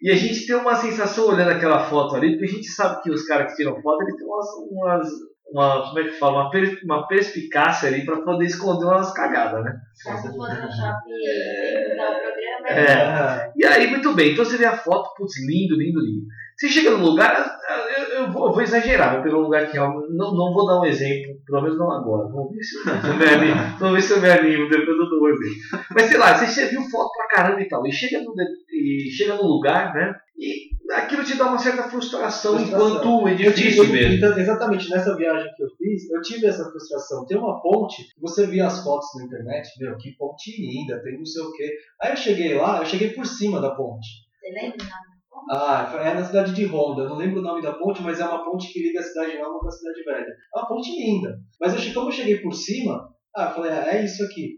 e 0.00 0.10
a 0.12 0.14
gente 0.14 0.46
tem 0.46 0.54
uma 0.56 0.76
sensação 0.76 1.28
olhando 1.28 1.50
aquela 1.50 1.88
foto 1.90 2.14
ali, 2.14 2.38
porque 2.38 2.44
a 2.44 2.54
gente 2.54 2.68
sabe 2.68 3.02
que 3.02 3.10
os 3.10 3.24
caras 3.26 3.50
que 3.50 3.56
tiram 3.56 3.80
foto, 3.82 4.02
eles 4.02 4.16
têm 4.16 4.26
umas, 4.26 4.46
umas 4.70 5.08
uma, 5.52 5.82
como 5.88 5.98
é 5.98 6.04
que 6.04 6.10
fala, 6.18 6.42
uma, 6.42 6.50
per- 6.50 6.80
uma 6.84 7.06
perspicácia 7.06 7.88
ali 7.88 8.04
para 8.04 8.20
poder 8.22 8.44
esconder 8.46 8.84
umas 8.84 9.12
cagadas, 9.12 9.64
né? 9.64 9.72
Como 10.04 10.16
o 10.18 10.20
Photoshop 10.46 10.98
sem 11.10 11.92
usar 11.92 12.10
o 12.10 12.20
programa. 12.20 12.68
É. 12.68 12.92
Ah, 12.92 13.52
E 13.56 13.64
aí, 13.64 13.86
muito 13.88 14.14
bem. 14.14 14.32
Então 14.32 14.44
você 14.44 14.56
vê 14.56 14.66
a 14.66 14.76
foto, 14.76 15.14
putz, 15.16 15.34
lindo, 15.46 15.76
lindo, 15.76 16.00
lindo. 16.00 16.26
Você 16.56 16.68
chega 16.68 16.90
no 16.90 17.04
lugar, 17.04 17.58
eu, 17.96 18.04
eu 18.20 18.30
vou, 18.32 18.48
eu 18.48 18.52
vou 18.52 18.62
exagerar, 18.62 19.14
vou 19.14 19.22
pegar 19.22 19.36
um 19.38 19.42
lugar 19.42 19.70
que. 19.70 19.76
Não, 19.76 19.92
não 20.34 20.52
vou 20.52 20.66
dar 20.66 20.80
um 20.80 20.84
exemplo, 20.84 21.36
pelo 21.48 21.62
menos 21.62 21.78
não 21.78 21.90
agora. 21.90 22.28
Vamos 22.28 22.54
ver 22.54 22.62
se 22.62 22.76
eu, 22.76 22.84
me 23.16 23.24
animo. 23.24 23.78
Vamos 23.78 23.94
ver 23.94 24.02
se 24.02 24.12
eu 24.12 24.20
me 24.20 24.30
animo, 24.30 24.68
depois 24.68 24.98
eu 24.98 25.08
dou 25.08 25.22
um 25.22 25.28
exemplo. 25.28 25.86
Mas 25.94 26.06
sei 26.06 26.18
lá, 26.18 26.36
você 26.36 26.66
viu 26.66 26.82
foto 26.82 27.10
pra 27.16 27.28
caramba 27.28 27.62
e 27.62 27.68
tal. 27.68 27.86
E 27.86 27.90
chega 27.92 28.22
no, 28.22 28.34
e 28.70 29.10
chega 29.10 29.34
no 29.34 29.44
lugar, 29.44 29.94
né? 29.94 30.14
E 30.38 30.68
aquilo 30.94 31.24
te 31.24 31.36
dá 31.36 31.46
uma 31.46 31.58
certa 31.58 31.84
frustração, 31.84 32.56
Frustração. 32.56 32.88
enquanto 32.88 33.28
edifício 33.28 33.84
tive, 33.84 33.92
mesmo. 33.92 34.14
então, 34.14 34.38
exatamente 34.38 34.90
nessa 34.90 35.16
viagem 35.16 35.50
que 35.56 35.62
eu 35.64 35.68
fiz, 35.76 36.10
eu 36.10 36.20
tive 36.20 36.46
essa 36.46 36.70
frustração. 36.70 37.24
Tem 37.26 37.38
uma 37.38 37.60
ponte, 37.62 38.04
você 38.20 38.46
via 38.46 38.66
as 38.66 38.84
fotos 38.84 39.08
na 39.16 39.24
internet, 39.24 39.68
meu, 39.80 39.96
que 39.96 40.12
ponte 40.16 40.50
linda, 40.60 41.02
tem 41.02 41.16
não 41.18 41.26
sei 41.26 41.42
o 41.42 41.52
quê. 41.52 41.72
Aí 42.00 42.12
eu 42.12 42.16
cheguei 42.16 42.54
lá, 42.54 42.78
eu 42.78 42.86
cheguei 42.86 43.10
por 43.10 43.26
cima 43.26 43.60
da 43.60 43.70
ponte. 43.70 44.06
Você 44.38 44.50
lembra? 44.52 44.76
Ah, 45.50 45.90
é 46.00 46.14
na 46.14 46.24
cidade 46.24 46.52
de 46.52 46.66
Honda. 46.66 47.02
Eu 47.02 47.08
não 47.08 47.16
lembro 47.16 47.40
o 47.40 47.42
nome 47.42 47.62
da 47.62 47.72
ponte, 47.72 48.02
mas 48.02 48.20
é 48.20 48.24
uma 48.24 48.44
ponte 48.44 48.72
que 48.72 48.82
liga 48.82 49.00
a 49.00 49.02
cidade 49.02 49.38
nova 49.38 49.58
com 49.58 49.68
a 49.68 49.70
cidade 49.70 50.04
velha. 50.04 50.26
É 50.26 50.58
uma 50.58 50.68
ponte 50.68 50.90
linda. 50.90 51.38
Mas 51.60 51.74
eu, 51.74 51.94
como 51.94 52.08
eu 52.08 52.12
cheguei 52.12 52.38
por 52.38 52.52
cima, 52.52 53.08
ah, 53.34 53.44
eu 53.44 53.50
falei, 53.54 53.72
ah, 53.72 53.96
é 53.96 54.04
isso 54.04 54.22
aqui. 54.24 54.56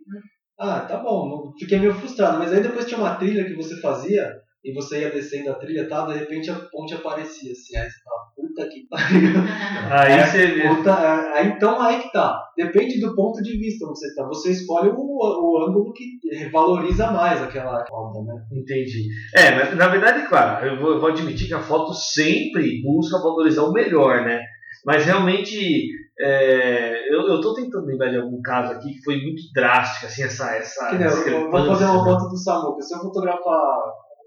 Ah, 0.59 0.81
tá 0.81 0.99
bom. 0.99 1.53
Fiquei 1.59 1.79
meio 1.79 1.95
frustrado. 1.95 2.39
Mas 2.39 2.53
aí 2.53 2.63
depois 2.63 2.87
tinha 2.87 2.99
uma 2.99 3.15
trilha 3.15 3.45
que 3.45 3.55
você 3.55 3.81
fazia 3.81 4.35
e 4.63 4.75
você 4.75 5.01
ia 5.01 5.11
descendo 5.11 5.51
a 5.51 5.55
trilha 5.55 5.81
e 5.81 5.89
tal, 5.89 6.07
de 6.07 6.19
repente 6.19 6.51
a 6.51 6.55
ponte 6.55 6.95
aparecia 6.95 7.53
assim. 7.53 7.77
Aí 7.77 7.89
você 7.89 7.97
fala, 8.03 8.21
puta 8.37 8.69
que 8.69 8.87
pariu. 8.89 9.41
Aí 9.91 10.13
É, 10.13 10.27
você 10.27 10.47
vê. 10.47 10.69
Puta, 10.69 10.91
é, 10.91 11.39
aí, 11.39 11.49
então 11.49 11.81
aí 11.81 12.01
que 12.03 12.13
tá. 12.13 12.39
Depende 12.57 13.01
do 13.01 13.15
ponto 13.15 13.43
de 13.43 13.57
vista 13.59 13.87
onde 13.87 13.99
você 13.99 14.07
está. 14.09 14.27
Você 14.27 14.51
escolhe 14.51 14.91
o, 14.91 14.95
o 14.97 15.65
ângulo 15.65 15.93
que 15.93 16.19
valoriza 16.51 17.11
mais 17.11 17.43
aquela 17.43 17.85
foto, 17.87 18.23
né? 18.25 18.35
Entendi. 18.53 19.09
É, 19.35 19.51
mas 19.57 19.77
na 19.77 19.89
verdade, 19.89 20.29
claro, 20.29 20.67
eu 20.67 20.81
vou, 20.81 20.93
eu 20.93 21.01
vou 21.01 21.09
admitir 21.09 21.49
que 21.49 21.55
a 21.55 21.61
foto 21.63 21.95
sempre 21.95 22.83
busca 22.83 23.19
valorizar 23.19 23.63
o 23.63 23.73
melhor, 23.73 24.25
né? 24.25 24.41
Mas 24.85 25.05
realmente, 25.05 25.89
é, 26.19 27.13
eu, 27.15 27.21
eu 27.29 27.41
tô 27.41 27.55
tentando 27.55 27.87
lembrar 27.87 28.11
de 28.11 28.17
algum 28.17 28.41
caso 28.43 28.73
aqui 28.73 28.93
que 28.95 29.03
foi 29.03 29.17
muito 29.17 29.43
drástico, 29.55 30.07
assim, 30.07 30.23
essa, 30.23 30.55
essa 30.57 30.97
Que 30.97 31.31
eu 31.31 31.51
vou 31.51 31.67
fazer 31.67 31.85
uma 31.85 32.05
foto 32.05 32.29
do 32.29 32.37
Samuca. 32.37 32.83
Se 32.83 32.95
eu 32.95 33.01
fotografar, 33.01 33.69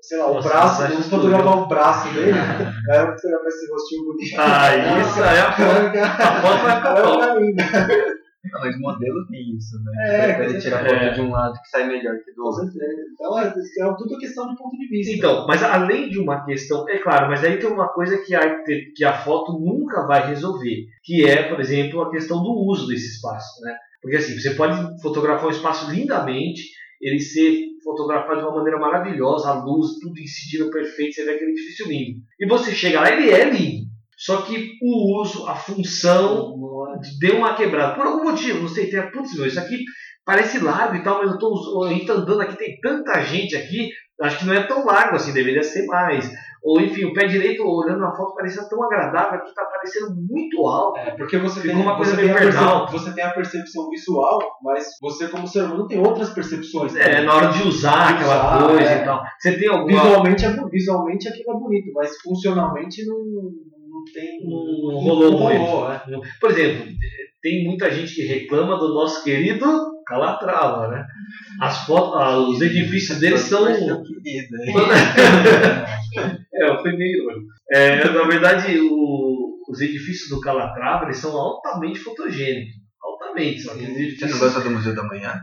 sei 0.04 0.18
lá, 0.18 0.30
o 0.30 0.34
Nossa, 0.36 0.50
braço, 0.50 0.82
vamos 0.82 1.08
fotografar 1.08 1.58
o 1.58 1.68
braço 1.68 2.14
dele, 2.14 2.38
aí 2.38 3.00
eu 3.00 3.06
vou 3.08 3.16
fotografar 3.16 3.48
esse 3.48 3.72
rostinho 3.72 4.06
bonito. 4.06 4.36
Ah, 4.38 5.00
isso 5.02 5.24
aí 5.24 5.38
é 5.38 5.42
a 5.42 5.52
foto. 5.54 5.98
A 5.98 6.42
foto 6.42 6.64
vai 6.64 6.76
ficar. 6.76 7.18
Vai 7.18 7.40
linda. 7.40 7.64
Não, 8.52 8.60
mas 8.60 8.78
modelo 8.78 9.26
tem 9.28 9.56
isso, 9.56 9.82
né? 9.82 9.92
É, 10.06 10.34
Pra 10.34 10.46
ele 10.46 10.60
tirar 10.60 10.86
é. 10.86 10.90
foto 10.90 11.16
de 11.16 11.22
um 11.22 11.32
lado 11.32 11.54
que 11.54 11.70
sai 11.70 11.88
melhor 11.88 12.18
que 12.18 12.34
do 12.34 12.44
outro. 12.44 12.66
Então 13.14 13.40
é, 13.40 13.48
é 13.48 13.96
tudo 13.98 14.18
questão 14.18 14.50
de 14.50 14.58
ponto 14.58 14.78
de 14.78 14.88
vista. 14.90 15.16
Então, 15.16 15.48
mas 15.48 15.64
além 15.64 16.10
de 16.10 16.20
uma 16.20 16.44
questão, 16.44 16.88
é 16.90 16.98
claro, 16.98 17.30
mas 17.30 17.42
aí 17.42 17.58
tem 17.58 17.70
uma 17.70 17.88
coisa 17.88 18.18
que 18.18 18.36
a, 18.36 18.62
que 18.64 19.06
a 19.06 19.14
foto 19.14 19.54
nunca 19.54 20.06
vai 20.06 20.28
resolver, 20.28 20.86
que 21.02 21.26
é, 21.26 21.50
por 21.50 21.62
exemplo, 21.62 22.02
a 22.02 22.12
questão 22.12 22.44
do 22.44 22.52
uso 22.68 22.86
desse 22.88 23.16
espaço, 23.16 23.62
né? 23.62 23.74
Porque 24.02 24.18
assim, 24.18 24.38
você 24.38 24.52
pode 24.56 25.02
fotografar 25.02 25.48
um 25.48 25.52
espaço 25.52 25.90
lindamente, 25.90 26.64
ele 27.02 27.22
ser 27.22 27.73
fotografado 27.84 28.40
de 28.40 28.46
uma 28.46 28.56
maneira 28.56 28.80
maravilhosa, 28.80 29.50
a 29.50 29.64
luz, 29.64 30.00
tudo 30.02 30.20
incidindo 30.20 30.70
perfeito, 30.70 31.16
você 31.16 31.26
vê 31.26 31.32
aquele 31.32 31.52
edifício 31.52 31.88
lindo. 31.88 32.20
E 32.40 32.48
você 32.48 32.72
chega 32.72 33.02
lá, 33.02 33.12
ele 33.12 33.30
é 33.30 33.50
lindo. 33.50 33.84
Só 34.18 34.42
que 34.44 34.72
o 34.82 35.22
uso, 35.22 35.46
a 35.48 35.56
função, 35.56 36.56
deu 37.20 37.38
uma 37.38 37.56
quebrada. 37.56 37.96
Por 37.96 38.06
algum 38.06 38.24
motivo, 38.24 38.62
não 38.62 38.70
sei, 38.70 38.90
tem, 38.90 39.12
putz, 39.12 39.36
meu, 39.36 39.46
isso 39.46 39.60
aqui 39.60 39.84
parece 40.26 40.60
largo 40.60 40.96
e 40.96 41.04
tal, 41.04 41.20
mas 41.20 41.32
eu 41.32 41.38
tô, 41.38 41.84
a 41.84 41.90
gente 41.90 42.06
tá 42.06 42.14
andando 42.14 42.42
aqui, 42.42 42.58
tem 42.58 42.80
tanta 42.80 43.22
gente 43.22 43.56
aqui, 43.56 43.90
acho 44.22 44.40
que 44.40 44.46
não 44.46 44.54
é 44.54 44.64
tão 44.66 44.86
largo 44.86 45.16
assim, 45.16 45.34
deveria 45.34 45.64
ser 45.64 45.86
mais. 45.86 46.32
Ou 46.64 46.80
enfim, 46.80 47.04
o 47.04 47.14
pé 47.14 47.28
direito, 47.28 47.68
olhando 47.68 48.00
na 48.00 48.16
foto, 48.16 48.36
parecia 48.36 48.64
tão 48.70 48.82
agradável, 48.86 49.40
aqui 49.40 49.54
tá 49.54 49.66
parecendo 49.66 50.16
muito 50.16 50.66
alto. 50.66 50.98
É, 50.98 51.12
porque 51.12 51.38
você 51.38 51.60
Ficou 51.60 51.76
tem, 51.76 51.86
uma 51.86 51.98
coisa 51.98 52.16
você, 52.16 52.22
tem 52.22 52.34
você 52.90 53.14
tem 53.14 53.24
a 53.26 53.32
percepção 53.32 53.90
visual, 53.90 54.40
mas 54.64 54.88
você 55.02 55.28
como 55.28 55.46
ser 55.46 55.64
humano 55.64 55.86
tem 55.88 56.00
outras 56.00 56.30
percepções. 56.30 56.96
É, 56.96 57.22
na 57.22 57.36
hora 57.36 57.48
de 57.48 57.68
usar 57.68 58.08
De 58.08 58.14
aquela 58.14 58.56
usar, 58.56 58.68
coisa 58.68 58.90
é. 58.90 59.02
e 59.02 59.06
tal. 59.06 59.22
Você 59.38 59.60
tem 59.60 59.68
alguma. 59.68 59.88
Visualmente, 59.88 60.46
é, 60.46 60.70
visualmente 60.70 61.28
aquilo 61.28 61.52
é 61.52 61.60
bonito, 61.60 61.92
mas 61.94 62.18
funcionalmente 62.22 63.06
não, 63.06 63.18
não 63.18 64.04
tem. 64.14 64.40
Não 64.46 65.00
rolou 65.00 65.34
muito. 65.34 65.60
rolou, 65.60 65.92
é. 65.92 66.02
Por 66.40 66.50
exemplo, 66.50 66.86
tem 67.42 67.66
muita 67.66 67.92
gente 67.92 68.16
que 68.16 68.22
reclama 68.22 68.78
do 68.78 68.94
nosso 68.94 69.22
querido 69.22 69.92
Calatrava, 70.06 70.88
né? 70.88 71.06
As 71.60 71.86
fotos, 71.86 72.22
ah, 72.22 72.40
os 72.40 72.62
edifícios 72.62 73.20
deles 73.20 73.42
são. 73.42 73.68
né? 76.92 77.34
É, 77.72 78.02
foi. 78.02 78.10
É, 78.12 78.14
na 78.14 78.24
verdade, 78.28 78.80
o- 78.80 79.58
os 79.70 79.80
edifícios 79.82 80.30
do 80.30 80.42
Calatrava 80.42 81.06
eles 81.06 81.18
são 81.18 81.32
altamente 81.36 82.00
fotogênicos. 82.00 82.74
Altamente. 83.02 83.70
Aqueles 83.70 83.88
Você 83.88 83.94
não 83.94 84.00
edifícios. 84.02 84.40
gosta 84.40 84.62
do 84.62 84.72
Museu 84.72 84.96
da 84.96 85.04
Manhã? 85.04 85.34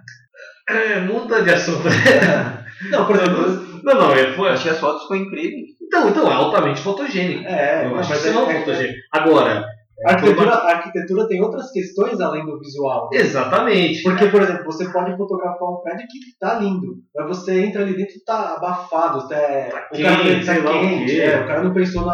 É, 0.69 1.01
muda 1.01 1.43
de 1.43 1.51
assunto. 1.51 1.85
Não, 2.91 3.07
por 3.07 3.17
exemplo. 3.17 3.71
Não, 3.83 3.95
não, 3.95 4.13
é, 4.15 4.33
foi, 4.33 4.49
achei 4.51 4.71
as 4.71 4.79
fotos 4.79 5.03
ficam 5.03 5.17
incríveis. 5.19 5.69
então, 5.83 6.09
então, 6.11 6.31
é 6.31 6.35
altamente 6.35 6.81
fotogênico. 6.81 7.45
É, 7.47 7.87
Eu 7.87 7.97
acho 7.99 8.11
que 8.13 8.19
isso 8.19 8.33
não 8.33 8.51
é 8.51 8.55
é- 8.57 8.59
fotogênico. 8.61 8.99
Agora, 9.13 9.65
a, 10.07 10.13
arquitetura, 10.13 10.51
a 10.51 10.71
arquitetura 10.77 11.29
tem 11.29 11.43
outras 11.43 11.71
questões 11.71 12.21
além 12.21 12.45
do 12.45 12.59
visual. 12.59 13.09
exatamente. 13.13 14.03
Porque, 14.03 14.27
por 14.27 14.43
exemplo, 14.43 14.65
você 14.65 14.91
pode 14.93 15.17
fotografar 15.17 15.69
um 15.69 15.81
prédio 15.83 16.07
que 16.09 16.39
tá 16.39 16.55
lindo, 16.59 16.97
mas 17.15 17.27
você 17.29 17.65
entra 17.65 17.83
ali 17.83 17.97
dentro 17.97 18.17
e 18.17 18.25
tá 18.25 18.55
abafado, 18.57 19.29
tá, 19.29 19.37
Tá 19.37 19.89
o 19.93 20.03
cara 20.03 20.23
quente, 20.23 20.47
tá 20.47 20.59
lá 20.59 20.77
o 20.77 20.81
quente, 20.81 21.13
quê. 21.13 21.21
é, 21.21 21.41
o 21.41 21.47
cara 21.47 21.63
não 21.65 21.75
pensou 21.75 22.03
no 22.03 22.13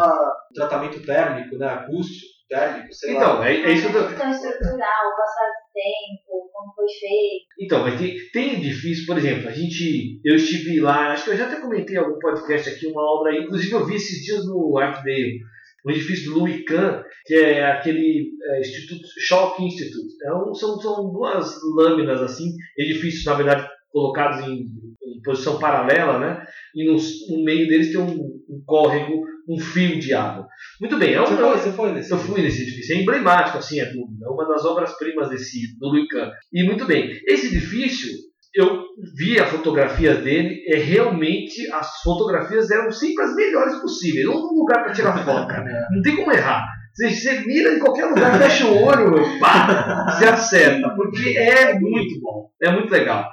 tratamento 0.53 1.01
térmico, 1.05 1.57
né, 1.57 1.67
acústico, 1.67 2.25
térmico, 2.49 2.93
sei 2.93 3.13
lá. 3.13 3.19
Então, 3.19 3.43
é, 3.43 3.55
é 3.55 3.71
isso 3.71 3.89
que 3.89 3.95
eu 3.95 4.01
tô. 4.03 4.07
questão 4.09 4.29
estrutural, 4.31 5.15
passar 5.17 5.47
de 5.47 5.73
tempo, 5.73 6.49
como 6.53 6.73
foi 6.75 6.85
feito. 6.87 7.45
Então, 7.59 7.83
mas 7.83 7.99
tem, 7.99 8.15
tem 8.33 8.53
edifícios, 8.55 9.05
por 9.05 9.17
exemplo, 9.17 9.49
a 9.49 9.51
gente. 9.51 10.19
Eu 10.23 10.35
estive 10.35 10.79
lá, 10.79 11.11
acho 11.11 11.25
que 11.25 11.31
eu 11.31 11.37
já 11.37 11.45
até 11.45 11.57
comentei 11.61 11.95
em 11.95 11.99
algum 11.99 12.17
podcast 12.19 12.69
aqui, 12.69 12.87
uma 12.87 13.01
obra 13.01 13.35
inclusive 13.37 13.71
eu 13.73 13.85
vi 13.85 13.95
esses 13.95 14.23
dias 14.23 14.45
no 14.45 14.77
Arcdale, 14.77 15.39
um 15.87 15.91
edifício 15.91 16.31
do 16.31 16.39
Louis 16.39 16.63
Kahn, 16.65 17.01
que 17.25 17.33
é 17.33 17.65
aquele 17.65 18.29
é, 18.43 18.59
Instituto, 18.59 19.07
Schalke 19.25 19.63
Institute. 19.63 20.13
É 20.23 20.29
são, 20.55 20.79
são 20.79 21.11
duas 21.11 21.55
lâminas, 21.75 22.21
assim, 22.21 22.51
edifícios, 22.77 23.23
na 23.23 23.35
verdade, 23.35 23.67
colocados 23.89 24.45
em, 24.45 24.63
em 24.63 25.21
posição 25.23 25.59
paralela, 25.59 26.19
né? 26.19 26.45
E 26.75 26.85
no, 26.85 26.97
no, 27.29 27.43
meio 27.43 27.67
deles 27.67 27.91
tem 27.91 27.99
um, 27.99 28.21
um, 28.49 28.63
córrego, 28.65 29.23
um 29.47 29.57
fio 29.57 29.97
de 29.97 30.13
água. 30.13 30.45
Muito 30.81 30.97
bem, 30.97 31.13
é 31.13 31.21
um, 31.21 31.25
você, 31.25 31.37
foi, 31.37 31.57
você 31.57 31.71
foi 31.71 31.91
nesse 31.93 32.11
Eu 32.11 32.17
fui 32.17 32.41
nesse 32.41 32.63
edifício, 32.63 32.95
é 32.95 33.01
emblemático, 33.01 33.57
assim, 33.57 33.79
é, 33.79 33.85
do, 33.85 33.99
é 34.23 34.29
uma 34.29 34.45
das 34.45 34.65
obras-primas 34.65 35.29
desse 35.29 35.77
do 35.79 35.87
Louis 35.87 36.07
Kahn. 36.09 36.31
E 36.51 36.63
muito 36.63 36.85
bem, 36.85 37.17
esse 37.25 37.47
edifício 37.47 38.11
eu 38.57 38.85
vi 39.15 39.39
as 39.39 39.49
fotografias 39.49 40.23
dele, 40.23 40.63
é 40.67 40.77
realmente 40.77 41.71
as 41.71 42.01
fotografias 42.01 42.71
eram 42.71 42.91
sempre 42.91 43.23
as 43.23 43.35
melhores 43.35 43.75
possíveis. 43.75 44.25
Não 44.25 44.33
um 44.33 44.59
lugar 44.59 44.83
para 44.83 44.93
tirar 44.93 45.23
foto, 45.23 45.47
cara. 45.47 45.63
Não 45.91 46.01
tem 46.01 46.15
como 46.15 46.31
errar. 46.31 46.65
Você, 46.93 47.11
você 47.11 47.39
mira 47.41 47.75
em 47.75 47.79
qualquer 47.79 48.05
lugar, 48.05 48.39
fecha 48.39 48.65
o 48.65 48.83
olho, 48.83 49.39
pá, 49.39 50.07
você 50.09 50.25
acerta, 50.25 50.89
porque 50.95 51.37
é 51.37 51.77
muito 51.77 52.19
bom, 52.19 52.49
é 52.59 52.71
muito 52.71 52.91
legal. 52.91 53.29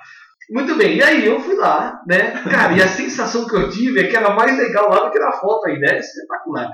Muito 0.50 0.76
bem, 0.76 0.98
e 0.98 1.02
aí 1.02 1.24
eu 1.24 1.40
fui 1.40 1.54
lá, 1.54 1.98
né? 2.06 2.42
Cara, 2.50 2.74
e 2.74 2.82
a 2.82 2.86
sensação 2.86 3.46
que 3.46 3.56
eu 3.56 3.70
tive 3.70 4.00
é 4.00 4.06
que 4.06 4.14
era 4.14 4.34
mais 4.34 4.58
legal 4.58 4.90
lá 4.90 5.06
do 5.06 5.10
que 5.10 5.18
na 5.18 5.32
foto, 5.32 5.66
a 5.66 5.72
ideia 5.72 5.92
é 5.92 6.00
espetacular. 6.00 6.68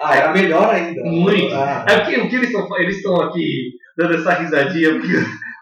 Ah, 0.00 0.16
era 0.16 0.32
melhor 0.32 0.72
ainda. 0.72 1.02
Muito. 1.02 1.52
Ah. 1.52 1.84
É 1.88 1.98
porque 1.98 2.20
o 2.20 2.28
que 2.28 2.36
eles 2.36 2.50
estão 2.50 2.78
eles 2.78 2.96
estão 2.98 3.20
aqui 3.22 3.72
dando 3.98 4.14
essa 4.14 4.34
risadinha, 4.34 4.92
porque 4.92 5.12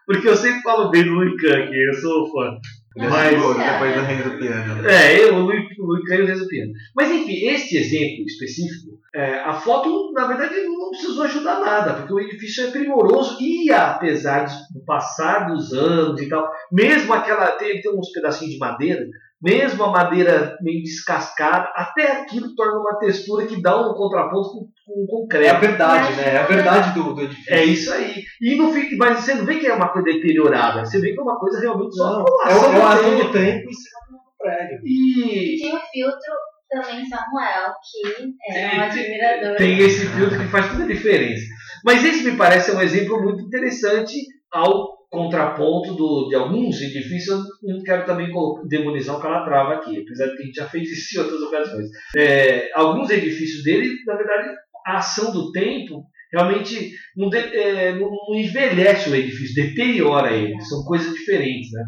porque 0.09 0.27
eu 0.27 0.35
sempre 0.35 0.63
falo 0.63 0.91
bem 0.91 1.05
do 1.05 1.11
Luican 1.11 1.55
aqui, 1.55 1.87
eu 1.87 1.95
sou 2.01 2.33
fã. 2.33 2.59
Mas, 2.97 3.31
depois 3.31 3.95
do 3.95 4.01
Renzo 4.01 4.39
Piano. 4.39 4.89
É, 4.89 5.23
eu, 5.23 5.35
o 5.35 5.41
Luican 5.41 6.15
e 6.15 6.23
o 6.23 6.27
Renzo 6.27 6.49
Piano. 6.49 6.73
Mas 6.97 7.11
enfim, 7.11 7.47
este 7.47 7.77
exemplo 7.77 8.25
específico, 8.25 8.99
é, 9.15 9.35
a 9.41 9.53
foto, 9.53 10.11
na 10.15 10.27
verdade, 10.27 10.63
não 10.63 10.89
precisou 10.89 11.25
ajudar 11.25 11.61
nada, 11.61 11.93
porque 11.93 12.13
o 12.15 12.21
edifício 12.21 12.65
é 12.65 12.71
primoroso 12.71 13.37
e, 13.39 13.71
apesar 13.71 14.47
do 14.73 14.81
passar 14.81 15.47
dos 15.47 15.75
anos 15.75 16.21
e 16.23 16.29
tal, 16.29 16.51
mesmo 16.73 17.13
aquela. 17.13 17.51
Tem, 17.53 17.79
tem 17.79 17.93
uns 17.95 18.11
pedacinhos 18.11 18.55
de 18.55 18.59
madeira, 18.59 19.07
mesmo 19.41 19.85
a 19.85 19.91
madeira 19.91 20.57
meio 20.61 20.83
descascada, 20.83 21.71
até 21.75 22.13
aquilo 22.13 22.55
torna 22.55 22.81
uma 22.81 22.99
textura 22.99 23.47
que 23.47 23.61
dá 23.63 23.77
um 23.81 23.95
contraponto 23.95 24.51
com, 24.51 24.71
com 24.85 25.07
concreto. 25.07 25.47
É 25.47 25.51
a 25.51 25.59
verdade, 25.61 26.17
né? 26.17 26.35
É 26.35 26.39
a 26.39 26.47
verdade 26.47 26.95
do, 26.95 27.15
do 27.15 27.23
edifício. 27.23 27.55
É 27.55 27.65
isso 27.65 27.93
aí. 27.93 28.23
E 28.41 28.57
não 28.57 28.73
fica, 28.73 28.97
mas 28.97 29.21
você 29.21 29.35
não 29.35 29.45
vê 29.45 29.57
que 29.57 29.67
é 29.67 29.75
uma 29.75 29.89
coisa 29.89 30.07
deteriorada, 30.07 30.85
você 30.85 31.01
vê 31.01 31.13
que 31.13 31.21
é 31.21 31.23
uma 31.23 31.39
coisa 31.39 31.61
realmente 31.61 31.95
só 31.95 32.19
não, 32.19 32.25
é, 32.47 32.53
é 32.53 32.79
uma 32.79 32.95
ação 32.95 33.17
do 33.17 33.33
tempo 33.33 33.69
em 33.69 33.73
cima 33.73 34.01
do 34.11 34.19
prédio. 34.39 34.81
E... 34.85 35.57
e 35.57 35.61
tem 35.63 35.77
o 35.77 35.81
filtro 35.81 36.35
também 36.69 37.07
Samuel, 37.07 37.73
que 37.91 38.53
é 38.53 38.77
um 38.77 38.81
admirador. 38.83 39.57
Tem 39.57 39.79
esse 39.79 40.07
filtro 40.07 40.39
que 40.39 40.49
faz 40.49 40.71
toda 40.71 40.85
a 40.85 40.87
diferença. 40.87 41.45
Mas 41.85 42.05
esse 42.05 42.25
me 42.25 42.37
parece 42.37 42.73
um 42.73 42.81
exemplo 42.81 43.23
muito 43.23 43.43
interessante 43.45 44.15
ao 44.53 44.98
contraponto 45.11 45.95
do, 45.95 46.29
de 46.29 46.35
alguns 46.35 46.81
edifícios, 46.81 47.45
eu 47.63 47.77
não 47.77 47.83
quero 47.83 48.05
também 48.05 48.31
demonizar 48.69 49.17
o 49.17 49.21
Calatrava 49.21 49.75
aqui, 49.75 50.01
apesar 50.01 50.27
de 50.27 50.37
que 50.37 50.43
a 50.43 50.47
gente 50.47 50.57
já 50.57 50.69
fez 50.69 50.91
isso 50.91 51.17
em 51.17 51.23
outras 51.23 51.41
ocasiões. 51.41 51.89
É, 52.17 52.71
alguns 52.75 53.11
edifícios 53.11 53.65
dele, 53.65 53.91
na 54.07 54.17
verdade, 54.17 54.55
a 54.87 54.99
ação 54.99 55.33
do 55.33 55.51
tempo 55.51 56.05
realmente 56.33 56.93
não, 57.17 57.31
de, 57.31 57.39
é, 57.39 57.95
não, 57.95 58.11
envelhece 58.35 59.09
o 59.09 59.15
edifício, 59.15 59.55
deteriora 59.55 60.35
ele, 60.35 60.61
são 60.63 60.85
coisas 60.85 61.13
diferentes. 61.15 61.71
Né? 61.73 61.85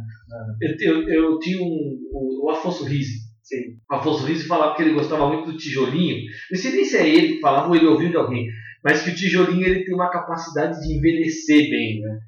Eu, 0.63 0.77
eu, 0.81 1.09
eu 1.09 1.39
tinha 1.39 1.63
um, 1.63 1.99
o, 2.13 2.51
Afonso 2.51 2.85
Rizzi, 2.85 3.31
Sim. 3.43 3.77
O 3.91 3.95
Afonso 3.97 4.25
Rizzi 4.25 4.47
falava 4.47 4.77
que 4.77 4.83
ele 4.83 4.95
gostava 4.95 5.27
muito 5.27 5.51
do 5.51 5.59
tijolinho. 5.59 6.25
Não 6.51 6.59
sei 6.59 6.71
nem 6.73 6.85
se 6.85 6.97
é 6.97 7.09
ele 7.09 7.35
que 7.35 7.41
falava 7.41 7.69
ou 7.69 7.75
ele 7.75 7.87
ouviu 7.87 8.09
de 8.09 8.17
alguém, 8.17 8.47
mas 8.83 9.03
que 9.03 9.11
o 9.11 9.15
tijolinho 9.15 9.67
ele 9.67 9.85
tem 9.85 9.95
uma 9.95 10.09
capacidade 10.09 10.81
de 10.81 10.97
envelhecer 10.97 11.69
bem. 11.69 12.01
Né? 12.01 12.19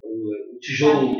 Tijolo. 0.62 1.16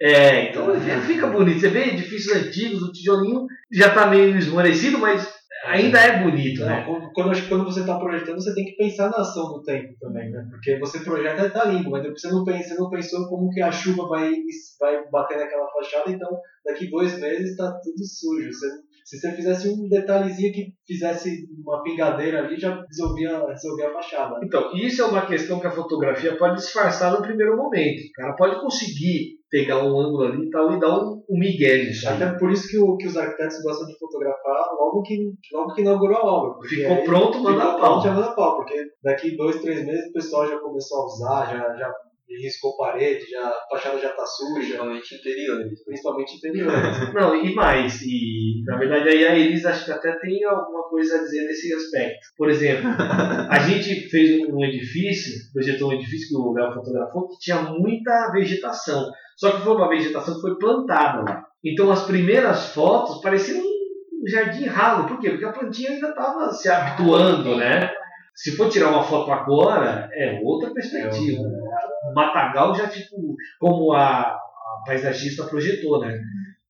É, 0.00 0.50
então 0.50 0.66
fica 1.06 1.26
bonito. 1.26 1.60
Você 1.60 1.68
vê 1.68 1.90
edifícios 1.90 2.34
antigos, 2.34 2.82
o 2.82 2.92
tijolinho 2.92 3.46
já 3.72 3.88
está 3.88 4.06
meio 4.06 4.36
esmorecido, 4.36 4.98
mas 4.98 5.36
ainda 5.64 5.98
é 5.98 6.22
bonito, 6.22 6.64
né? 6.64 6.84
Quando, 6.84 7.12
quando, 7.12 7.48
quando 7.48 7.64
você 7.64 7.80
está 7.80 7.98
projetando, 7.98 8.40
você 8.40 8.54
tem 8.54 8.64
que 8.64 8.76
pensar 8.76 9.10
na 9.10 9.18
ação 9.18 9.44
do 9.52 9.62
tempo 9.62 9.94
também, 10.00 10.30
né? 10.30 10.46
Porque 10.50 10.78
você 10.78 11.00
projeta 11.00 11.46
está 11.46 11.64
lindo, 11.64 11.90
mas 11.90 12.02
você 12.06 12.28
não, 12.28 12.44
pensa, 12.44 12.68
você 12.70 12.80
não 12.80 12.90
pensou 12.90 13.28
como 13.28 13.50
que 13.50 13.60
a 13.60 13.70
chuva 13.70 14.08
vai, 14.08 14.32
vai 14.80 15.08
bater 15.10 15.38
naquela 15.38 15.68
fachada, 15.70 16.10
então 16.10 16.30
daqui 16.64 16.90
dois 16.90 17.18
meses 17.18 17.50
está 17.50 17.72
tudo 17.82 18.04
sujo. 18.04 18.52
Você 18.52 18.66
se 19.06 19.20
você 19.20 19.30
fizesse 19.36 19.68
um 19.68 19.88
detalhezinho 19.88 20.52
que 20.52 20.72
fizesse 20.84 21.46
uma 21.64 21.80
pingadeira 21.84 22.40
ali, 22.40 22.58
já 22.58 22.84
resolvia, 22.90 23.38
resolvia 23.46 23.88
a 23.88 23.92
fachada. 23.92 24.40
Então, 24.42 24.74
isso 24.74 25.00
é 25.00 25.04
uma 25.04 25.24
questão 25.24 25.60
que 25.60 25.66
a 25.68 25.70
fotografia 25.70 26.36
pode 26.36 26.56
disfarçar 26.56 27.12
no 27.12 27.22
primeiro 27.22 27.56
momento. 27.56 28.00
O 28.00 28.12
cara 28.16 28.34
pode 28.34 28.60
conseguir 28.60 29.36
pegar 29.48 29.78
um 29.78 29.96
ângulo 29.96 30.24
ali 30.24 30.46
e 30.48 30.50
tal 30.50 30.72
e 30.72 30.80
dar 30.80 30.98
um, 30.98 31.22
um 31.30 31.38
migué 31.38 31.84
nisso. 31.84 32.08
Até 32.08 32.36
por 32.36 32.50
isso 32.50 32.66
que, 32.68 32.78
o, 32.78 32.96
que 32.96 33.06
os 33.06 33.16
arquitetos 33.16 33.62
gostam 33.62 33.86
de 33.86 33.96
fotografar 33.96 34.74
logo 34.76 35.02
que, 35.02 35.16
logo 35.52 35.72
que 35.72 35.82
inaugurou 35.82 36.16
a 36.16 36.24
obra. 36.24 36.68
Ficou 36.68 37.04
pronto, 37.04 37.38
manda 37.38 37.60
ficou 37.60 37.78
pau. 37.78 37.90
Pronto, 37.92 38.04
já 38.04 38.12
manda 38.12 38.34
pau, 38.34 38.56
porque 38.56 38.86
daqui 39.04 39.36
dois, 39.36 39.60
três 39.60 39.86
meses 39.86 40.10
o 40.10 40.14
pessoal 40.14 40.48
já 40.48 40.58
começou 40.58 41.02
a 41.02 41.06
usar, 41.06 41.46
já, 41.46 41.76
já 41.76 41.94
riscou 42.28 42.76
parede, 42.76 43.24
já, 43.30 43.40
a 43.40 43.66
fachada 43.70 43.98
já 43.98 44.10
está 44.10 44.26
suja. 44.26 44.60
Principalmente 44.60 45.14
interiores. 45.14 45.84
Principalmente 45.84 46.36
interiores. 46.36 47.14
Não, 47.14 47.34
e 47.36 47.54
mais, 47.54 48.02
e 48.02 48.62
na 48.64 48.76
verdade 48.76 49.08
aí 49.08 49.26
a 49.26 49.38
Elis 49.38 49.64
acho 49.64 49.84
que 49.84 49.92
até 49.92 50.12
tem 50.18 50.44
alguma 50.44 50.88
coisa 50.88 51.16
a 51.16 51.22
dizer 51.22 51.46
nesse 51.46 51.72
aspecto. 51.72 52.28
Por 52.36 52.50
exemplo, 52.50 52.88
a 53.50 53.58
gente 53.60 54.08
fez 54.08 54.48
um 54.48 54.64
edifício, 54.64 55.52
projetou 55.52 55.90
um 55.90 55.94
edifício 55.94 56.28
que 56.28 56.36
o 56.36 56.52
Léo 56.52 56.74
fotografou, 56.74 57.28
que 57.28 57.38
tinha 57.38 57.62
muita 57.62 58.32
vegetação. 58.32 59.10
Só 59.36 59.52
que 59.52 59.62
foi 59.62 59.74
uma 59.74 59.88
vegetação 59.88 60.34
que 60.34 60.40
foi 60.40 60.58
plantada 60.58 61.22
lá. 61.22 61.46
Então 61.64 61.90
as 61.90 62.06
primeiras 62.06 62.72
fotos 62.72 63.20
pareciam 63.20 63.60
um 63.60 64.28
jardim 64.28 64.66
ralo. 64.66 65.06
Por 65.06 65.20
quê? 65.20 65.30
Porque 65.30 65.44
a 65.44 65.52
plantinha 65.52 65.90
ainda 65.90 66.08
estava 66.08 66.50
se 66.52 66.68
habituando, 66.68 67.56
né? 67.56 67.90
Se 68.36 68.54
for 68.54 68.68
tirar 68.68 68.90
uma 68.90 69.02
foto 69.02 69.32
agora, 69.32 70.10
é 70.12 70.38
outra 70.44 70.70
perspectiva. 70.72 71.42
É, 71.42 72.10
o 72.10 72.14
matagal 72.14 72.74
já, 72.74 72.86
tipo, 72.86 73.34
como 73.58 73.94
a, 73.94 74.20
a 74.20 74.82
paisagista 74.84 75.44
projetou, 75.46 76.00
né? 76.00 76.20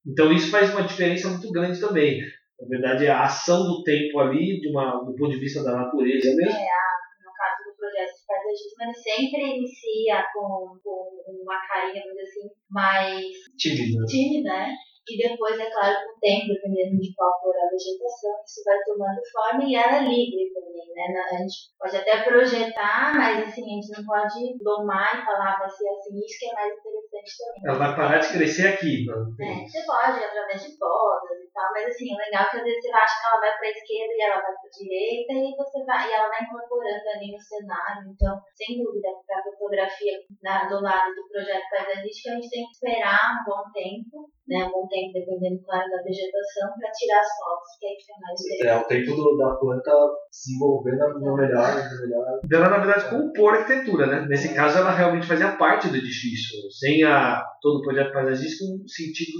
Então 0.07 0.33
isso 0.33 0.51
faz 0.51 0.71
uma 0.71 0.85
diferença 0.85 1.29
muito 1.29 1.51
grande 1.51 1.81
também. 1.81 2.21
Na 2.61 2.69
verdade, 2.69 3.09
a 3.09 3.25
ação 3.25 3.65
do 3.65 3.83
tempo 3.83 4.21
ali, 4.21 4.61
de 4.61 4.69
uma, 4.71 5.05
do 5.05 5.15
ponto 5.17 5.33
de 5.33 5.41
vista 5.41 5.63
da 5.65 5.73
natureza 5.73 6.35
mesmo. 6.37 6.57
É, 6.57 6.69
no 7.25 7.33
caso 7.35 7.69
do 7.69 7.77
projeto 7.77 8.15
de 8.15 8.27
paisagismo, 8.27 8.83
ele 8.83 8.95
sempre 8.95 9.59
inicia 9.59 10.25
com, 10.33 10.79
com 10.83 11.43
uma 11.43 11.61
carinha, 11.67 12.03
vamos 12.03 12.17
dizer 12.17 12.31
assim, 12.31 12.49
mais 12.71 13.27
tímida. 13.59 14.07
tímida, 14.07 14.49
né? 14.51 14.75
E 15.07 15.15
depois, 15.23 15.55
é 15.55 15.71
claro, 15.71 16.03
com 16.03 16.19
o 16.19 16.19
tempo, 16.19 16.51
dependendo 16.51 16.99
de 16.99 17.15
qual 17.15 17.31
for 17.39 17.55
a 17.55 17.71
vegetação, 17.71 18.43
isso 18.43 18.59
vai 18.67 18.75
tomando 18.83 19.23
forma 19.31 19.63
e 19.63 19.77
ela 19.79 20.03
é 20.03 20.09
livre 20.09 20.51
também, 20.51 20.83
né? 20.99 21.15
A 21.31 21.37
gente 21.39 21.71
pode 21.79 21.97
até 21.97 22.27
projetar, 22.27 23.15
mas 23.15 23.47
assim, 23.47 23.63
a 23.63 23.75
gente 23.79 23.95
não 23.95 24.03
pode 24.03 24.59
domar 24.59 25.15
e 25.15 25.25
falar, 25.25 25.63
vai 25.63 25.71
ser 25.71 25.87
assim, 25.95 26.19
isso 26.19 26.39
que 26.43 26.51
é 26.51 26.55
mais 26.59 26.75
interessante 26.75 27.31
também. 27.39 27.63
Ela 27.71 27.79
vai 27.79 27.95
parar 27.95 28.19
de 28.19 28.33
crescer 28.35 28.67
aqui. 28.75 29.07
Não? 29.07 29.31
É, 29.47 29.63
você 29.63 29.87
pode, 29.87 30.19
através 30.19 30.59
de 30.67 30.75
podas 30.75 31.39
e 31.39 31.49
tal, 31.55 31.71
mas 31.71 31.87
assim, 31.87 32.11
o 32.11 32.19
legal 32.19 32.43
é 32.43 32.51
que 32.51 32.57
às 32.59 32.65
vezes 32.67 32.83
você 32.83 32.91
acha 32.91 33.15
que 33.23 33.27
ela 33.31 33.41
vai 33.47 33.53
para 33.55 33.67
a 33.67 33.75
esquerda 33.79 34.11
e 34.11 34.23
ela 34.27 34.43
vai 34.43 34.55
para 34.59 34.67
a 34.67 34.75
direita 34.75 35.33
e 35.39 35.55
você 35.55 35.85
vai, 35.87 36.03
e 36.03 36.15
ela 36.19 36.29
vai 36.35 36.43
incorporando 36.43 37.07
ali 37.15 37.31
no 37.31 37.39
cenário. 37.39 38.11
Então, 38.11 38.35
sem 38.59 38.83
dúvida, 38.83 39.15
para 39.23 39.39
a 39.39 39.45
fotografia 39.55 40.19
na, 40.43 40.67
do 40.67 40.83
lado 40.83 41.15
do 41.15 41.29
projeto 41.31 41.71
paisagístico, 41.71 42.31
a 42.31 42.35
gente 42.43 42.51
tem 42.51 42.67
que 42.67 42.75
esperar 42.75 43.39
um 43.39 43.45
bom 43.47 43.63
tempo 43.71 44.35
né, 44.49 44.65
um 44.65 44.71
bom 44.71 44.87
tempo, 44.87 44.96
dependendo, 45.13 45.63
claro, 45.65 45.91
da 45.91 46.03
vegetação, 46.03 46.69
para 46.79 46.91
tirar 46.93 47.21
as 47.21 47.31
fotos, 47.39 47.71
que 47.79 47.87
aí 47.87 47.97
fica 48.01 48.15
mais 48.21 48.37
É, 48.63 48.77
o 48.77 48.89
tempo 48.89 49.17
do, 49.17 49.37
da 49.37 49.55
planta 49.57 49.93
desenvolvendo 50.31 51.21
no 51.21 51.37
melhor, 51.37 51.71
no 51.75 52.01
melhor. 52.01 52.41
Ela, 52.51 52.69
na 52.69 52.79
verdade, 52.79 53.11
compor 53.11 53.55
a 53.55 53.59
arquitetura, 53.59 54.07
né? 54.07 54.27
Nesse 54.29 54.55
caso, 54.55 54.79
ela 54.79 54.91
realmente 54.91 55.27
fazia 55.27 55.57
parte 55.57 55.89
do 55.89 55.97
edifício. 55.97 56.57
Sem 56.71 57.05
a, 57.05 57.43
todo 57.61 57.79
o 57.79 57.83
projeto 57.83 58.13
paisagístico, 58.13 58.65
o 58.65 58.89
sentido 58.89 59.39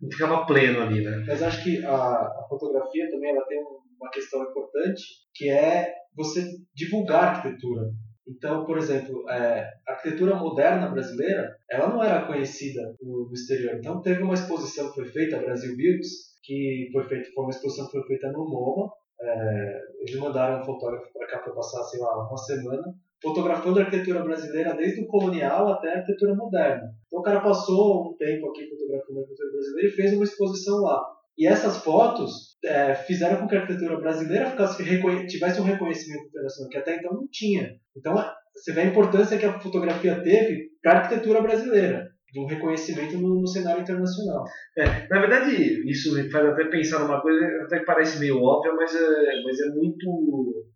não 0.00 0.10
ficava 0.10 0.46
pleno 0.46 0.82
ali, 0.82 1.02
né? 1.04 1.24
Mas 1.26 1.42
acho 1.42 1.62
que 1.62 1.84
a, 1.84 1.94
a 1.94 2.46
fotografia 2.48 3.10
também 3.10 3.30
ela 3.30 3.44
tem 3.46 3.58
uma 4.00 4.10
questão 4.10 4.42
importante, 4.42 5.02
que 5.34 5.50
é 5.50 5.92
você 6.16 6.44
divulgar 6.74 7.24
a 7.24 7.30
arquitetura. 7.30 7.82
Então, 8.30 8.64
por 8.64 8.78
exemplo, 8.78 9.28
é, 9.28 9.68
a 9.86 9.92
arquitetura 9.92 10.36
moderna 10.36 10.88
brasileira, 10.88 11.56
ela 11.68 11.88
não 11.88 12.02
era 12.02 12.26
conhecida 12.26 12.94
no, 13.02 13.26
no, 13.26 13.32
exterior. 13.34 13.74
Então, 13.74 14.00
teve 14.00 14.22
uma 14.22 14.34
exposição 14.34 14.88
que 14.88 14.94
foi 14.94 15.06
feita, 15.06 15.40
Brasil 15.40 15.76
Builds, 15.76 16.38
que 16.44 16.88
foi 16.92 17.04
feita, 17.08 17.28
foi 17.34 17.44
uma 17.44 17.50
exposição 17.50 17.86
que 17.86 17.92
foi 17.92 18.04
feita 18.04 18.30
no 18.30 18.48
MoMA. 18.48 18.88
É, 19.20 19.80
eles 19.98 20.14
mandaram 20.16 20.60
um 20.60 20.64
fotógrafo 20.64 21.12
para 21.12 21.26
cá 21.26 21.38
para 21.40 21.52
passar, 21.52 21.82
sei 21.84 22.00
lá, 22.00 22.28
uma 22.28 22.36
semana, 22.38 22.94
fotografando 23.20 23.80
a 23.80 23.82
arquitetura 23.82 24.22
brasileira 24.22 24.74
desde 24.74 25.02
o 25.02 25.08
colonial 25.08 25.68
até 25.68 25.92
a 25.92 25.98
arquitetura 25.98 26.34
moderna. 26.34 26.94
Então, 27.06 27.18
o 27.18 27.22
cara 27.24 27.40
passou 27.40 28.12
um 28.12 28.16
tempo 28.16 28.48
aqui 28.48 28.68
fotografando 28.68 29.18
a 29.18 29.22
arquitetura 29.22 29.52
brasileira 29.52 29.88
e 29.88 29.92
fez 29.92 30.14
uma 30.14 30.24
exposição 30.24 30.82
lá. 30.82 31.19
E 31.40 31.46
essas 31.46 31.78
fotos 31.82 32.58
é, 32.62 32.94
fizeram 32.94 33.38
com 33.38 33.48
que 33.48 33.56
a 33.56 33.62
arquitetura 33.62 33.98
brasileira 33.98 34.50
ficasse, 34.50 34.84
tivesse 35.26 35.58
um 35.58 35.64
reconhecimento 35.64 36.26
internacional, 36.26 36.70
que 36.70 36.76
até 36.76 36.96
então 36.96 37.14
não 37.14 37.26
tinha. 37.32 37.76
Então, 37.96 38.14
você 38.54 38.74
vê 38.74 38.82
a 38.82 38.86
importância 38.86 39.38
que 39.38 39.46
a 39.46 39.58
fotografia 39.58 40.20
teve 40.20 40.68
para 40.82 40.92
a 40.92 40.96
arquitetura 40.98 41.40
brasileira, 41.40 42.10
de 42.30 42.40
um 42.40 42.46
reconhecimento 42.46 43.16
no, 43.16 43.40
no, 43.40 43.46
cenário 43.46 43.80
internacional. 43.80 44.44
É, 44.76 45.08
na 45.08 45.18
verdade, 45.18 45.90
isso 45.90 46.14
me 46.14 46.30
faz 46.30 46.44
até 46.44 46.66
pensar 46.66 46.98
numa 46.98 47.22
coisa, 47.22 47.42
até 47.64 47.78
que 47.78 47.86
parece 47.86 48.18
meio 48.18 48.36
óbvia, 48.36 48.74
mas 48.74 48.94
é, 48.94 49.42
mas 49.42 49.60
é 49.60 49.70
muito. 49.70 50.66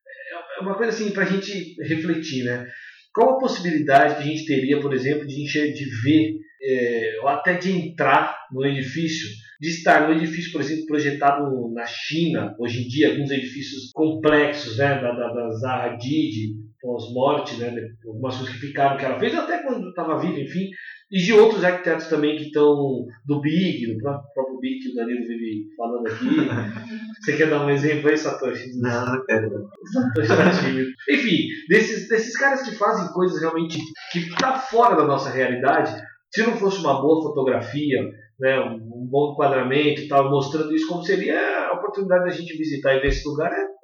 É 0.58 0.62
uma 0.62 0.76
coisa 0.78 0.92
assim 0.92 1.10
para 1.10 1.24
a 1.24 1.26
gente 1.26 1.76
refletir, 1.82 2.42
né? 2.42 2.66
Qual 3.14 3.36
a 3.36 3.38
possibilidade 3.38 4.14
que 4.14 4.22
a 4.22 4.32
gente 4.32 4.46
teria, 4.46 4.80
por 4.80 4.94
exemplo, 4.94 5.26
de, 5.26 5.42
encher, 5.42 5.74
de 5.74 5.84
ver, 6.02 6.32
é, 6.62 7.20
ou 7.20 7.28
até 7.28 7.52
de 7.52 7.70
entrar 7.70 8.34
no 8.50 8.64
edifício, 8.64 9.28
de 9.64 9.70
estar 9.70 10.06
no 10.06 10.14
edifício, 10.14 10.52
por 10.52 10.60
exemplo, 10.60 10.84
projetado 10.84 11.72
na 11.72 11.86
China, 11.86 12.54
hoje 12.58 12.82
em 12.82 12.86
dia, 12.86 13.08
alguns 13.08 13.30
edifícios 13.30 13.90
complexos, 13.94 14.76
né, 14.76 15.00
da, 15.00 15.10
da, 15.10 15.32
da 15.32 15.50
Zaha 15.52 15.86
Hadid, 15.86 16.54
pós-morte, 16.82 17.56
né, 17.56 17.74
algumas 18.06 18.36
coisas 18.36 18.54
que 18.54 18.66
ficaram 18.66 18.98
que 18.98 19.06
ela 19.06 19.18
fez, 19.18 19.34
até 19.34 19.62
quando 19.62 19.88
estava 19.88 20.18
viva, 20.20 20.38
enfim, 20.38 20.68
e 21.10 21.18
de 21.18 21.32
outros 21.32 21.64
arquitetos 21.64 22.08
também 22.08 22.36
que 22.36 22.42
estão 22.44 23.06
do 23.24 23.40
Big, 23.40 23.86
do 23.86 24.02
próprio 24.34 24.60
Big 24.60 24.80
que 24.80 24.90
o 24.90 24.94
Danilo 24.96 25.26
vive 25.26 25.64
falando 25.78 26.08
aqui. 26.08 26.26
Você 27.24 27.34
quer 27.34 27.48
dar 27.48 27.64
um 27.64 27.70
exemplo 27.70 28.10
aí, 28.10 28.18
Satoshi? 28.18 28.78
Não, 28.78 29.06
não 29.06 29.24
quero. 29.24 29.48
Satoshi 29.94 30.28
tá 30.28 30.50
tímido. 30.60 30.90
Enfim, 31.08 31.48
desses, 31.70 32.06
desses 32.06 32.36
caras 32.36 32.68
que 32.68 32.76
fazem 32.76 33.10
coisas 33.14 33.40
realmente 33.40 33.78
que 34.12 34.18
está 34.18 34.58
fora 34.58 34.94
da 34.94 35.06
nossa 35.06 35.30
realidade, 35.30 35.90
se 36.34 36.42
não 36.42 36.56
fosse 36.58 36.80
uma 36.80 37.00
boa 37.00 37.22
fotografia, 37.22 38.10
né, 38.38 38.60
um 38.60 39.06
bom 39.06 39.32
enquadramento 39.32 40.02
e 40.02 40.08
tal, 40.08 40.30
mostrando 40.30 40.74
isso 40.74 40.88
como 40.88 41.02
seria 41.02 41.68
a 41.68 41.74
oportunidade 41.74 42.24
da 42.24 42.30
gente 42.30 42.56
visitar 42.56 42.94
e 42.94 43.00
ver 43.00 43.08
esse 43.08 43.26
lugar 43.26 43.52
é 43.52 43.74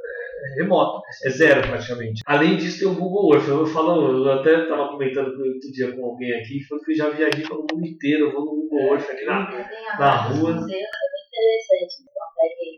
remota, 0.56 1.00
é 1.24 1.30
zero 1.30 1.68
praticamente. 1.68 2.22
Além 2.26 2.56
disso, 2.56 2.80
tem 2.80 2.88
o 2.88 2.94
Google 2.94 3.34
Earth. 3.34 3.48
Eu, 3.48 3.66
falo, 3.66 4.26
eu 4.26 4.32
até 4.32 4.62
estava 4.62 4.88
comentando 4.88 5.28
outro 5.28 5.72
dia 5.72 5.92
com 5.92 6.04
alguém 6.04 6.32
aqui, 6.34 6.64
falou 6.64 6.82
que 6.84 6.92
eu 6.92 6.96
já 6.96 7.10
viajei 7.10 7.46
pelo 7.46 7.66
mundo 7.70 7.86
inteiro, 7.86 8.26
eu 8.26 8.32
vou 8.32 8.44
no 8.44 8.62
Google 8.62 8.94
Earth 8.94 9.10
aqui 9.10 9.24
na, 9.24 9.66
na 9.98 10.16
rua. 10.28 10.50
interessante, 10.52 12.10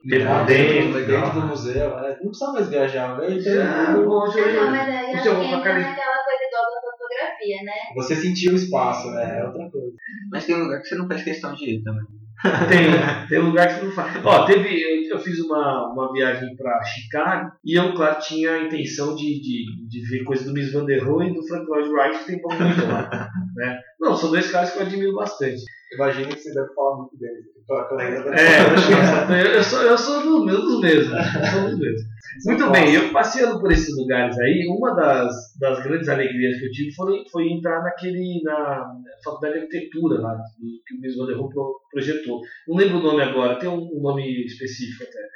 Dentro, 0.04 0.46
dentro, 0.46 1.06
dentro 1.06 1.40
do 1.40 1.46
museu, 1.46 1.96
né? 2.00 2.16
não 2.20 2.30
precisa 2.30 2.52
mais 2.52 2.68
viajar, 2.68 3.18
né? 3.18 3.26
Então, 3.30 3.52
ah, 3.62 3.92
bom, 4.04 4.26
eu, 4.26 4.46
eu, 4.48 4.64
não, 4.64 4.70
mas 4.72 4.88
aí 4.88 5.14
acho 5.14 5.22
que 5.22 5.46
entra 5.46 5.78
naquela 5.78 6.18
coisa 6.24 6.44
igual 6.48 6.64
da 6.66 6.71
fotografia, 7.12 7.62
né? 7.64 7.72
Você 7.94 8.16
sentiu 8.16 8.52
o 8.52 8.56
espaço, 8.56 9.10
né? 9.10 9.40
É 9.40 9.44
outra 9.44 9.70
coisa. 9.70 9.92
Mas 10.30 10.46
tem 10.46 10.56
um 10.56 10.64
lugar 10.64 10.80
que 10.80 10.88
você 10.88 10.94
não 10.94 11.08
faz 11.08 11.22
questão 11.22 11.54
de 11.54 11.70
ir 11.70 11.82
também. 11.82 12.04
Tem, 12.42 13.28
tem 13.28 13.38
lugar 13.38 13.78
que 13.78 13.84
não 13.84 13.92
faz. 13.92 14.24
Ó, 14.24 14.44
teve, 14.44 15.08
eu 15.08 15.18
fiz 15.18 15.38
uma, 15.40 15.92
uma 15.92 16.12
viagem 16.12 16.56
para 16.56 16.82
Chicago 16.82 17.52
e 17.64 17.78
eu, 17.78 17.94
claro, 17.94 18.18
tinha 18.20 18.50
a 18.52 18.64
intenção 18.64 19.14
de, 19.14 19.40
de, 19.40 19.88
de 19.88 20.08
ver 20.08 20.24
coisa 20.24 20.44
do 20.44 20.52
Miss 20.52 20.72
Van 20.72 20.84
der 20.84 21.04
Rohe 21.04 21.30
e 21.30 21.34
do 21.34 21.46
Frank 21.46 21.66
Lloyd 21.66 21.88
Wright, 21.88 22.18
que 22.18 22.26
tem 22.26 22.40
muito 22.40 22.86
lá. 22.86 23.30
Né? 23.54 23.78
Não, 24.00 24.16
são 24.16 24.30
dois 24.30 24.50
caras 24.50 24.70
que 24.70 24.78
eu 24.78 24.82
admiro 24.82 25.14
bastante. 25.14 25.60
Imagina 25.94 26.28
que 26.28 26.40
você 26.40 26.54
deve 26.54 26.74
falar 26.74 26.96
muito 26.98 27.16
deles. 27.18 27.44
É, 29.30 29.56
eu 29.56 29.62
sou, 29.62 29.82
eu 29.82 29.98
sou 29.98 30.22
do, 30.22 30.44
dos 30.44 30.80
mesmos. 30.80 31.14
Sou 31.52 31.62
dos 31.62 31.78
mesmos. 31.78 32.02
Muito 32.46 32.70
bem, 32.70 32.94
eu 32.94 33.12
passeando 33.12 33.60
por 33.60 33.70
esses 33.70 33.94
lugares 33.96 34.38
aí, 34.38 34.66
uma 34.66 34.94
das, 34.94 35.34
das 35.60 35.82
grandes 35.82 36.08
alegrias 36.08 36.58
que 36.58 36.66
eu 36.66 36.70
tive 36.70 36.94
foi, 36.94 37.22
foi 37.30 37.48
entrar 37.48 37.82
naquele, 37.82 38.40
na 38.42 38.90
faculdade 39.22 39.54
de 39.54 39.60
arquitetura 39.60 40.20
lá, 40.20 40.38
que 40.86 41.20
o 41.20 41.26
der 41.26 41.36
Rohe 41.36 41.52
projetou. 41.90 42.40
Não 42.66 42.76
lembro 42.76 42.98
o 42.98 43.02
nome 43.02 43.22
agora, 43.22 43.58
tem 43.58 43.68
um, 43.68 43.82
um 43.82 44.00
nome 44.00 44.46
específico 44.46 45.04
até. 45.04 45.28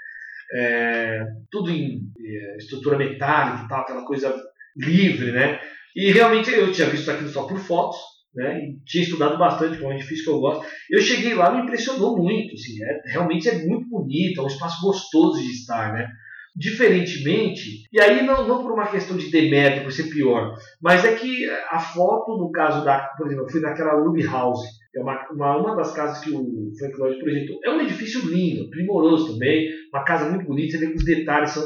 É, 0.55 1.27
tudo 1.51 1.71
em 1.71 2.01
é, 2.19 2.57
estrutura 2.57 2.97
metálica 2.97 3.65
e 3.65 3.69
tal, 3.69 3.81
aquela 3.81 4.05
coisa 4.07 4.35
livre, 4.77 5.33
né? 5.33 5.61
E 5.95 6.13
realmente 6.13 6.51
eu 6.51 6.73
tinha 6.73 6.89
visto 6.89 7.11
aquilo 7.11 7.29
só 7.29 7.47
por 7.47 7.59
fotos, 7.59 7.99
né? 8.37 8.61
E 8.61 8.79
tinha 8.85 9.03
estudado 9.03 9.39
bastante, 9.39 9.79
que 9.79 9.85
é 9.85 9.89
um 9.89 9.93
edifício 9.93 10.25
que 10.25 10.31
eu 10.31 10.39
gosto. 10.39 10.67
Eu 10.91 11.01
cheguei 11.01 11.35
lá 11.35 11.51
me 11.51 11.63
impressionou 11.63 12.17
muito, 12.17 12.55
assim, 12.55 12.85
é, 12.85 13.13
realmente 13.13 13.49
é 13.49 13.65
muito 13.65 13.89
bonito, 13.89 14.41
é 14.41 14.45
um 14.45 14.49
espaço 14.49 14.81
gostoso 14.83 15.41
de 15.41 15.51
estar, 15.51 15.93
né? 15.95 16.07
Diferentemente, 16.55 17.85
e 17.93 18.01
aí 18.01 18.25
não, 18.25 18.47
não 18.49 18.63
por 18.63 18.73
uma 18.73 18.87
questão 18.87 19.17
de 19.17 19.31
demérito, 19.31 19.83
por 19.83 19.93
ser 19.93 20.05
pior, 20.05 20.55
mas 20.81 21.05
é 21.05 21.15
que 21.15 21.47
a 21.71 21.79
foto, 21.79 22.39
no 22.39 22.51
caso 22.51 22.83
da, 22.83 22.99
por 23.17 23.27
exemplo, 23.27 23.45
eu 23.45 23.51
fui 23.51 23.61
naquela 23.61 24.01
Ruby 24.01 24.23
House, 24.23 24.65
é 24.97 25.03
uma, 25.03 25.29
uma, 25.31 25.57
uma 25.59 25.77
das 25.77 25.93
casas 25.93 26.25
que 26.25 26.31
o 26.31 26.73
Frank 26.79 26.99
Lloyd 26.99 27.21
projetou. 27.21 27.61
É 27.63 27.71
um 27.71 27.83
edifício 27.83 28.27
lindo, 28.27 28.71
primoroso 28.71 29.35
também, 29.35 29.69
uma 29.93 30.03
casa 30.05 30.31
muito 30.31 30.47
bonita, 30.47 30.79
você 30.79 30.87
vê 30.87 30.93
que 30.93 30.97
os 30.97 31.05
detalhes 31.05 31.51
são. 31.51 31.63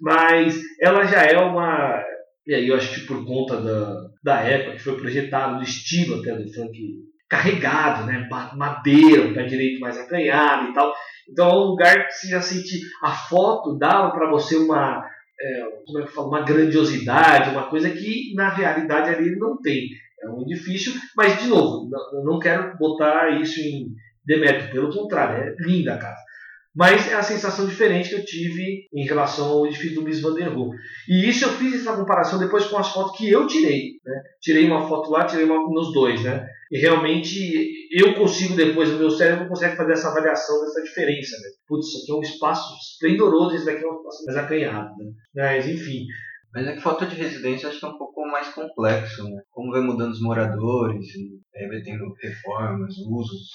Mas 0.00 0.60
ela 0.80 1.04
já 1.04 1.22
é 1.22 1.38
uma. 1.38 2.02
E 2.44 2.52
aí 2.52 2.66
eu 2.66 2.74
acho 2.74 2.92
que 2.92 3.06
por 3.06 3.24
conta 3.24 3.60
da, 3.60 4.10
da 4.22 4.40
época 4.40 4.76
que 4.76 4.82
foi 4.82 4.96
projetado, 4.96 5.58
do 5.58 5.64
estilo 5.64 6.20
até 6.20 6.34
do 6.34 6.52
Frank 6.52 6.78
carregado, 7.28 8.06
né? 8.06 8.28
Madeira, 8.54 9.26
o 9.26 9.34
pé 9.34 9.44
direito 9.44 9.80
mais 9.80 9.98
acanhado 9.98 10.70
e 10.70 10.74
tal. 10.74 10.92
Então 11.30 11.48
é 11.48 11.54
um 11.54 11.68
lugar 11.68 12.06
que 12.06 12.12
você 12.12 12.28
já 12.28 12.42
sente 12.42 12.80
a 13.02 13.10
foto 13.10 13.78
dava 13.78 14.10
para 14.12 14.30
você 14.30 14.56
uma 14.56 15.02
é, 15.40 15.62
como 15.86 15.98
é 15.98 16.02
que 16.02 16.12
fala, 16.12 16.28
uma 16.28 16.44
grandiosidade, 16.44 17.50
uma 17.50 17.68
coisa 17.68 17.90
que 17.90 18.32
na 18.34 18.48
realidade 18.50 19.10
ali 19.10 19.34
não 19.36 19.60
tem. 19.60 19.88
É 20.22 20.28
um 20.28 20.42
edifício, 20.42 20.92
mas 21.16 21.42
de 21.42 21.48
novo, 21.48 21.88
não, 21.90 22.24
não 22.24 22.38
quero 22.38 22.76
botar 22.78 23.40
isso 23.40 23.60
em 23.60 23.88
demérito, 24.24 24.70
pelo 24.70 24.92
contrário, 24.92 25.42
é 25.42 25.56
linda 25.58 25.94
a 25.94 25.98
casa. 25.98 26.20
Mas 26.74 27.06
é 27.10 27.14
a 27.14 27.22
sensação 27.22 27.66
diferente 27.66 28.08
que 28.08 28.14
eu 28.14 28.24
tive 28.24 28.88
em 28.94 29.04
relação 29.04 29.46
ao 29.46 29.66
edifício 29.66 29.96
do 29.96 30.02
Miss 30.02 30.22
Van 30.22 30.34
der 30.34 30.48
Rohe. 30.48 30.78
E 31.06 31.28
isso 31.28 31.44
eu 31.44 31.50
fiz 31.50 31.74
essa 31.74 31.94
comparação 31.94 32.38
depois 32.38 32.64
com 32.64 32.78
as 32.78 32.88
fotos 32.88 33.16
que 33.18 33.30
eu 33.30 33.46
tirei. 33.46 33.90
Né? 34.04 34.22
Tirei 34.40 34.66
uma 34.66 34.88
foto 34.88 35.10
lá, 35.10 35.26
tirei 35.26 35.44
uma 35.44 35.56
nos 35.68 35.92
dois. 35.92 36.22
Né? 36.22 36.46
E 36.70 36.78
realmente 36.78 37.70
eu 37.92 38.14
consigo 38.14 38.56
depois, 38.56 38.90
o 38.90 38.98
meu 38.98 39.10
cérebro 39.10 39.48
consegue 39.48 39.76
fazer 39.76 39.92
essa 39.92 40.08
avaliação 40.08 40.60
dessa 40.60 40.82
diferença. 40.82 41.36
Né? 41.36 41.50
Putz, 41.68 41.88
isso 41.88 41.98
aqui 42.02 42.12
é 42.12 42.14
um 42.14 42.22
espaço 42.22 42.74
esplendoroso, 42.78 43.54
isso 43.54 43.66
daqui 43.66 43.84
é 43.84 43.88
um 43.88 43.96
espaço 43.96 44.24
mais 44.24 44.38
acanhado. 44.38 44.96
Né? 44.96 45.12
Mas 45.34 45.68
enfim, 45.68 46.06
mas 46.54 46.66
é 46.66 46.74
que 46.74 46.82
falta 46.82 47.06
de 47.06 47.16
residência 47.16 47.68
acho 47.68 47.80
que 47.80 47.84
é 47.84 47.88
um 47.88 47.98
pouco 47.98 48.26
mais 48.26 48.48
complexo, 48.48 49.24
né? 49.24 49.42
Como 49.50 49.70
vai 49.70 49.80
mudando 49.80 50.12
os 50.12 50.20
moradores, 50.20 51.06
e 51.14 51.68
vai 51.68 51.80
tendo 51.82 52.12
reformas, 52.20 52.94
usos 52.98 53.50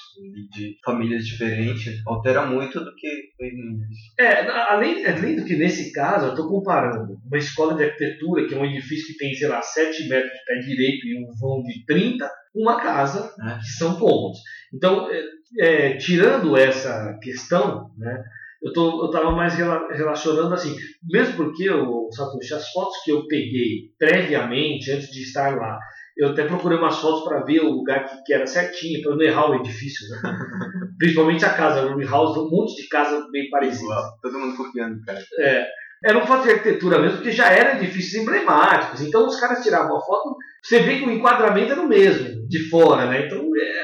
de 0.52 0.78
famílias 0.84 1.26
diferentes, 1.26 2.02
altera 2.08 2.46
muito 2.46 2.80
do 2.80 2.96
que 2.96 3.08
foi 3.36 3.52
no 3.52 3.72
início. 3.72 4.14
É, 4.20 4.48
além, 4.70 5.06
além 5.06 5.36
do 5.36 5.46
que 5.46 5.56
nesse 5.56 5.92
caso, 5.92 6.28
eu 6.28 6.32
estou 6.32 6.48
comparando 6.48 7.20
uma 7.26 7.38
escola 7.38 7.76
de 7.76 7.84
arquitetura, 7.84 8.48
que 8.48 8.54
é 8.54 8.58
um 8.58 8.66
edifício 8.66 9.08
que 9.08 9.18
tem, 9.18 9.34
sei 9.34 9.48
lá, 9.48 9.62
7 9.62 10.08
metros 10.08 10.32
de 10.32 10.46
pé 10.46 10.60
direito 10.60 11.08
e 11.08 11.24
um 11.24 11.34
vão 11.40 11.64
de 11.64 11.86
30, 11.86 12.30
uma 12.56 12.82
casa, 12.82 13.34
é. 13.42 13.58
que 13.60 13.78
são 13.78 14.00
cômodos. 14.00 14.40
Então, 14.74 15.10
é, 15.12 15.24
é, 15.60 15.98
tirando 15.98 16.56
essa 16.58 17.18
questão, 17.22 17.92
né? 17.98 18.24
Eu 18.62 18.74
tô, 18.74 19.04
eu 19.04 19.06
estava 19.08 19.32
mais 19.32 19.56
relacionando 19.56 20.54
assim, 20.54 20.76
mesmo 21.04 21.36
porque 21.36 21.70
o 21.70 22.10
Satoshi, 22.12 22.54
as 22.54 22.70
fotos 22.72 22.98
que 23.04 23.12
eu 23.12 23.28
peguei 23.28 23.92
previamente, 23.98 24.92
antes 24.92 25.10
de 25.10 25.22
estar 25.22 25.56
lá, 25.56 25.80
eu 26.18 26.30
até 26.30 26.46
procurei 26.46 26.78
umas 26.78 26.98
fotos 26.98 27.24
para 27.24 27.44
ver 27.44 27.60
o 27.60 27.70
lugar 27.70 28.06
que, 28.06 28.24
que 28.26 28.34
era 28.34 28.48
certinho, 28.48 29.02
para 29.04 29.16
não 29.16 29.22
errar 29.22 29.52
o 29.52 29.56
edifício, 29.56 30.10
né? 30.10 30.18
Principalmente 30.98 31.46
a 31.46 31.54
casa, 31.54 31.86
o 31.86 32.10
House, 32.10 32.38
um 32.38 32.50
monte 32.50 32.82
de 32.82 32.90
casa 32.90 33.28
bem 33.32 33.50
parecida. 33.52 33.94
Todo 34.22 34.40
mundo 34.40 34.58
copiando, 34.58 35.00
cara. 35.06 35.20
É. 35.40 35.68
Era 36.04 36.18
um 36.18 36.26
foto 36.26 36.44
de 36.44 36.52
arquitetura 36.52 37.00
mesmo, 37.00 37.18
porque 37.18 37.32
já 37.32 37.52
eram 37.52 37.80
edifícios 37.80 38.22
emblemáticos. 38.22 39.02
Então 39.02 39.28
os 39.28 39.40
caras 39.40 39.64
tiravam 39.64 39.98
a 39.98 40.02
foto, 40.02 40.36
você 40.64 40.80
vê 40.80 40.98
que 40.98 41.06
o 41.06 41.12
enquadramento 41.12 41.72
era 41.72 41.82
o 41.82 41.88
mesmo, 41.88 42.48
de 42.48 42.70
fora, 42.70 43.08
né? 43.08 43.26
Então 43.26 43.40
é, 43.40 43.77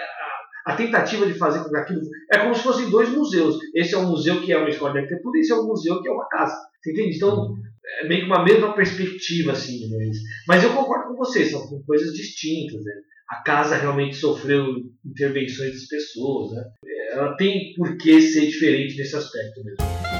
a 0.65 0.75
tentativa 0.75 1.25
de 1.25 1.33
fazer 1.33 1.59
com 1.59 1.69
que 1.69 1.77
aquilo. 1.77 2.01
É 2.31 2.39
como 2.39 2.55
se 2.55 2.63
fossem 2.63 2.89
dois 2.89 3.09
museus. 3.09 3.57
Esse 3.75 3.95
é 3.95 3.97
um 3.97 4.09
museu 4.09 4.41
que 4.41 4.51
é 4.51 4.57
uma 4.57 4.69
escola 4.69 4.93
de 4.93 4.99
arquitetura 4.99 5.39
esse 5.39 5.51
é 5.51 5.55
um 5.55 5.67
museu 5.67 6.01
que 6.01 6.07
é 6.07 6.11
uma 6.11 6.27
casa. 6.27 6.55
Você 6.81 6.91
entende? 6.91 7.17
Então, 7.17 7.55
é 8.01 8.07
meio 8.07 8.21
que 8.21 8.27
uma 8.27 8.43
mesma 8.43 8.73
perspectiva, 8.73 9.51
assim. 9.51 9.89
Mas, 9.89 10.17
mas 10.47 10.63
eu 10.63 10.73
concordo 10.73 11.09
com 11.09 11.17
você, 11.17 11.45
são 11.45 11.61
coisas 11.85 12.13
distintas. 12.13 12.83
Né? 12.83 12.93
A 13.29 13.43
casa 13.43 13.75
realmente 13.75 14.15
sofreu 14.15 14.65
intervenções 15.05 15.73
das 15.73 15.87
pessoas. 15.87 16.53
Né? 16.53 16.63
Ela 17.11 17.35
tem 17.35 17.73
por 17.75 17.97
que 17.97 18.21
ser 18.21 18.47
diferente 18.47 18.97
nesse 18.97 19.15
aspecto 19.15 19.63
mesmo. 19.63 20.12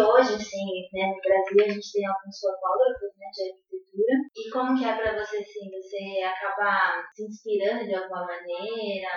Hoje, 0.00 0.34
assim, 0.34 0.64
né, 0.92 1.06
no 1.08 1.20
Brasil 1.20 1.64
a 1.64 1.72
gente 1.72 1.92
tem 1.92 2.06
alguns 2.06 2.38
fotógrafos 2.38 3.10
né, 3.18 3.26
de 3.32 3.42
arquitetura. 3.50 4.14
E 4.36 4.50
como 4.50 4.78
que 4.78 4.84
é 4.84 4.96
para 4.96 5.18
você, 5.18 5.38
assim, 5.38 5.70
você 5.70 6.22
acaba 6.22 7.02
se 7.14 7.24
inspirando 7.24 7.86
de 7.86 7.94
alguma 7.94 8.26
maneira? 8.26 9.08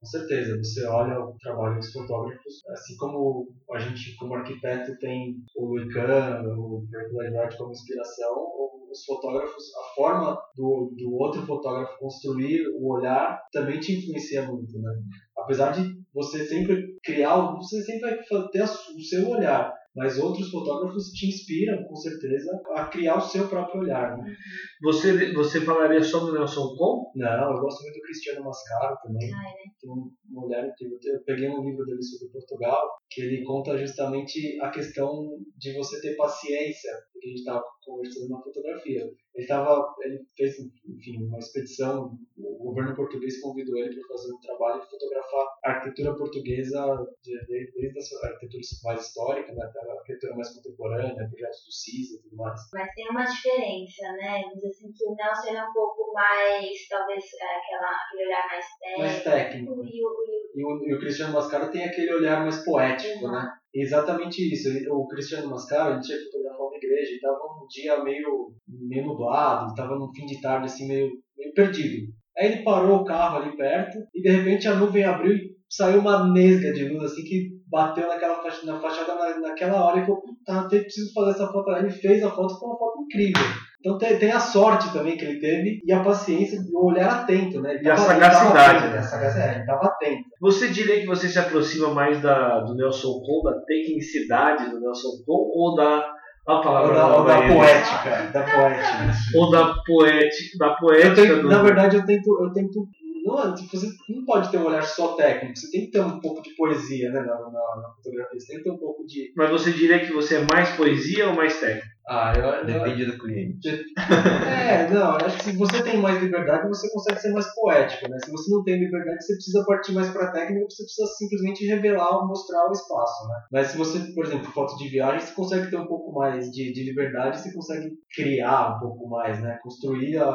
Com 0.00 0.06
certeza, 0.06 0.56
você 0.56 0.86
olha 0.86 1.20
o 1.20 1.36
trabalho 1.38 1.76
dos 1.76 1.92
fotógrafos, 1.92 2.62
assim 2.70 2.96
como 2.96 3.46
a 3.72 3.78
gente, 3.78 4.16
como 4.16 4.34
arquiteto, 4.34 4.98
tem 4.98 5.34
o 5.56 5.66
Luican, 5.66 6.42
o 6.58 6.82
Wright 7.12 7.56
como 7.58 7.72
inspiração, 7.72 8.52
os 8.92 9.04
fotógrafos, 9.04 9.64
a 9.74 9.94
forma 9.94 10.38
do, 10.54 10.92
do 10.96 11.14
outro 11.14 11.44
fotógrafo 11.46 11.98
construir 11.98 12.66
o 12.78 12.92
olhar 12.92 13.40
também 13.50 13.80
te 13.80 13.98
influencia 13.98 14.46
muito, 14.46 14.78
né? 14.78 14.92
Apesar 15.36 15.72
de 15.72 15.82
você 16.14 16.44
sempre 16.44 16.96
criar, 17.02 17.52
você 17.56 17.82
sempre 17.82 18.00
vai 18.00 18.18
ter 18.50 18.62
o 18.62 19.00
seu 19.00 19.28
olhar, 19.30 19.72
mas 19.94 20.18
outros 20.18 20.50
fotógrafos 20.50 21.10
te 21.10 21.28
inspiram, 21.28 21.84
com 21.84 21.94
certeza, 21.96 22.50
a 22.74 22.86
criar 22.86 23.18
o 23.18 23.20
seu 23.20 23.46
próprio 23.48 23.82
olhar. 23.82 24.16
Né? 24.16 24.34
Você, 24.82 25.32
você 25.34 25.60
falaria 25.60 26.02
sobre 26.02 26.30
o 26.30 26.34
Nelson 26.34 26.74
Con? 26.76 27.12
Não, 27.14 27.54
eu 27.54 27.60
gosto 27.60 27.82
muito 27.82 27.96
do 27.96 28.02
Cristiano 28.02 28.44
Mascaro 28.44 28.96
também. 29.02 29.30
Ai, 29.34 29.44
né? 29.44 29.72
Tem 29.80 29.90
uma 29.90 30.10
mulher 30.28 30.72
que 30.76 30.86
eu 30.86 31.22
peguei 31.26 31.48
um 31.48 31.62
livro 31.62 31.84
dele 31.84 32.02
sobre 32.02 32.32
Portugal, 32.32 32.88
que 33.10 33.20
ele 33.20 33.44
conta 33.44 33.76
justamente 33.76 34.58
a 34.62 34.70
questão 34.70 35.38
de 35.58 35.74
você 35.74 36.00
ter 36.00 36.16
paciência, 36.16 36.92
porque 37.12 37.26
a 37.26 37.30
gente 37.30 37.40
estava 37.40 37.62
conversando 37.84 38.28
na 38.30 38.40
fotografia. 38.40 39.04
Ele 39.34 39.46
tava, 39.46 39.94
ele 40.02 40.20
fez, 40.36 40.56
enfim, 40.86 41.24
uma 41.24 41.38
expedição, 41.38 42.18
o 42.36 42.64
governo 42.64 42.94
português 42.94 43.40
convidou 43.40 43.76
ele 43.78 43.94
para 43.94 44.08
fazer 44.16 44.32
um 44.34 44.40
trabalho 44.40 44.80
de 44.82 44.90
fotografar 44.90 45.46
a 45.64 45.70
arquitetura 45.70 46.16
portuguesa 46.16 47.06
desde, 47.24 47.72
desde 47.72 48.16
a 48.16 48.28
arquitetura 48.28 48.62
mais 48.84 49.00
histórica, 49.06 49.52
né, 49.52 49.62
a 49.64 49.92
arquitetura 49.92 50.36
mais 50.36 50.54
contemporânea, 50.54 51.14
projetos 51.28 51.64
do 51.64 51.72
CISA 51.72 52.16
e 52.16 52.22
tudo 52.22 52.36
mais. 52.36 52.60
Mas 52.74 52.94
tem 52.94 53.08
uma 53.08 53.24
diferença, 53.24 54.12
né? 54.12 54.42
Diz 54.54 54.64
assim 54.64 54.92
que 54.92 55.04
o 55.06 55.14
Nelson 55.14 55.56
é 55.56 55.64
um 55.64 55.72
pouco 55.72 56.12
mais, 56.12 56.68
talvez, 56.88 57.24
é, 57.40 57.56
aquela, 57.56 57.90
aquele 58.06 58.26
olhar 58.26 58.46
mais 58.48 58.66
técnico. 58.78 59.00
Mais 59.00 59.22
técnico. 59.24 59.72
E 59.72 60.04
o, 60.04 60.24
e 60.54 60.64
o 60.64 60.84
e 60.84 60.94
o, 60.94 60.98
Cristiano 60.98 61.32
Mascaro 61.32 61.70
tem 61.70 61.84
aquele 61.84 62.12
olhar 62.12 62.42
mais 62.42 62.62
poético, 62.64 63.24
Uhum. 63.24 63.32
né? 63.32 63.52
Exatamente 63.74 64.52
isso. 64.52 64.68
O 64.92 65.08
Cristiano 65.08 65.48
Mascaro, 65.48 65.94
ele 65.94 66.02
tinha 66.02 66.18
que 66.18 66.30
uma 66.72 66.76
igreja, 66.78 67.12
e 67.12 67.14
estava 67.14 67.34
um 67.36 67.66
dia 67.68 68.02
meio, 68.02 68.48
meio 68.88 69.06
nublado, 69.06 69.66
estava 69.70 69.94
num 69.96 70.12
fim 70.14 70.26
de 70.26 70.40
tarde 70.40 70.66
assim 70.66 70.88
meio, 70.88 71.10
meio 71.36 71.52
perdido. 71.54 72.06
Aí 72.38 72.46
ele 72.52 72.62
parou 72.62 72.98
o 73.00 73.04
carro 73.04 73.38
ali 73.42 73.56
perto 73.56 73.98
e 74.14 74.22
de 74.22 74.30
repente 74.30 74.66
a 74.66 74.74
nuvem 74.74 75.04
abriu 75.04 75.32
e 75.34 75.52
saiu 75.68 76.00
uma 76.00 76.32
nesga 76.32 76.72
de 76.72 76.88
luz 76.88 77.04
assim 77.12 77.22
que 77.24 77.50
bateu 77.70 78.06
naquela 78.08 78.42
faixa, 78.42 78.64
na 78.66 78.80
fachada 78.80 79.14
na, 79.14 79.38
naquela 79.40 79.84
hora 79.84 80.02
que 80.04 80.10
eu 80.10 80.16
puta, 80.16 80.66
preciso 80.68 81.12
fazer 81.12 81.30
essa 81.32 81.46
foto. 81.52 81.70
Ele 81.72 81.90
fez 81.90 82.22
a 82.22 82.30
foto 82.30 82.58
com 82.58 82.66
uma 82.66 82.78
foto 82.78 83.02
incrível. 83.02 83.42
Então 83.80 83.98
tem, 83.98 84.16
tem 84.18 84.30
a 84.30 84.38
sorte 84.38 84.92
também 84.92 85.16
que 85.16 85.24
ele 85.24 85.40
teve 85.40 85.80
e 85.84 85.92
a 85.92 86.02
paciência, 86.04 86.58
o 86.72 86.86
olhar 86.90 87.08
atento, 87.22 87.60
né? 87.60 87.74
Ele 87.74 87.84
E 87.86 87.90
a 87.90 87.94
tava- 87.96 88.12
ele 88.14 88.20
sagacidade, 88.24 88.54
tava 88.54 88.70
atento, 88.78 88.92
né? 88.92 88.98
A 88.98 89.02
sagacidade, 89.02 89.50
ele 89.54 89.60
estava 89.60 89.86
atento. 89.86 90.22
Você 90.40 90.68
diria 90.68 91.00
que 91.00 91.06
você 91.06 91.28
se 91.28 91.38
aproxima 91.38 91.92
mais 91.92 92.22
da, 92.22 92.60
do 92.60 92.74
Nelson 92.74 93.20
Con, 93.20 93.42
da 93.42 93.60
tecnicidade 93.66 94.70
do 94.70 94.80
Nelson 94.80 95.08
Con, 95.26 95.50
ou 95.54 95.74
da. 95.74 96.14
A 96.46 96.56
palavra 96.58 96.88
Ou 96.88 96.94
da, 96.94 97.16
ou 97.18 97.24
da 97.24 97.38
aí, 97.38 97.52
poética, 97.54 98.30
da 98.32 98.42
poética. 98.42 99.38
Ou 99.38 99.50
da 99.50 99.74
poética. 99.86 100.58
Da 100.58 100.70
poética 100.74 101.14
tenho- 101.14 101.42
do- 101.42 101.48
na 101.48 101.62
verdade, 101.62 101.96
eu 101.96 102.04
tento, 102.04 102.42
eu 102.42 102.52
tento 102.52 102.88
não, 103.32 103.54
tipo, 103.54 103.76
você 103.76 103.88
não 104.08 104.24
pode 104.24 104.50
ter 104.50 104.58
um 104.58 104.66
olhar 104.66 104.82
só 104.82 105.14
técnico, 105.14 105.58
você 105.58 105.70
tem 105.70 105.86
que 105.86 105.92
ter 105.92 106.00
um 106.00 106.20
pouco 106.20 106.42
de 106.42 106.54
poesia 106.54 107.10
né, 107.10 107.20
na, 107.20 107.34
na, 107.38 107.50
na 107.50 107.92
fotografia, 107.96 108.40
você 108.40 108.46
tem 108.46 108.58
que 108.58 108.64
ter 108.64 108.70
um 108.70 108.78
pouco 108.78 109.06
de. 109.06 109.32
Mas 109.36 109.50
você 109.50 109.72
diria 109.72 110.00
que 110.00 110.12
você 110.12 110.36
é 110.36 110.46
mais 110.50 110.70
poesia 110.76 111.28
ou 111.28 111.34
mais 111.34 111.58
técnico? 111.58 111.92
Ah, 112.08 112.32
eu, 112.36 112.44
eu, 112.44 112.66
Depende 112.66 113.06
do 113.06 113.18
cliente. 113.18 113.84
É, 114.62 114.88
não, 114.88 115.18
eu 115.18 115.26
acho 115.26 115.38
que 115.38 115.44
se 115.44 115.56
você 115.56 115.82
tem 115.82 115.98
mais 115.98 116.20
liberdade, 116.22 116.68
você 116.68 116.90
consegue 116.92 117.20
ser 117.20 117.32
mais 117.32 117.52
poético, 117.54 118.08
né? 118.08 118.18
Se 118.24 118.30
você 118.30 118.50
não 118.50 118.62
tem 118.62 118.78
liberdade, 118.78 119.24
você 119.24 119.34
precisa 119.34 119.64
partir 119.66 119.92
mais 119.92 120.08
para 120.10 120.30
técnica, 120.30 120.66
você 120.68 120.84
precisa 120.84 121.06
simplesmente 121.18 121.66
revelar 121.66 122.18
ou 122.18 122.28
mostrar 122.28 122.68
o 122.68 122.72
espaço, 122.72 123.28
né? 123.28 123.34
Mas 123.52 123.68
se 123.68 123.76
você, 123.76 123.98
por 124.14 124.24
exemplo, 124.24 124.50
foto 124.52 124.76
de 124.76 124.88
viagem, 124.88 125.20
você 125.20 125.34
consegue 125.34 125.70
ter 125.70 125.76
um 125.76 125.86
pouco 125.86 126.12
mais 126.12 126.50
de, 126.50 126.72
de 126.72 126.84
liberdade, 126.84 127.40
você 127.40 127.52
consegue 127.52 127.90
criar 128.14 128.76
um 128.76 128.80
pouco 128.80 129.08
mais, 129.08 129.40
né? 129.40 129.58
Construir 129.62 130.16
a 130.18 130.30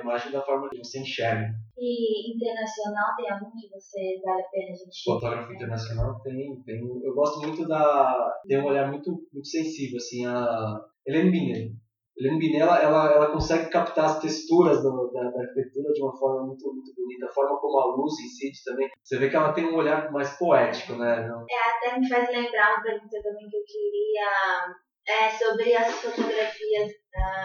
imagem 0.00 0.32
da 0.32 0.42
forma 0.42 0.68
que 0.70 0.78
você 0.78 1.00
enxerga. 1.00 1.48
E 1.78 2.34
internacional 2.34 3.16
tem 3.16 3.30
algum 3.30 3.50
que 3.52 3.68
você 3.70 4.20
vale 4.24 4.42
a 4.42 4.48
pena 4.48 4.70
a 4.72 4.74
gente. 4.74 5.04
Fotógrafo 5.04 5.52
internacional 5.52 6.20
tem, 6.22 6.62
tem. 6.64 6.80
Eu 7.02 7.14
gosto 7.14 7.40
muito 7.40 7.66
da. 7.66 8.32
Tem 8.46 8.58
um 8.60 8.66
olhar 8.66 8.88
muito, 8.90 9.10
muito 9.32 9.46
sensível, 9.48 9.96
assim, 9.96 10.26
a 10.26 10.78
Helene 11.06 11.30
Binet. 11.30 11.72
Helene 12.18 12.38
Binet, 12.38 12.60
ela, 12.60 12.78
ela, 12.82 13.12
ela 13.14 13.32
consegue 13.32 13.70
captar 13.70 14.04
as 14.04 14.20
texturas 14.20 14.82
do, 14.82 15.10
da, 15.10 15.22
da 15.30 15.40
arquitetura 15.40 15.90
de 15.94 16.02
uma 16.02 16.14
forma 16.18 16.46
muito, 16.48 16.66
muito 16.74 16.92
bonita. 16.94 17.26
A 17.26 17.32
forma 17.32 17.58
como 17.58 17.80
a 17.80 17.96
luz 17.96 18.12
incide 18.20 18.58
também. 18.64 18.88
Você 19.02 19.18
vê 19.18 19.30
que 19.30 19.36
ela 19.36 19.52
tem 19.54 19.64
um 19.64 19.76
olhar 19.76 20.10
mais 20.12 20.36
poético, 20.38 20.96
né? 20.96 21.26
Não- 21.26 21.46
Até 21.46 21.98
me 21.98 22.06
faz 22.06 22.28
lembrar 22.28 22.74
uma 22.74 22.82
pergunta 22.82 23.22
também 23.22 23.48
que 23.48 23.56
eu 23.56 23.64
queria. 23.64 24.74
É 25.06 25.30
sobre 25.30 25.74
as 25.74 25.92
fotografias 25.94 26.90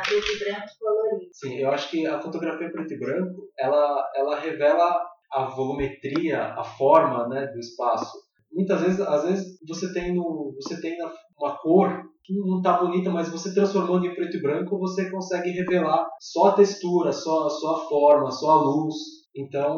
preto 0.07 0.31
e 0.31 0.39
branco 0.39 0.67
colorido. 0.79 1.31
Sim, 1.33 1.57
eu 1.57 1.71
acho 1.71 1.89
que 1.89 2.05
a 2.05 2.21
fotografia 2.21 2.71
preto 2.71 2.93
e 2.93 2.99
branco, 2.99 3.49
ela, 3.57 4.11
ela 4.15 4.39
revela 4.39 5.01
a 5.31 5.45
volumetria, 5.45 6.53
a 6.53 6.63
forma 6.63 7.27
né, 7.27 7.47
do 7.47 7.59
espaço. 7.59 8.17
Muitas 8.51 8.81
vezes, 8.81 9.01
às 9.01 9.23
vezes 9.25 9.59
você 9.67 9.91
tem, 9.93 10.13
no, 10.15 10.53
você 10.55 10.79
tem 10.79 10.97
uma 11.37 11.57
cor 11.57 12.03
que 12.23 12.33
não 12.39 12.57
está 12.57 12.79
bonita, 12.79 13.09
mas 13.09 13.29
você 13.29 13.53
transformando 13.53 14.05
em 14.05 14.15
preto 14.15 14.37
e 14.37 14.41
branco, 14.41 14.79
você 14.79 15.11
consegue 15.11 15.49
revelar 15.51 16.07
só 16.19 16.47
a 16.47 16.53
textura, 16.53 17.11
só, 17.11 17.49
só 17.49 17.75
a 17.75 17.89
forma, 17.89 18.31
só 18.31 18.51
a 18.51 18.61
luz. 18.61 18.95
Então, 19.35 19.77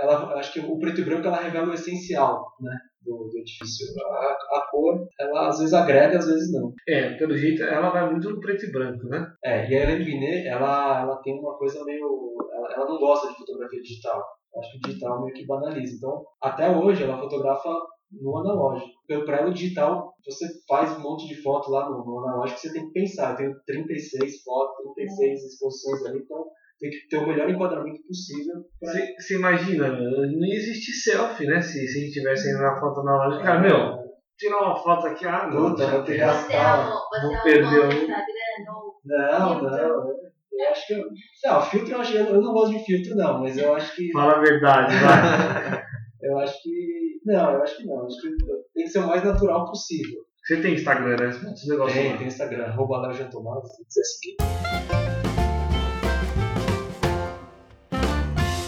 ela, 0.00 0.34
acho 0.38 0.52
que 0.52 0.60
o 0.60 0.78
preto 0.78 1.00
e 1.00 1.04
branco 1.04 1.28
ela 1.28 1.36
revela 1.36 1.68
o 1.68 1.74
essencial 1.74 2.44
né, 2.60 2.76
do, 3.06 3.28
do 3.30 3.38
edifício. 3.38 3.86
A, 4.04 4.58
a 4.58 4.68
cor, 4.70 5.06
ela 5.18 5.48
às 5.48 5.58
vezes 5.58 5.72
agrega, 5.72 6.18
às 6.18 6.26
vezes 6.26 6.52
não. 6.52 6.72
É, 6.88 7.14
pelo 7.14 7.36
jeito 7.36 7.62
ela 7.62 7.90
vai 7.90 8.10
muito 8.10 8.28
no 8.28 8.40
preto 8.40 8.66
e 8.66 8.72
branco, 8.72 9.06
né? 9.06 9.26
É, 9.44 9.70
e 9.70 9.74
a 9.76 9.82
Helene 9.82 10.04
Binet, 10.04 10.46
ela, 10.46 11.02
ela 11.02 11.16
tem 11.22 11.38
uma 11.38 11.56
coisa 11.56 11.82
meio. 11.84 12.36
Ela, 12.52 12.74
ela 12.74 12.86
não 12.86 12.98
gosta 12.98 13.28
de 13.28 13.36
fotografia 13.36 13.80
digital. 13.80 14.22
Acho 14.58 14.72
que 14.72 14.78
o 14.78 14.80
digital 14.88 15.22
meio 15.22 15.34
que 15.34 15.46
banaliza. 15.46 15.96
Então, 15.96 16.24
até 16.42 16.70
hoje, 16.70 17.04
ela 17.04 17.18
fotografa 17.18 17.70
no 18.10 18.38
analógico. 18.38 18.90
Para 19.24 19.38
ela, 19.38 19.50
o 19.50 19.54
digital, 19.54 20.14
você 20.24 20.46
faz 20.68 20.96
um 20.96 21.02
monte 21.02 21.28
de 21.28 21.40
foto 21.42 21.70
lá 21.70 21.88
no, 21.88 22.04
no 22.04 22.20
analógico, 22.20 22.60
você 22.60 22.72
tem 22.72 22.86
que 22.86 22.92
pensar. 22.92 23.32
Eu 23.32 23.36
tenho 23.36 23.54
36 23.66 24.42
fotos, 24.42 24.94
36 24.94 25.44
exposições 25.44 26.06
ali, 26.06 26.18
então 26.20 26.46
tem 26.78 26.90
que 26.90 27.08
ter 27.08 27.18
o 27.18 27.26
melhor 27.26 27.48
enquadramento 27.48 28.02
possível. 28.06 28.54
pra- 28.80 29.36
imagina, 29.36 29.88
não 29.88 30.46
ia 30.46 30.56
existir 30.56 30.92
selfie, 30.92 31.46
né? 31.46 31.60
Se, 31.60 31.86
se 31.86 31.98
a 31.98 32.02
gente 32.02 32.12
tivesse 32.12 32.50
indo 32.50 32.60
na 32.60 32.78
foto 32.78 33.00
analógica. 33.00 33.44
Cara, 33.44 33.60
meu, 33.60 34.06
tirar 34.38 34.58
uma 34.58 34.76
foto 34.76 35.06
aqui, 35.06 35.26
ah, 35.26 35.48
não. 35.48 35.70
Puta, 35.70 35.86
vou 35.86 36.02
ter 36.02 36.14
é 36.14 36.18
gastar. 36.18 36.90
Vou 37.22 37.34
é 37.34 37.42
perder 37.42 37.84
um. 37.84 38.08
Não. 39.04 39.62
Não. 39.62 40.26
Eu 40.58 40.70
acho 40.70 40.86
que. 40.86 40.94
Eu, 40.94 41.04
não, 41.44 41.62
filtro 41.62 41.94
eu 41.94 42.00
acho 42.00 42.12
que. 42.12 42.18
Eu 42.18 42.40
não 42.40 42.52
gosto 42.52 42.72
de 42.72 42.84
filtro, 42.84 43.14
não, 43.14 43.40
mas 43.40 43.56
eu 43.58 43.74
acho 43.74 43.94
que. 43.94 44.10
Fala 44.12 44.36
a 44.36 44.40
verdade, 44.40 44.94
vai. 44.96 45.86
Eu 46.22 46.38
acho 46.38 46.60
que. 46.62 47.20
Não, 47.24 47.52
eu 47.52 47.62
acho 47.62 47.76
que 47.76 47.84
não. 47.84 48.04
Acho 48.04 48.20
que 48.20 48.30
tem 48.74 48.84
que 48.84 48.90
ser 48.90 48.98
o 49.00 49.06
mais 49.06 49.22
natural 49.22 49.66
possível. 49.66 50.22
Você 50.42 50.60
tem 50.60 50.74
Instagram, 50.74 51.16
né? 51.16 51.28
Esse 51.28 51.68
negócio 51.68 51.94
Tem, 51.94 52.16
tem 52.16 52.26
Instagram, 52.26 52.64
arroba 52.64 53.02
Léo 53.02 53.12
Jean 53.12 53.28
Tomás, 53.28 53.62
se 53.68 53.84
quiser 53.84 54.04
seguir. 54.04 55.25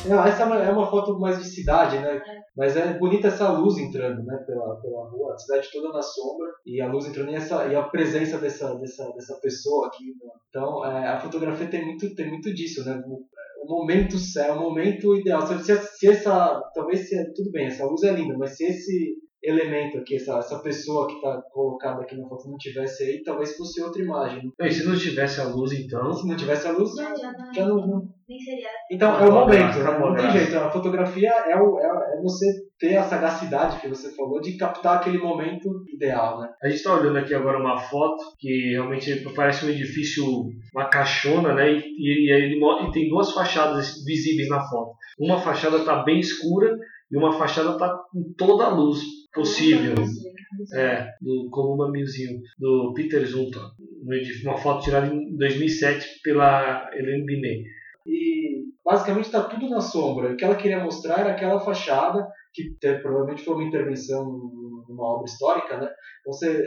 Não, 0.09 0.25
essa 0.25 0.43
é 0.43 0.47
uma, 0.47 0.57
é 0.57 0.71
uma 0.71 0.91
foto 0.91 1.19
mais 1.19 1.39
de 1.39 1.45
cidade, 1.45 1.99
né? 1.99 2.21
Mas 2.57 2.77
é 2.77 2.99
bonita 2.99 3.29
essa 3.29 3.53
luz 3.53 3.77
entrando, 3.79 4.23
né? 4.25 4.37
Pela, 4.47 4.81
pela 4.81 5.09
rua, 5.11 5.35
a 5.35 5.39
cidade 5.39 5.69
toda 5.73 5.93
na 5.93 6.03
sombra 6.03 6.49
e 6.67 6.81
a 6.81 6.91
luz 6.91 7.07
entrando 7.07 7.31
e, 7.31 7.35
essa, 7.35 7.67
e 7.67 7.77
a 7.77 7.83
presença 7.83 8.39
dessa, 8.39 8.75
dessa, 8.77 9.11
dessa 9.13 9.39
pessoa 9.41 9.87
aqui. 9.89 10.07
né? 10.07 10.31
Então, 10.49 10.85
é, 10.85 11.09
a 11.09 11.21
fotografia 11.21 11.67
tem 11.69 11.85
muito, 11.85 12.15
tem 12.15 12.29
muito 12.29 12.53
disso, 12.53 12.85
né? 12.85 13.03
O, 13.07 13.25
o 13.65 13.69
momento 13.69 14.19
certo, 14.19 14.59
o 14.59 14.61
momento 14.63 15.15
ideal. 15.17 15.47
Se, 15.47 15.65
se, 15.65 15.99
se 15.99 16.09
essa, 16.09 16.61
talvez 16.75 17.09
se, 17.09 17.33
tudo 17.35 17.51
bem, 17.51 17.67
essa 17.67 17.85
luz 17.85 18.03
é 18.03 18.13
linda, 18.13 18.37
mas 18.39 18.57
se 18.57 18.65
esse 18.65 19.28
elemento 19.43 19.99
aqui, 19.99 20.17
essa, 20.17 20.39
essa 20.39 20.59
pessoa 20.61 21.07
que 21.07 21.15
está 21.15 21.41
colocada 21.53 22.03
aqui 22.03 22.17
na 22.17 22.29
foto 22.29 22.51
não 22.51 22.57
tivesse 22.57 23.05
aí, 23.05 23.23
talvez 23.23 23.57
fosse 23.57 23.81
outra 23.81 24.03
imagem. 24.03 24.53
E 24.61 24.71
se 24.71 24.87
não 24.87 24.97
tivesse 24.97 25.41
a 25.41 25.45
luz, 25.45 25.73
então. 25.73 26.13
Se 26.13 26.27
não 26.27 26.37
tivesse 26.37 26.67
a 26.67 26.73
luz, 26.73 26.95
Já, 26.95 27.15
já 27.15 27.33
não, 27.33 27.55
já 27.55 27.67
não, 27.67 27.87
não- 27.87 28.09
nem 28.29 28.39
seria. 28.41 28.69
Então, 28.91 29.19
é 29.19 29.29
o 29.29 29.33
momento, 29.33 29.79
né? 29.79 29.99
não 29.99 30.15
tem 30.15 30.31
jeito. 30.31 30.57
A 30.59 30.71
fotografia 30.71 31.31
é, 31.31 31.57
o, 31.57 31.79
é, 31.79 32.19
é 32.19 32.23
você 32.23 32.47
ter 32.79 32.97
a 32.97 33.03
sagacidade 33.03 33.81
que 33.81 33.89
você 33.89 34.15
falou 34.15 34.41
de 34.41 34.57
captar 34.57 34.97
aquele 34.99 35.19
momento 35.19 35.85
ideal, 35.93 36.41
né? 36.41 36.49
A 36.63 36.69
gente 36.69 36.77
está 36.79 36.95
olhando 36.95 37.19
aqui 37.19 37.35
agora 37.35 37.59
uma 37.59 37.79
foto 37.79 38.23
que 38.39 38.73
realmente 38.73 39.25
parece 39.35 39.65
um 39.65 39.71
edifício, 39.71 40.25
uma 40.75 40.91
caixona, 40.91 41.55
né? 41.55 41.73
E, 41.73 41.79
e, 41.79 42.29
e 42.29 42.33
ele 42.33 42.59
e 42.59 42.93
tem 42.93 43.09
duas 43.09 43.33
fachadas 43.33 44.05
visíveis 44.05 44.49
na 44.49 44.61
foto. 44.61 44.93
Uma 45.19 45.41
fachada 45.41 45.79
está 45.79 46.03
bem 46.03 46.21
escura 46.21 46.77
E 47.11 47.17
uma 47.17 47.33
fachada 47.33 47.73
está 47.73 47.89
com 48.11 48.35
toda 48.37 48.65
a 48.65 48.75
luz 48.75 49.01
possível. 49.33 49.95
É, 50.75 51.13
do 51.21 51.49
Columba 51.51 51.89
Museum, 51.89 52.41
do 52.59 52.93
Peter 52.95 53.25
Zumthor. 53.27 53.71
Uma 54.45 54.57
foto 54.57 54.85
tirada 54.85 55.07
em 55.07 55.37
2007 55.37 56.21
pela 56.23 56.91
Helene 56.95 57.25
Binet. 57.25 57.65
E 58.07 58.65
basicamente 58.85 59.27
está 59.27 59.43
tudo 59.45 59.69
na 59.69 59.81
sombra. 59.81 60.33
O 60.33 60.37
que 60.37 60.45
ela 60.45 60.57
queria 60.57 60.83
mostrar 60.83 61.21
era 61.21 61.33
aquela 61.33 61.61
fachada, 61.61 62.27
que 62.55 62.77
provavelmente 63.03 63.45
foi 63.45 63.55
uma 63.55 63.65
intervenção 63.65 64.25
numa 64.89 65.15
obra 65.15 65.27
histórica, 65.27 65.77
né? 65.77 65.91
Você, 66.27 66.67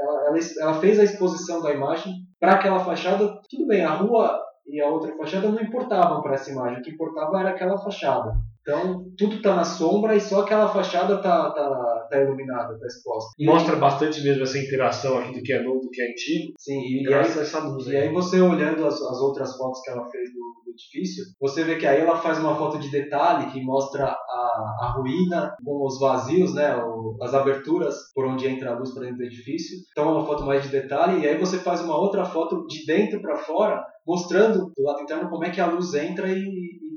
ela, 0.00 0.28
ela, 0.28 0.38
ela 0.60 0.80
fez 0.80 0.98
a 1.00 1.04
exposição 1.04 1.60
da 1.60 1.72
imagem 1.72 2.12
para 2.38 2.52
aquela 2.52 2.84
fachada. 2.84 3.40
Tudo 3.50 3.66
bem, 3.66 3.84
a 3.84 3.94
rua 3.94 4.40
e 4.66 4.80
a 4.80 4.88
outra 4.88 5.16
fachada 5.16 5.48
não 5.48 5.60
importavam 5.60 6.22
para 6.22 6.34
essa 6.34 6.50
imagem. 6.50 6.78
O 6.78 6.82
que 6.82 6.92
importava 6.92 7.40
era 7.40 7.50
aquela 7.50 7.76
fachada. 7.78 8.32
Então, 8.62 9.04
tudo 9.18 9.36
está 9.36 9.56
na 9.56 9.64
sombra 9.64 10.14
e 10.14 10.20
só 10.20 10.42
aquela 10.42 10.68
fachada 10.68 11.16
está 11.16 11.50
tá, 11.50 12.08
tá 12.08 12.20
iluminada, 12.20 12.74
está 12.74 12.86
exposta. 12.86 13.32
Mostra 13.40 13.74
bastante 13.74 14.22
mesmo 14.22 14.44
essa 14.44 14.58
interação 14.58 15.18
aqui 15.18 15.34
do 15.34 15.42
que 15.42 15.52
é 15.52 15.62
novo, 15.62 15.80
do 15.80 15.90
que 15.90 16.00
é 16.00 16.10
antigo. 16.10 16.52
Sim, 16.56 16.80
e, 16.80 17.02
graças 17.02 17.34
aí, 17.34 17.40
a 17.40 17.42
essa 17.42 17.58
luz. 17.58 17.86
E 17.88 17.96
aí 17.96 18.12
você 18.12 18.40
olhando 18.40 18.86
as, 18.86 18.94
as 18.94 19.18
outras 19.18 19.56
fotos 19.56 19.80
que 19.82 19.90
ela 19.90 20.08
fez 20.08 20.30
do, 20.32 20.62
do, 20.64 20.72
edifício, 20.72 21.24
você 21.40 21.64
vê 21.64 21.76
que 21.76 21.86
aí 21.86 22.00
ela 22.00 22.16
faz 22.16 22.38
uma 22.38 22.56
foto 22.56 22.78
de 22.78 22.88
detalhe 22.88 23.50
que 23.50 23.62
mostra 23.62 24.06
a, 24.06 24.76
a 24.80 24.94
ruína 24.96 25.54
com 25.62 25.84
os 25.84 25.98
vazios, 25.98 26.54
né, 26.54 26.74
o, 26.76 27.16
as 27.20 27.34
aberturas 27.34 27.96
por 28.14 28.26
onde 28.26 28.46
entra 28.46 28.70
a 28.70 28.78
luz 28.78 28.92
para 28.92 29.02
dentro 29.02 29.18
do 29.18 29.24
edifício. 29.24 29.76
Então 29.90 30.08
é 30.08 30.12
uma 30.12 30.24
foto 30.24 30.44
mais 30.44 30.62
de 30.62 30.68
detalhe 30.68 31.20
e 31.20 31.28
aí 31.28 31.36
você 31.36 31.58
faz 31.58 31.80
uma 31.80 31.98
outra 31.98 32.24
foto 32.24 32.64
de 32.66 32.86
dentro 32.86 33.20
para 33.20 33.36
fora, 33.36 33.84
mostrando 34.06 34.72
do 34.74 34.82
lado 34.82 35.02
interno 35.02 35.28
como 35.28 35.44
é 35.44 35.50
que 35.50 35.60
a 35.60 35.66
luz 35.66 35.92
entra 35.94 36.28
e, 36.28 36.38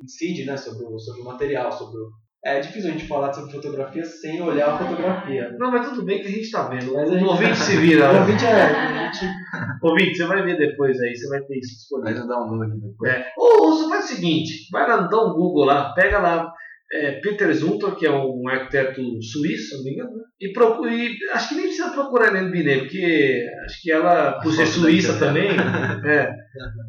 incide 0.06 0.46
né, 0.46 0.56
sobre, 0.56 0.86
o, 0.86 0.98
sobre 0.98 1.22
o 1.22 1.26
material, 1.26 1.72
sobre 1.72 1.98
o... 1.98 2.10
É 2.44 2.60
difícil 2.60 2.92
a 2.92 2.94
gente 2.94 3.08
falar 3.08 3.34
sobre 3.34 3.52
fotografia 3.52 4.06
sem 4.06 4.40
olhar 4.40 4.70
a 4.70 4.78
fotografia. 4.78 5.52
Não, 5.58 5.72
mas 5.72 5.90
tudo 5.90 6.06
bem 6.06 6.22
que 6.22 6.28
a 6.28 6.32
gente 6.32 6.42
está 6.42 6.68
vendo. 6.68 6.94
Mas 6.94 7.10
o 7.10 7.14
gente... 7.14 7.26
ouvinte 7.26 7.58
se 7.58 7.76
vira. 7.78 8.14
o 8.14 8.20
ouvinte 8.20 8.46
é. 8.46 9.12
Gente... 9.12 9.34
ouvinte, 9.82 10.16
você 10.16 10.26
vai 10.26 10.44
ver 10.44 10.56
depois 10.56 10.96
aí, 11.02 11.16
você 11.16 11.28
vai 11.28 11.42
ter 11.42 11.58
isso 11.58 11.74
disponível. 11.74 12.14
Vai 12.14 12.28
dar 12.28 12.38
um 12.38 12.48
download 12.48 12.80
depois. 12.80 13.12
É. 13.12 13.26
Ou, 13.36 13.64
ou 13.64 13.76
você 13.76 13.90
faz 13.90 14.06
o 14.06 14.08
seguinte: 14.10 14.70
vai 14.72 14.88
lá, 14.88 14.98
dá 15.08 15.24
um 15.24 15.34
Google 15.34 15.66
lá, 15.66 15.92
pega 15.96 16.20
lá 16.20 16.54
é, 16.92 17.20
Peter 17.20 17.54
Zumthor, 17.54 17.96
que 17.96 18.06
é 18.06 18.12
um 18.12 18.48
arquiteto 18.48 19.02
suíço, 19.22 19.70
se 19.70 19.78
não 19.78 19.84
me 19.84 19.94
engano, 19.94 20.18
né? 20.18 20.24
e 20.40 20.54
procure, 20.54 21.18
acho 21.32 21.50
que 21.50 21.56
nem 21.56 21.66
precisa 21.66 21.92
procurar 21.92 22.28
Helene 22.28 22.52
Binet, 22.52 22.80
porque 22.82 23.46
acho 23.66 23.82
que 23.82 23.92
ela, 23.92 24.40
por 24.40 24.54
ser 24.54 24.68
suíça 24.68 25.18
também, 25.18 25.50
é, 26.06 26.30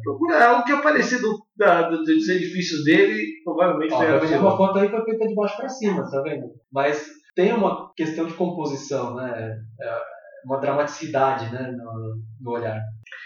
procura 0.03 0.45
algo 0.45 0.63
que 0.65 0.71
é 0.71 0.81
parecido 0.81 1.27
da, 1.55 1.89
do, 1.89 2.03
dos 2.03 2.29
edifícios 2.29 2.83
dele, 2.83 3.23
provavelmente 3.43 3.93
Ó, 3.93 3.97
vai 3.97 4.37
uma 4.37 4.57
foto 4.57 4.79
aí 4.79 4.89
que 4.89 4.95
foi 4.95 5.05
feita 5.05 5.27
de 5.27 5.35
baixo 5.35 5.57
para 5.57 5.69
cima, 5.69 6.09
tá 6.09 6.21
vendo? 6.21 6.45
Mas 6.71 7.07
tem 7.35 7.53
uma 7.53 7.91
questão 7.95 8.25
de 8.25 8.33
composição, 8.33 9.15
né? 9.15 9.57
É 9.81 10.16
uma 10.47 10.59
dramaticidade 10.59 11.51
né, 11.53 11.71
no, 11.71 12.21
no 12.41 12.51
olhar. 12.51 12.81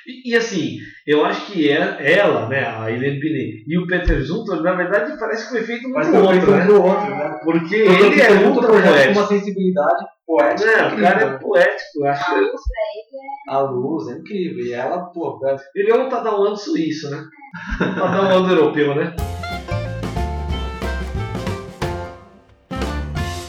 E, 0.07 0.31
e, 0.31 0.35
assim, 0.35 0.79
eu 1.05 1.23
acho 1.23 1.51
que 1.51 1.69
é, 1.69 2.17
ela, 2.17 2.49
né, 2.49 2.65
a 2.65 2.91
Helene 2.91 3.19
Binet 3.19 3.63
e 3.67 3.77
o 3.77 3.85
Peter 3.85 4.19
Zumthor, 4.23 4.61
na 4.63 4.73
verdade, 4.73 5.17
parece 5.19 5.43
que 5.43 5.51
foi 5.51 5.61
feito 5.61 5.87
um 5.87 5.93
pro 5.93 6.23
outro, 6.23 6.51
né? 6.51 6.67
outro, 6.67 7.15
né? 7.15 7.39
Porque 7.43 7.75
ele 7.75 8.19
é 8.19 8.33
muito 8.33 8.67
poético. 8.67 9.13
Com 9.13 9.19
uma 9.19 9.27
sensibilidade 9.27 10.05
poética. 10.25 10.69
É, 10.71 10.87
o 10.87 10.99
cara 10.99 11.21
é 11.21 11.37
poético. 11.37 12.05
Acho 12.05 12.31
a 12.31 12.39
luz 12.39 12.51
pra 12.51 12.81
ele 12.95 13.17
é... 13.17 13.53
A 13.53 13.59
luz 13.59 14.07
é 14.09 14.19
incrível. 14.19 14.65
E 14.65 14.73
ela, 14.73 15.05
pô... 15.11 15.39
Ele 15.75 15.91
é 15.91 15.95
um 15.95 16.09
Tadauano 16.09 16.57
suíço, 16.57 17.11
né? 17.11 17.23
Tadauano 17.77 18.49
europeu, 18.49 18.95
né? 18.95 19.15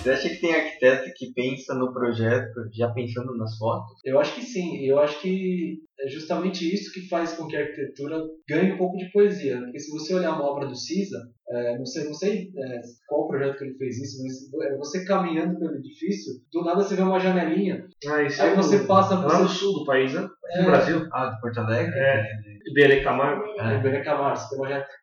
Você 0.03 0.11
acha 0.11 0.29
que 0.31 0.41
tem 0.41 0.53
arquiteto 0.53 1.13
que 1.15 1.33
pensa 1.33 1.75
no 1.77 1.93
projeto 1.93 2.69
já 2.73 2.91
pensando 2.91 3.37
nas 3.37 3.57
fotos? 3.57 4.01
Eu 4.05 4.19
acho 4.19 4.35
que 4.35 4.43
sim. 4.43 4.85
Eu 4.85 4.99
acho 4.99 5.21
que 5.21 5.79
é 6.01 6.09
justamente 6.09 6.69
isso 6.75 6.93
que 6.93 7.09
faz 7.09 7.35
com 7.35 7.47
que 7.47 7.57
a 7.57 7.61
arquitetura 7.61 8.21
ganhe 8.49 8.73
um 8.73 8.79
pouco 8.79 8.97
de 8.97 9.13
poesia. 9.13 9.61
Porque 9.61 9.79
se 9.79 9.93
você 9.93 10.13
olhar 10.13 10.33
uma 10.33 10.51
obra 10.51 10.67
do 10.67 10.75
Cisa, 10.75 11.19
é, 11.49 11.79
não 11.79 11.87
sei, 11.87 12.05
não 12.05 12.15
sei 12.15 12.49
é, 12.57 12.81
qual 13.07 13.29
projeto 13.29 13.59
que 13.59 13.65
ele 13.65 13.79
fez 13.79 13.97
isso, 13.99 14.21
mas 14.25 14.67
é, 14.67 14.77
você 14.77 15.05
caminhando 15.05 15.57
pelo 15.61 15.77
edifício, 15.77 16.33
do 16.53 16.65
nada 16.65 16.83
você 16.83 16.97
vê 16.97 17.03
uma 17.03 17.21
janelinha. 17.21 17.87
Ah, 18.09 18.23
isso 18.25 18.43
aí 18.43 18.51
é 18.51 18.57
você 18.57 18.79
no, 18.79 18.87
passa. 18.89 19.15
Lá 19.15 19.29
você... 19.29 19.43
no 19.45 19.49
sul 19.49 19.73
do 19.73 19.85
país, 19.85 20.13
né? 20.15 20.29
É. 20.51 20.63
No 20.63 20.67
Brasil. 20.67 21.07
Ah, 21.13 21.27
de 21.27 21.41
Porto 21.41 21.59
Alegre? 21.59 21.97
É. 21.97 22.27
Iberê 22.67 23.03
Camargo. 23.03 23.45
É, 23.61 23.79
Iberê 23.79 24.03
Camargo. 24.03 24.41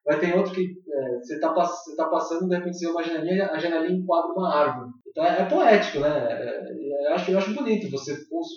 Vai 0.06 0.20
ter 0.20 0.36
outro 0.36 0.54
que 0.54 0.74
é, 1.00 1.20
você 1.20 1.36
está 1.36 1.54
você 1.54 1.95
tá 1.95 2.06
passando, 2.06 2.50
de 2.50 2.56
repente 2.56 2.78
você 2.78 2.86
vê 2.86 2.91
uma 2.91 3.04
janelinha, 3.04 3.47
a 3.47 3.58
janelinha 3.58 4.00
enquadra 4.00 4.34
uma 4.34 4.54
árvore. 4.54 4.89
Então 5.08 5.24
é, 5.24 5.41
é 5.41 5.45
poético, 5.45 6.00
né? 6.00 6.10
É, 6.10 7.08
eu, 7.08 7.14
acho, 7.14 7.32
eu 7.32 7.38
acho 7.38 7.54
bonito 7.54 7.89
você 7.89 8.16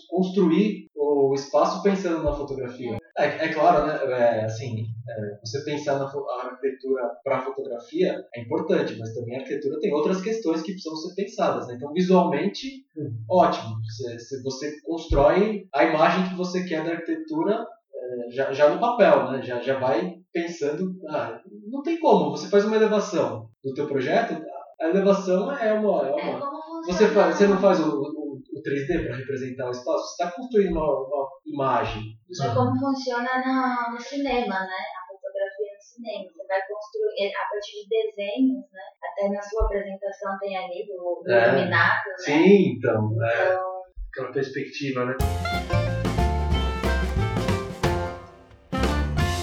construir 0.08 0.90
o 0.94 1.34
espaço 1.34 1.82
pensando 1.82 2.22
na 2.22 2.32
fotografia. 2.32 2.98
É, 3.16 3.24
é 3.24 3.52
claro, 3.52 3.86
né? 3.86 3.98
É, 4.04 4.44
assim, 4.44 4.84
é, 5.08 5.38
você 5.44 5.64
pensar 5.64 5.98
na 5.98 6.04
arquitetura 6.04 7.10
para 7.22 7.42
fotografia 7.42 8.24
é 8.34 8.40
importante, 8.40 8.96
mas 8.98 9.14
também 9.14 9.36
a 9.36 9.40
arquitetura 9.40 9.78
tem 9.80 9.92
outras 9.92 10.20
questões 10.20 10.62
que 10.62 10.72
precisam 10.72 10.96
ser 10.96 11.14
pensadas. 11.14 11.68
Né? 11.68 11.74
Então, 11.76 11.92
visualmente, 11.92 12.84
hum. 12.96 13.12
ótimo. 13.30 13.76
Você, 13.84 14.42
você 14.42 14.80
constrói 14.82 15.66
a 15.72 15.84
imagem 15.84 16.28
que 16.28 16.36
você 16.36 16.64
quer 16.64 16.84
da 16.84 16.92
arquitetura 16.92 17.66
é, 17.94 18.30
já, 18.30 18.52
já 18.52 18.68
no 18.68 18.80
papel, 18.80 19.30
né? 19.30 19.42
Já, 19.42 19.60
já 19.60 19.78
vai 19.78 20.22
pensando, 20.32 20.94
ah, 21.08 21.40
não 21.72 21.82
tem 21.82 21.98
como. 21.98 22.30
Você 22.30 22.48
faz 22.48 22.64
uma 22.64 22.76
elevação 22.76 23.48
do 23.64 23.72
teu 23.72 23.88
projeto, 23.88 24.40
a 24.80 24.88
elevação 24.88 25.50
é 25.56 25.72
uma, 25.72 26.06
é 26.06 26.12
uma 26.12 26.52
você, 26.84 27.08
faz, 27.08 27.36
você 27.36 27.46
não 27.46 27.60
faz 27.60 27.80
o, 27.80 27.88
o, 27.88 28.34
o 28.34 28.62
3D 28.62 29.06
para 29.06 29.16
representar 29.16 29.68
o 29.68 29.70
espaço, 29.70 30.04
você 30.04 30.22
está 30.22 30.36
construindo 30.36 30.72
uma, 30.72 30.84
uma 30.84 31.28
imagem. 31.46 32.02
Isso 32.28 32.44
é 32.44 32.54
como 32.54 32.78
funciona 32.78 33.30
no, 33.44 33.92
no 33.94 34.00
cinema, 34.00 34.60
né? 34.60 34.82
A 34.98 35.06
fotografia 35.06 35.72
no 35.74 35.80
cinema. 35.80 36.24
Você 36.24 36.46
vai 36.46 36.60
construir 36.66 37.32
a 37.34 37.48
partir 37.48 37.84
de 37.84 37.88
desenhos, 37.88 38.64
né? 38.72 38.82
Até 39.02 39.28
na 39.28 39.40
sua 39.40 39.64
apresentação 39.66 40.38
tem 40.40 40.56
ali 40.56 40.84
o 40.90 41.22
é. 41.28 41.48
iluminado, 41.48 42.08
né? 42.08 42.16
Sim, 42.18 42.76
então. 42.76 43.24
É. 43.24 43.52
então... 43.52 43.72
Aquela 44.10 44.32
perspectiva, 44.32 45.06
né? 45.06 45.14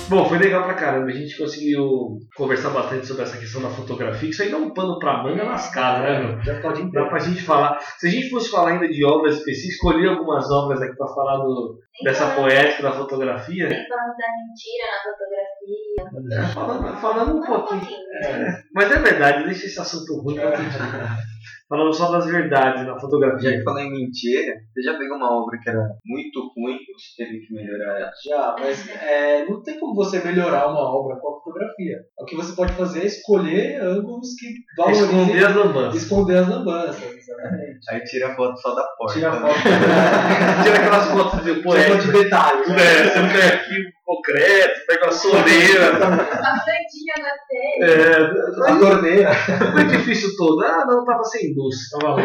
Bom, 0.10 0.26
foi 0.28 0.40
legal 0.40 0.64
pra 0.64 0.74
caramba. 0.74 1.08
A 1.08 1.14
gente 1.14 1.38
conseguiu 1.38 2.18
conversar 2.36 2.72
bastante 2.72 3.06
sobre 3.06 3.24
essa 3.24 3.38
questão 3.38 3.62
da 3.62 3.70
fotografia. 3.70 4.30
Isso 4.30 4.42
aí 4.42 4.50
dá 4.50 4.58
um 4.58 4.74
pano 4.74 4.98
pra 4.98 5.22
manga 5.22 5.44
lascada, 5.44 6.00
né, 6.00 6.20
meu? 6.20 6.42
Já 6.42 6.60
pode 6.60 6.92
Dá 6.92 7.06
pra 7.06 7.20
gente 7.20 7.44
falar. 7.44 7.80
Se 8.00 8.08
a 8.08 8.10
gente 8.10 8.30
fosse 8.30 8.50
falar 8.50 8.72
ainda 8.72 8.88
de 8.88 9.06
obras 9.06 9.36
específicas, 9.36 9.76
escolher 9.76 10.10
algumas 10.10 10.50
obras 10.50 10.82
aqui 10.82 10.96
pra 10.96 11.08
falar 11.08 11.38
do, 11.38 11.78
dessa 12.04 12.36
poética 12.36 12.82
da 12.82 12.92
fotografia. 12.92 13.68
Nem 13.68 13.88
falando 13.88 14.18
da 14.18 14.26
mentira 14.48 14.86
na 14.90 15.04
fotografia. 15.04 16.42
É, 16.42 16.54
falando, 16.54 16.98
falando 17.00 17.38
um 17.38 17.46
pouquinho. 17.46 18.00
É, 18.24 18.64
mas 18.74 18.92
é 18.92 18.98
verdade, 18.98 19.44
deixa 19.44 19.68
esse 19.68 19.80
assunto 19.80 20.22
ruim 20.22 20.36
pra 20.36 20.54
Falando 21.70 21.94
só 21.94 22.12
das 22.12 22.26
verdades 22.26 22.84
na 22.84 23.00
fotografia. 23.00 23.52
Já 23.52 23.58
que 23.58 23.64
falou 23.64 23.80
em 23.80 23.92
mentira, 23.92 24.56
você 24.74 24.82
já 24.82 24.98
pegou 24.98 25.18
uma 25.18 25.32
obra 25.32 25.60
que 25.62 25.70
era 25.70 25.88
muito 26.04 26.52
ruim 26.58 26.78
e 26.78 26.94
você 26.94 27.24
teve 27.24 27.46
que 27.46 27.54
melhorar 27.54 28.00
ela? 28.00 28.12
Já, 28.26 28.56
mas 28.60 28.90
é, 28.90 29.46
não 29.46 29.62
tem 29.62 29.80
como 29.80 29.94
você 29.94 30.20
melhorar 30.24 30.68
uma 30.68 30.82
obra 30.82 31.18
com 31.20 31.30
a 31.30 31.34
fotografia. 31.44 32.00
O 32.20 32.26
que 32.26 32.36
você 32.36 32.56
pode 32.56 32.74
fazer 32.74 33.02
é 33.02 33.06
escolher 33.06 33.80
ângulos 33.84 34.34
que 34.40 34.48
valorizem... 34.76 35.06
Esconder 35.06 35.46
as 35.46 35.56
lambanças. 35.56 36.02
Esconder 36.02 36.38
as 36.38 36.50
lambanças, 36.50 37.16
exatamente. 37.16 37.80
Aí 37.92 38.04
tira 38.04 38.32
a 38.32 38.36
foto 38.36 38.60
só 38.60 38.74
da 38.74 38.84
porta. 38.98 39.14
Tira 39.14 39.30
a 39.30 39.40
né? 39.40 39.48
foto. 39.48 39.62
tira 40.66 40.76
aquelas 40.80 41.08
fotos 41.12 41.44
de 41.44 41.62
poeta. 41.62 41.98
de 41.98 42.12
detalhes. 42.12 42.68
É, 42.68 43.10
você 43.10 43.20
não 43.20 43.30
tem 43.30 43.42
arquivo 43.44 43.99
concreto, 44.10 44.86
pega 44.88 45.06
uma 45.06 45.12
soleira. 45.12 45.98
A 46.02 46.64
plantinha 46.64 47.16
na 47.20 47.86
É, 47.86 48.72
a 48.72 48.80
torneira. 48.80 49.34
Foi 49.34 49.86
difícil 49.86 50.36
todo. 50.36 50.64
Ah, 50.64 50.86
não, 50.88 51.06
tava 51.06 51.24
sem 51.24 51.54
luz, 51.56 51.90
tava 51.92 52.14
ruim. 52.14 52.24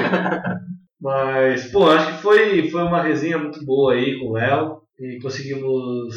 Mas, 1.01 1.71
pô, 1.71 1.91
acho 1.91 2.13
que 2.13 2.23
foi, 2.23 2.71
foi 2.71 2.83
uma 2.83 3.03
resenha 3.03 3.37
muito 3.37 3.63
boa 3.67 3.93
aí 3.93 4.19
com 4.19 4.29
o 4.29 4.33
Léo 4.33 4.81
e 4.99 5.19
conseguimos 5.21 6.15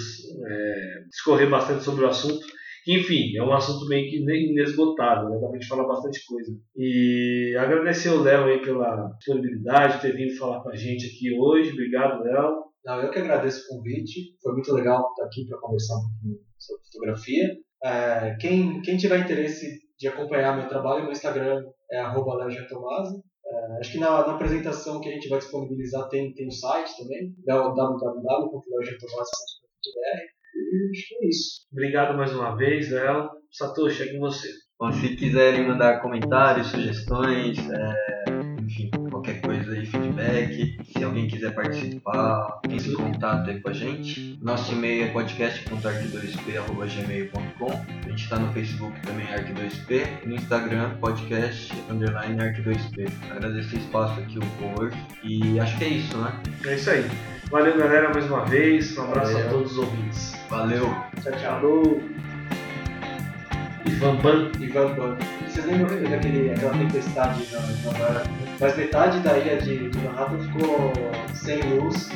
é, 0.48 1.04
discorrer 1.10 1.50
bastante 1.50 1.84
sobre 1.84 2.06
o 2.06 2.08
assunto. 2.08 2.46
Enfim, 2.88 3.36
é 3.36 3.44
um 3.44 3.52
assunto 3.52 3.86
meio 3.90 4.10
que 4.10 4.16
inesgotável, 4.16 5.30
né? 5.30 5.40
dá 5.42 5.50
pra 5.50 5.60
gente 5.60 5.68
falar 5.68 5.86
bastante 5.86 6.26
coisa. 6.26 6.54
E 6.78 7.54
agradecer 7.60 8.12
o 8.12 8.22
Léo 8.22 8.46
aí 8.46 8.62
pela 8.62 9.12
disponibilidade, 9.18 9.96
de 9.96 10.02
ter 10.04 10.16
vindo 10.16 10.38
falar 10.38 10.62
com 10.62 10.70
a 10.70 10.76
gente 10.78 11.06
aqui 11.08 11.38
hoje. 11.38 11.74
Obrigado, 11.74 12.24
Léo. 12.24 12.67
Não, 12.88 13.00
eu 13.02 13.12
que 13.12 13.20
agradeço 13.20 13.66
o 13.66 13.68
convite. 13.76 14.34
Foi 14.42 14.54
muito 14.54 14.74
legal 14.74 15.10
estar 15.10 15.26
aqui 15.26 15.46
para 15.46 15.60
conversar 15.60 15.98
um 15.98 16.08
pouquinho 16.08 16.40
sobre 16.58 16.86
fotografia. 16.86 17.58
É, 17.84 18.38
quem, 18.40 18.82
quem 18.82 18.96
tiver 18.96 19.20
interesse 19.20 19.82
de 20.00 20.08
acompanhar 20.08 20.56
meu 20.56 20.70
trabalho, 20.70 21.04
meu 21.04 21.12
Instagram 21.12 21.66
é 21.92 22.02
@leogetomasi. 22.02 23.22
É, 23.46 23.80
acho 23.82 23.92
que 23.92 24.00
na, 24.00 24.26
na, 24.26 24.36
apresentação 24.36 25.02
que 25.02 25.10
a 25.10 25.12
gente 25.12 25.28
vai 25.28 25.40
disponibilizar 25.40 26.08
tem, 26.08 26.34
tem 26.34 26.48
o 26.48 26.52
site 26.52 26.96
também, 26.98 27.36
www.leogetomasi.com.br. 27.46 30.22
E 30.56 30.90
acho 30.90 31.08
que 31.10 31.16
é 31.16 31.28
isso. 31.28 31.68
Obrigado 31.74 32.16
mais 32.18 32.34
uma 32.34 32.56
vez, 32.56 32.90
Léo. 32.90 33.30
Satoshi, 33.52 34.04
é 34.04 34.14
com 34.14 34.20
você. 34.20 34.48
Bom, 34.80 34.94
se 34.94 35.14
quiserem 35.18 35.68
mandar 35.68 36.02
comentários, 36.02 36.68
sugestões, 36.68 37.58
é, 37.58 38.17
qualquer 39.28 39.42
coisa 39.42 39.74
aí, 39.74 39.86
feedback, 39.86 40.80
se 40.86 41.04
alguém 41.04 41.28
quiser 41.28 41.54
participar, 41.54 42.62
entre 42.70 42.92
em 42.92 42.96
contato 42.96 43.50
aí 43.50 43.60
com 43.60 43.68
a 43.70 43.74
gente. 43.74 44.40
Nosso 44.42 44.72
e-mail 44.72 45.04
é 45.04 45.08
podcast.arq2p.gmail.com 45.10 47.72
A 48.06 48.10
gente 48.10 48.24
está 48.24 48.40
no 48.40 48.54
Facebook 48.54 48.98
também, 49.02 49.28
Arq2p, 49.28 50.08
e 50.24 50.28
no 50.28 50.36
Instagram, 50.36 50.92
podcast, 51.02 51.74
underline 51.90 52.42
Arq2p. 52.42 53.12
Agradecer 53.32 53.76
o 53.76 53.80
espaço 53.80 54.18
aqui, 54.22 54.40
o 54.40 54.46
Power, 54.60 54.94
e 55.24 55.60
acho 55.60 55.78
que 55.78 55.84
é 55.84 55.90
isso, 55.90 56.18
né? 56.18 56.32
É 56.66 56.76
isso 56.76 56.90
aí. 56.90 57.06
Valeu, 57.52 57.78
galera, 57.78 58.10
mais 58.14 58.26
uma 58.26 58.46
vez. 58.46 58.98
Um 58.98 59.04
abraço 59.04 59.34
Valeu. 59.34 59.48
a 59.48 59.50
todos 59.52 59.74
os 59.74 59.78
ouvintes. 59.78 60.34
Valeu! 60.50 60.86
Tchau, 61.22 61.34
tchau. 61.34 61.60
Falou! 61.60 62.02
Ivan 63.86 64.16
Ban. 64.18 64.52
Ivan 64.60 64.96
Ban. 64.96 65.18
Vocês 65.58 65.72
lembram 65.72 66.04
daquele, 66.12 66.52
aquela 66.52 66.78
tempestade 66.78 67.48
na 67.52 67.60
Nova 67.60 67.98
York? 67.98 68.30
Mas 68.60 68.78
metade 68.78 69.20
da 69.22 69.40
ilha 69.40 69.58
de, 69.58 69.90
de 69.90 69.98
Manhattan 70.02 70.38
ficou 70.38 70.94
sem 71.34 71.60
luz. 71.64 72.12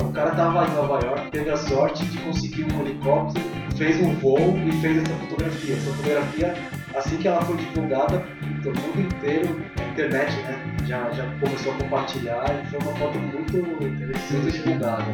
O 0.00 0.12
cara 0.12 0.30
tava 0.30 0.64
em 0.64 0.74
Nova 0.74 1.04
York, 1.04 1.28
teve 1.32 1.50
a 1.50 1.56
sorte 1.56 2.04
de 2.04 2.18
conseguir 2.18 2.72
um 2.72 2.82
helicóptero, 2.82 3.44
fez 3.76 4.00
um 4.00 4.14
voo 4.14 4.56
e 4.64 4.70
fez 4.80 5.02
essa 5.02 5.12
fotografia. 5.12 5.74
Essa 5.74 5.90
fotografia, 5.90 6.54
assim 6.94 7.16
que 7.16 7.26
ela 7.26 7.42
foi 7.42 7.56
divulgada 7.56 8.24
do 8.62 8.68
mundo 8.68 9.00
inteiro, 9.00 9.60
a 9.76 9.90
internet 9.90 10.32
né, 10.42 10.76
já, 10.86 11.10
já 11.10 11.28
começou 11.40 11.72
a 11.72 11.76
compartilhar 11.78 12.44
e 12.62 12.70
foi 12.70 12.78
uma 12.78 12.96
foto 12.96 13.18
muito, 13.18 13.56
muito 13.56 14.52
divulgada. 14.52 15.12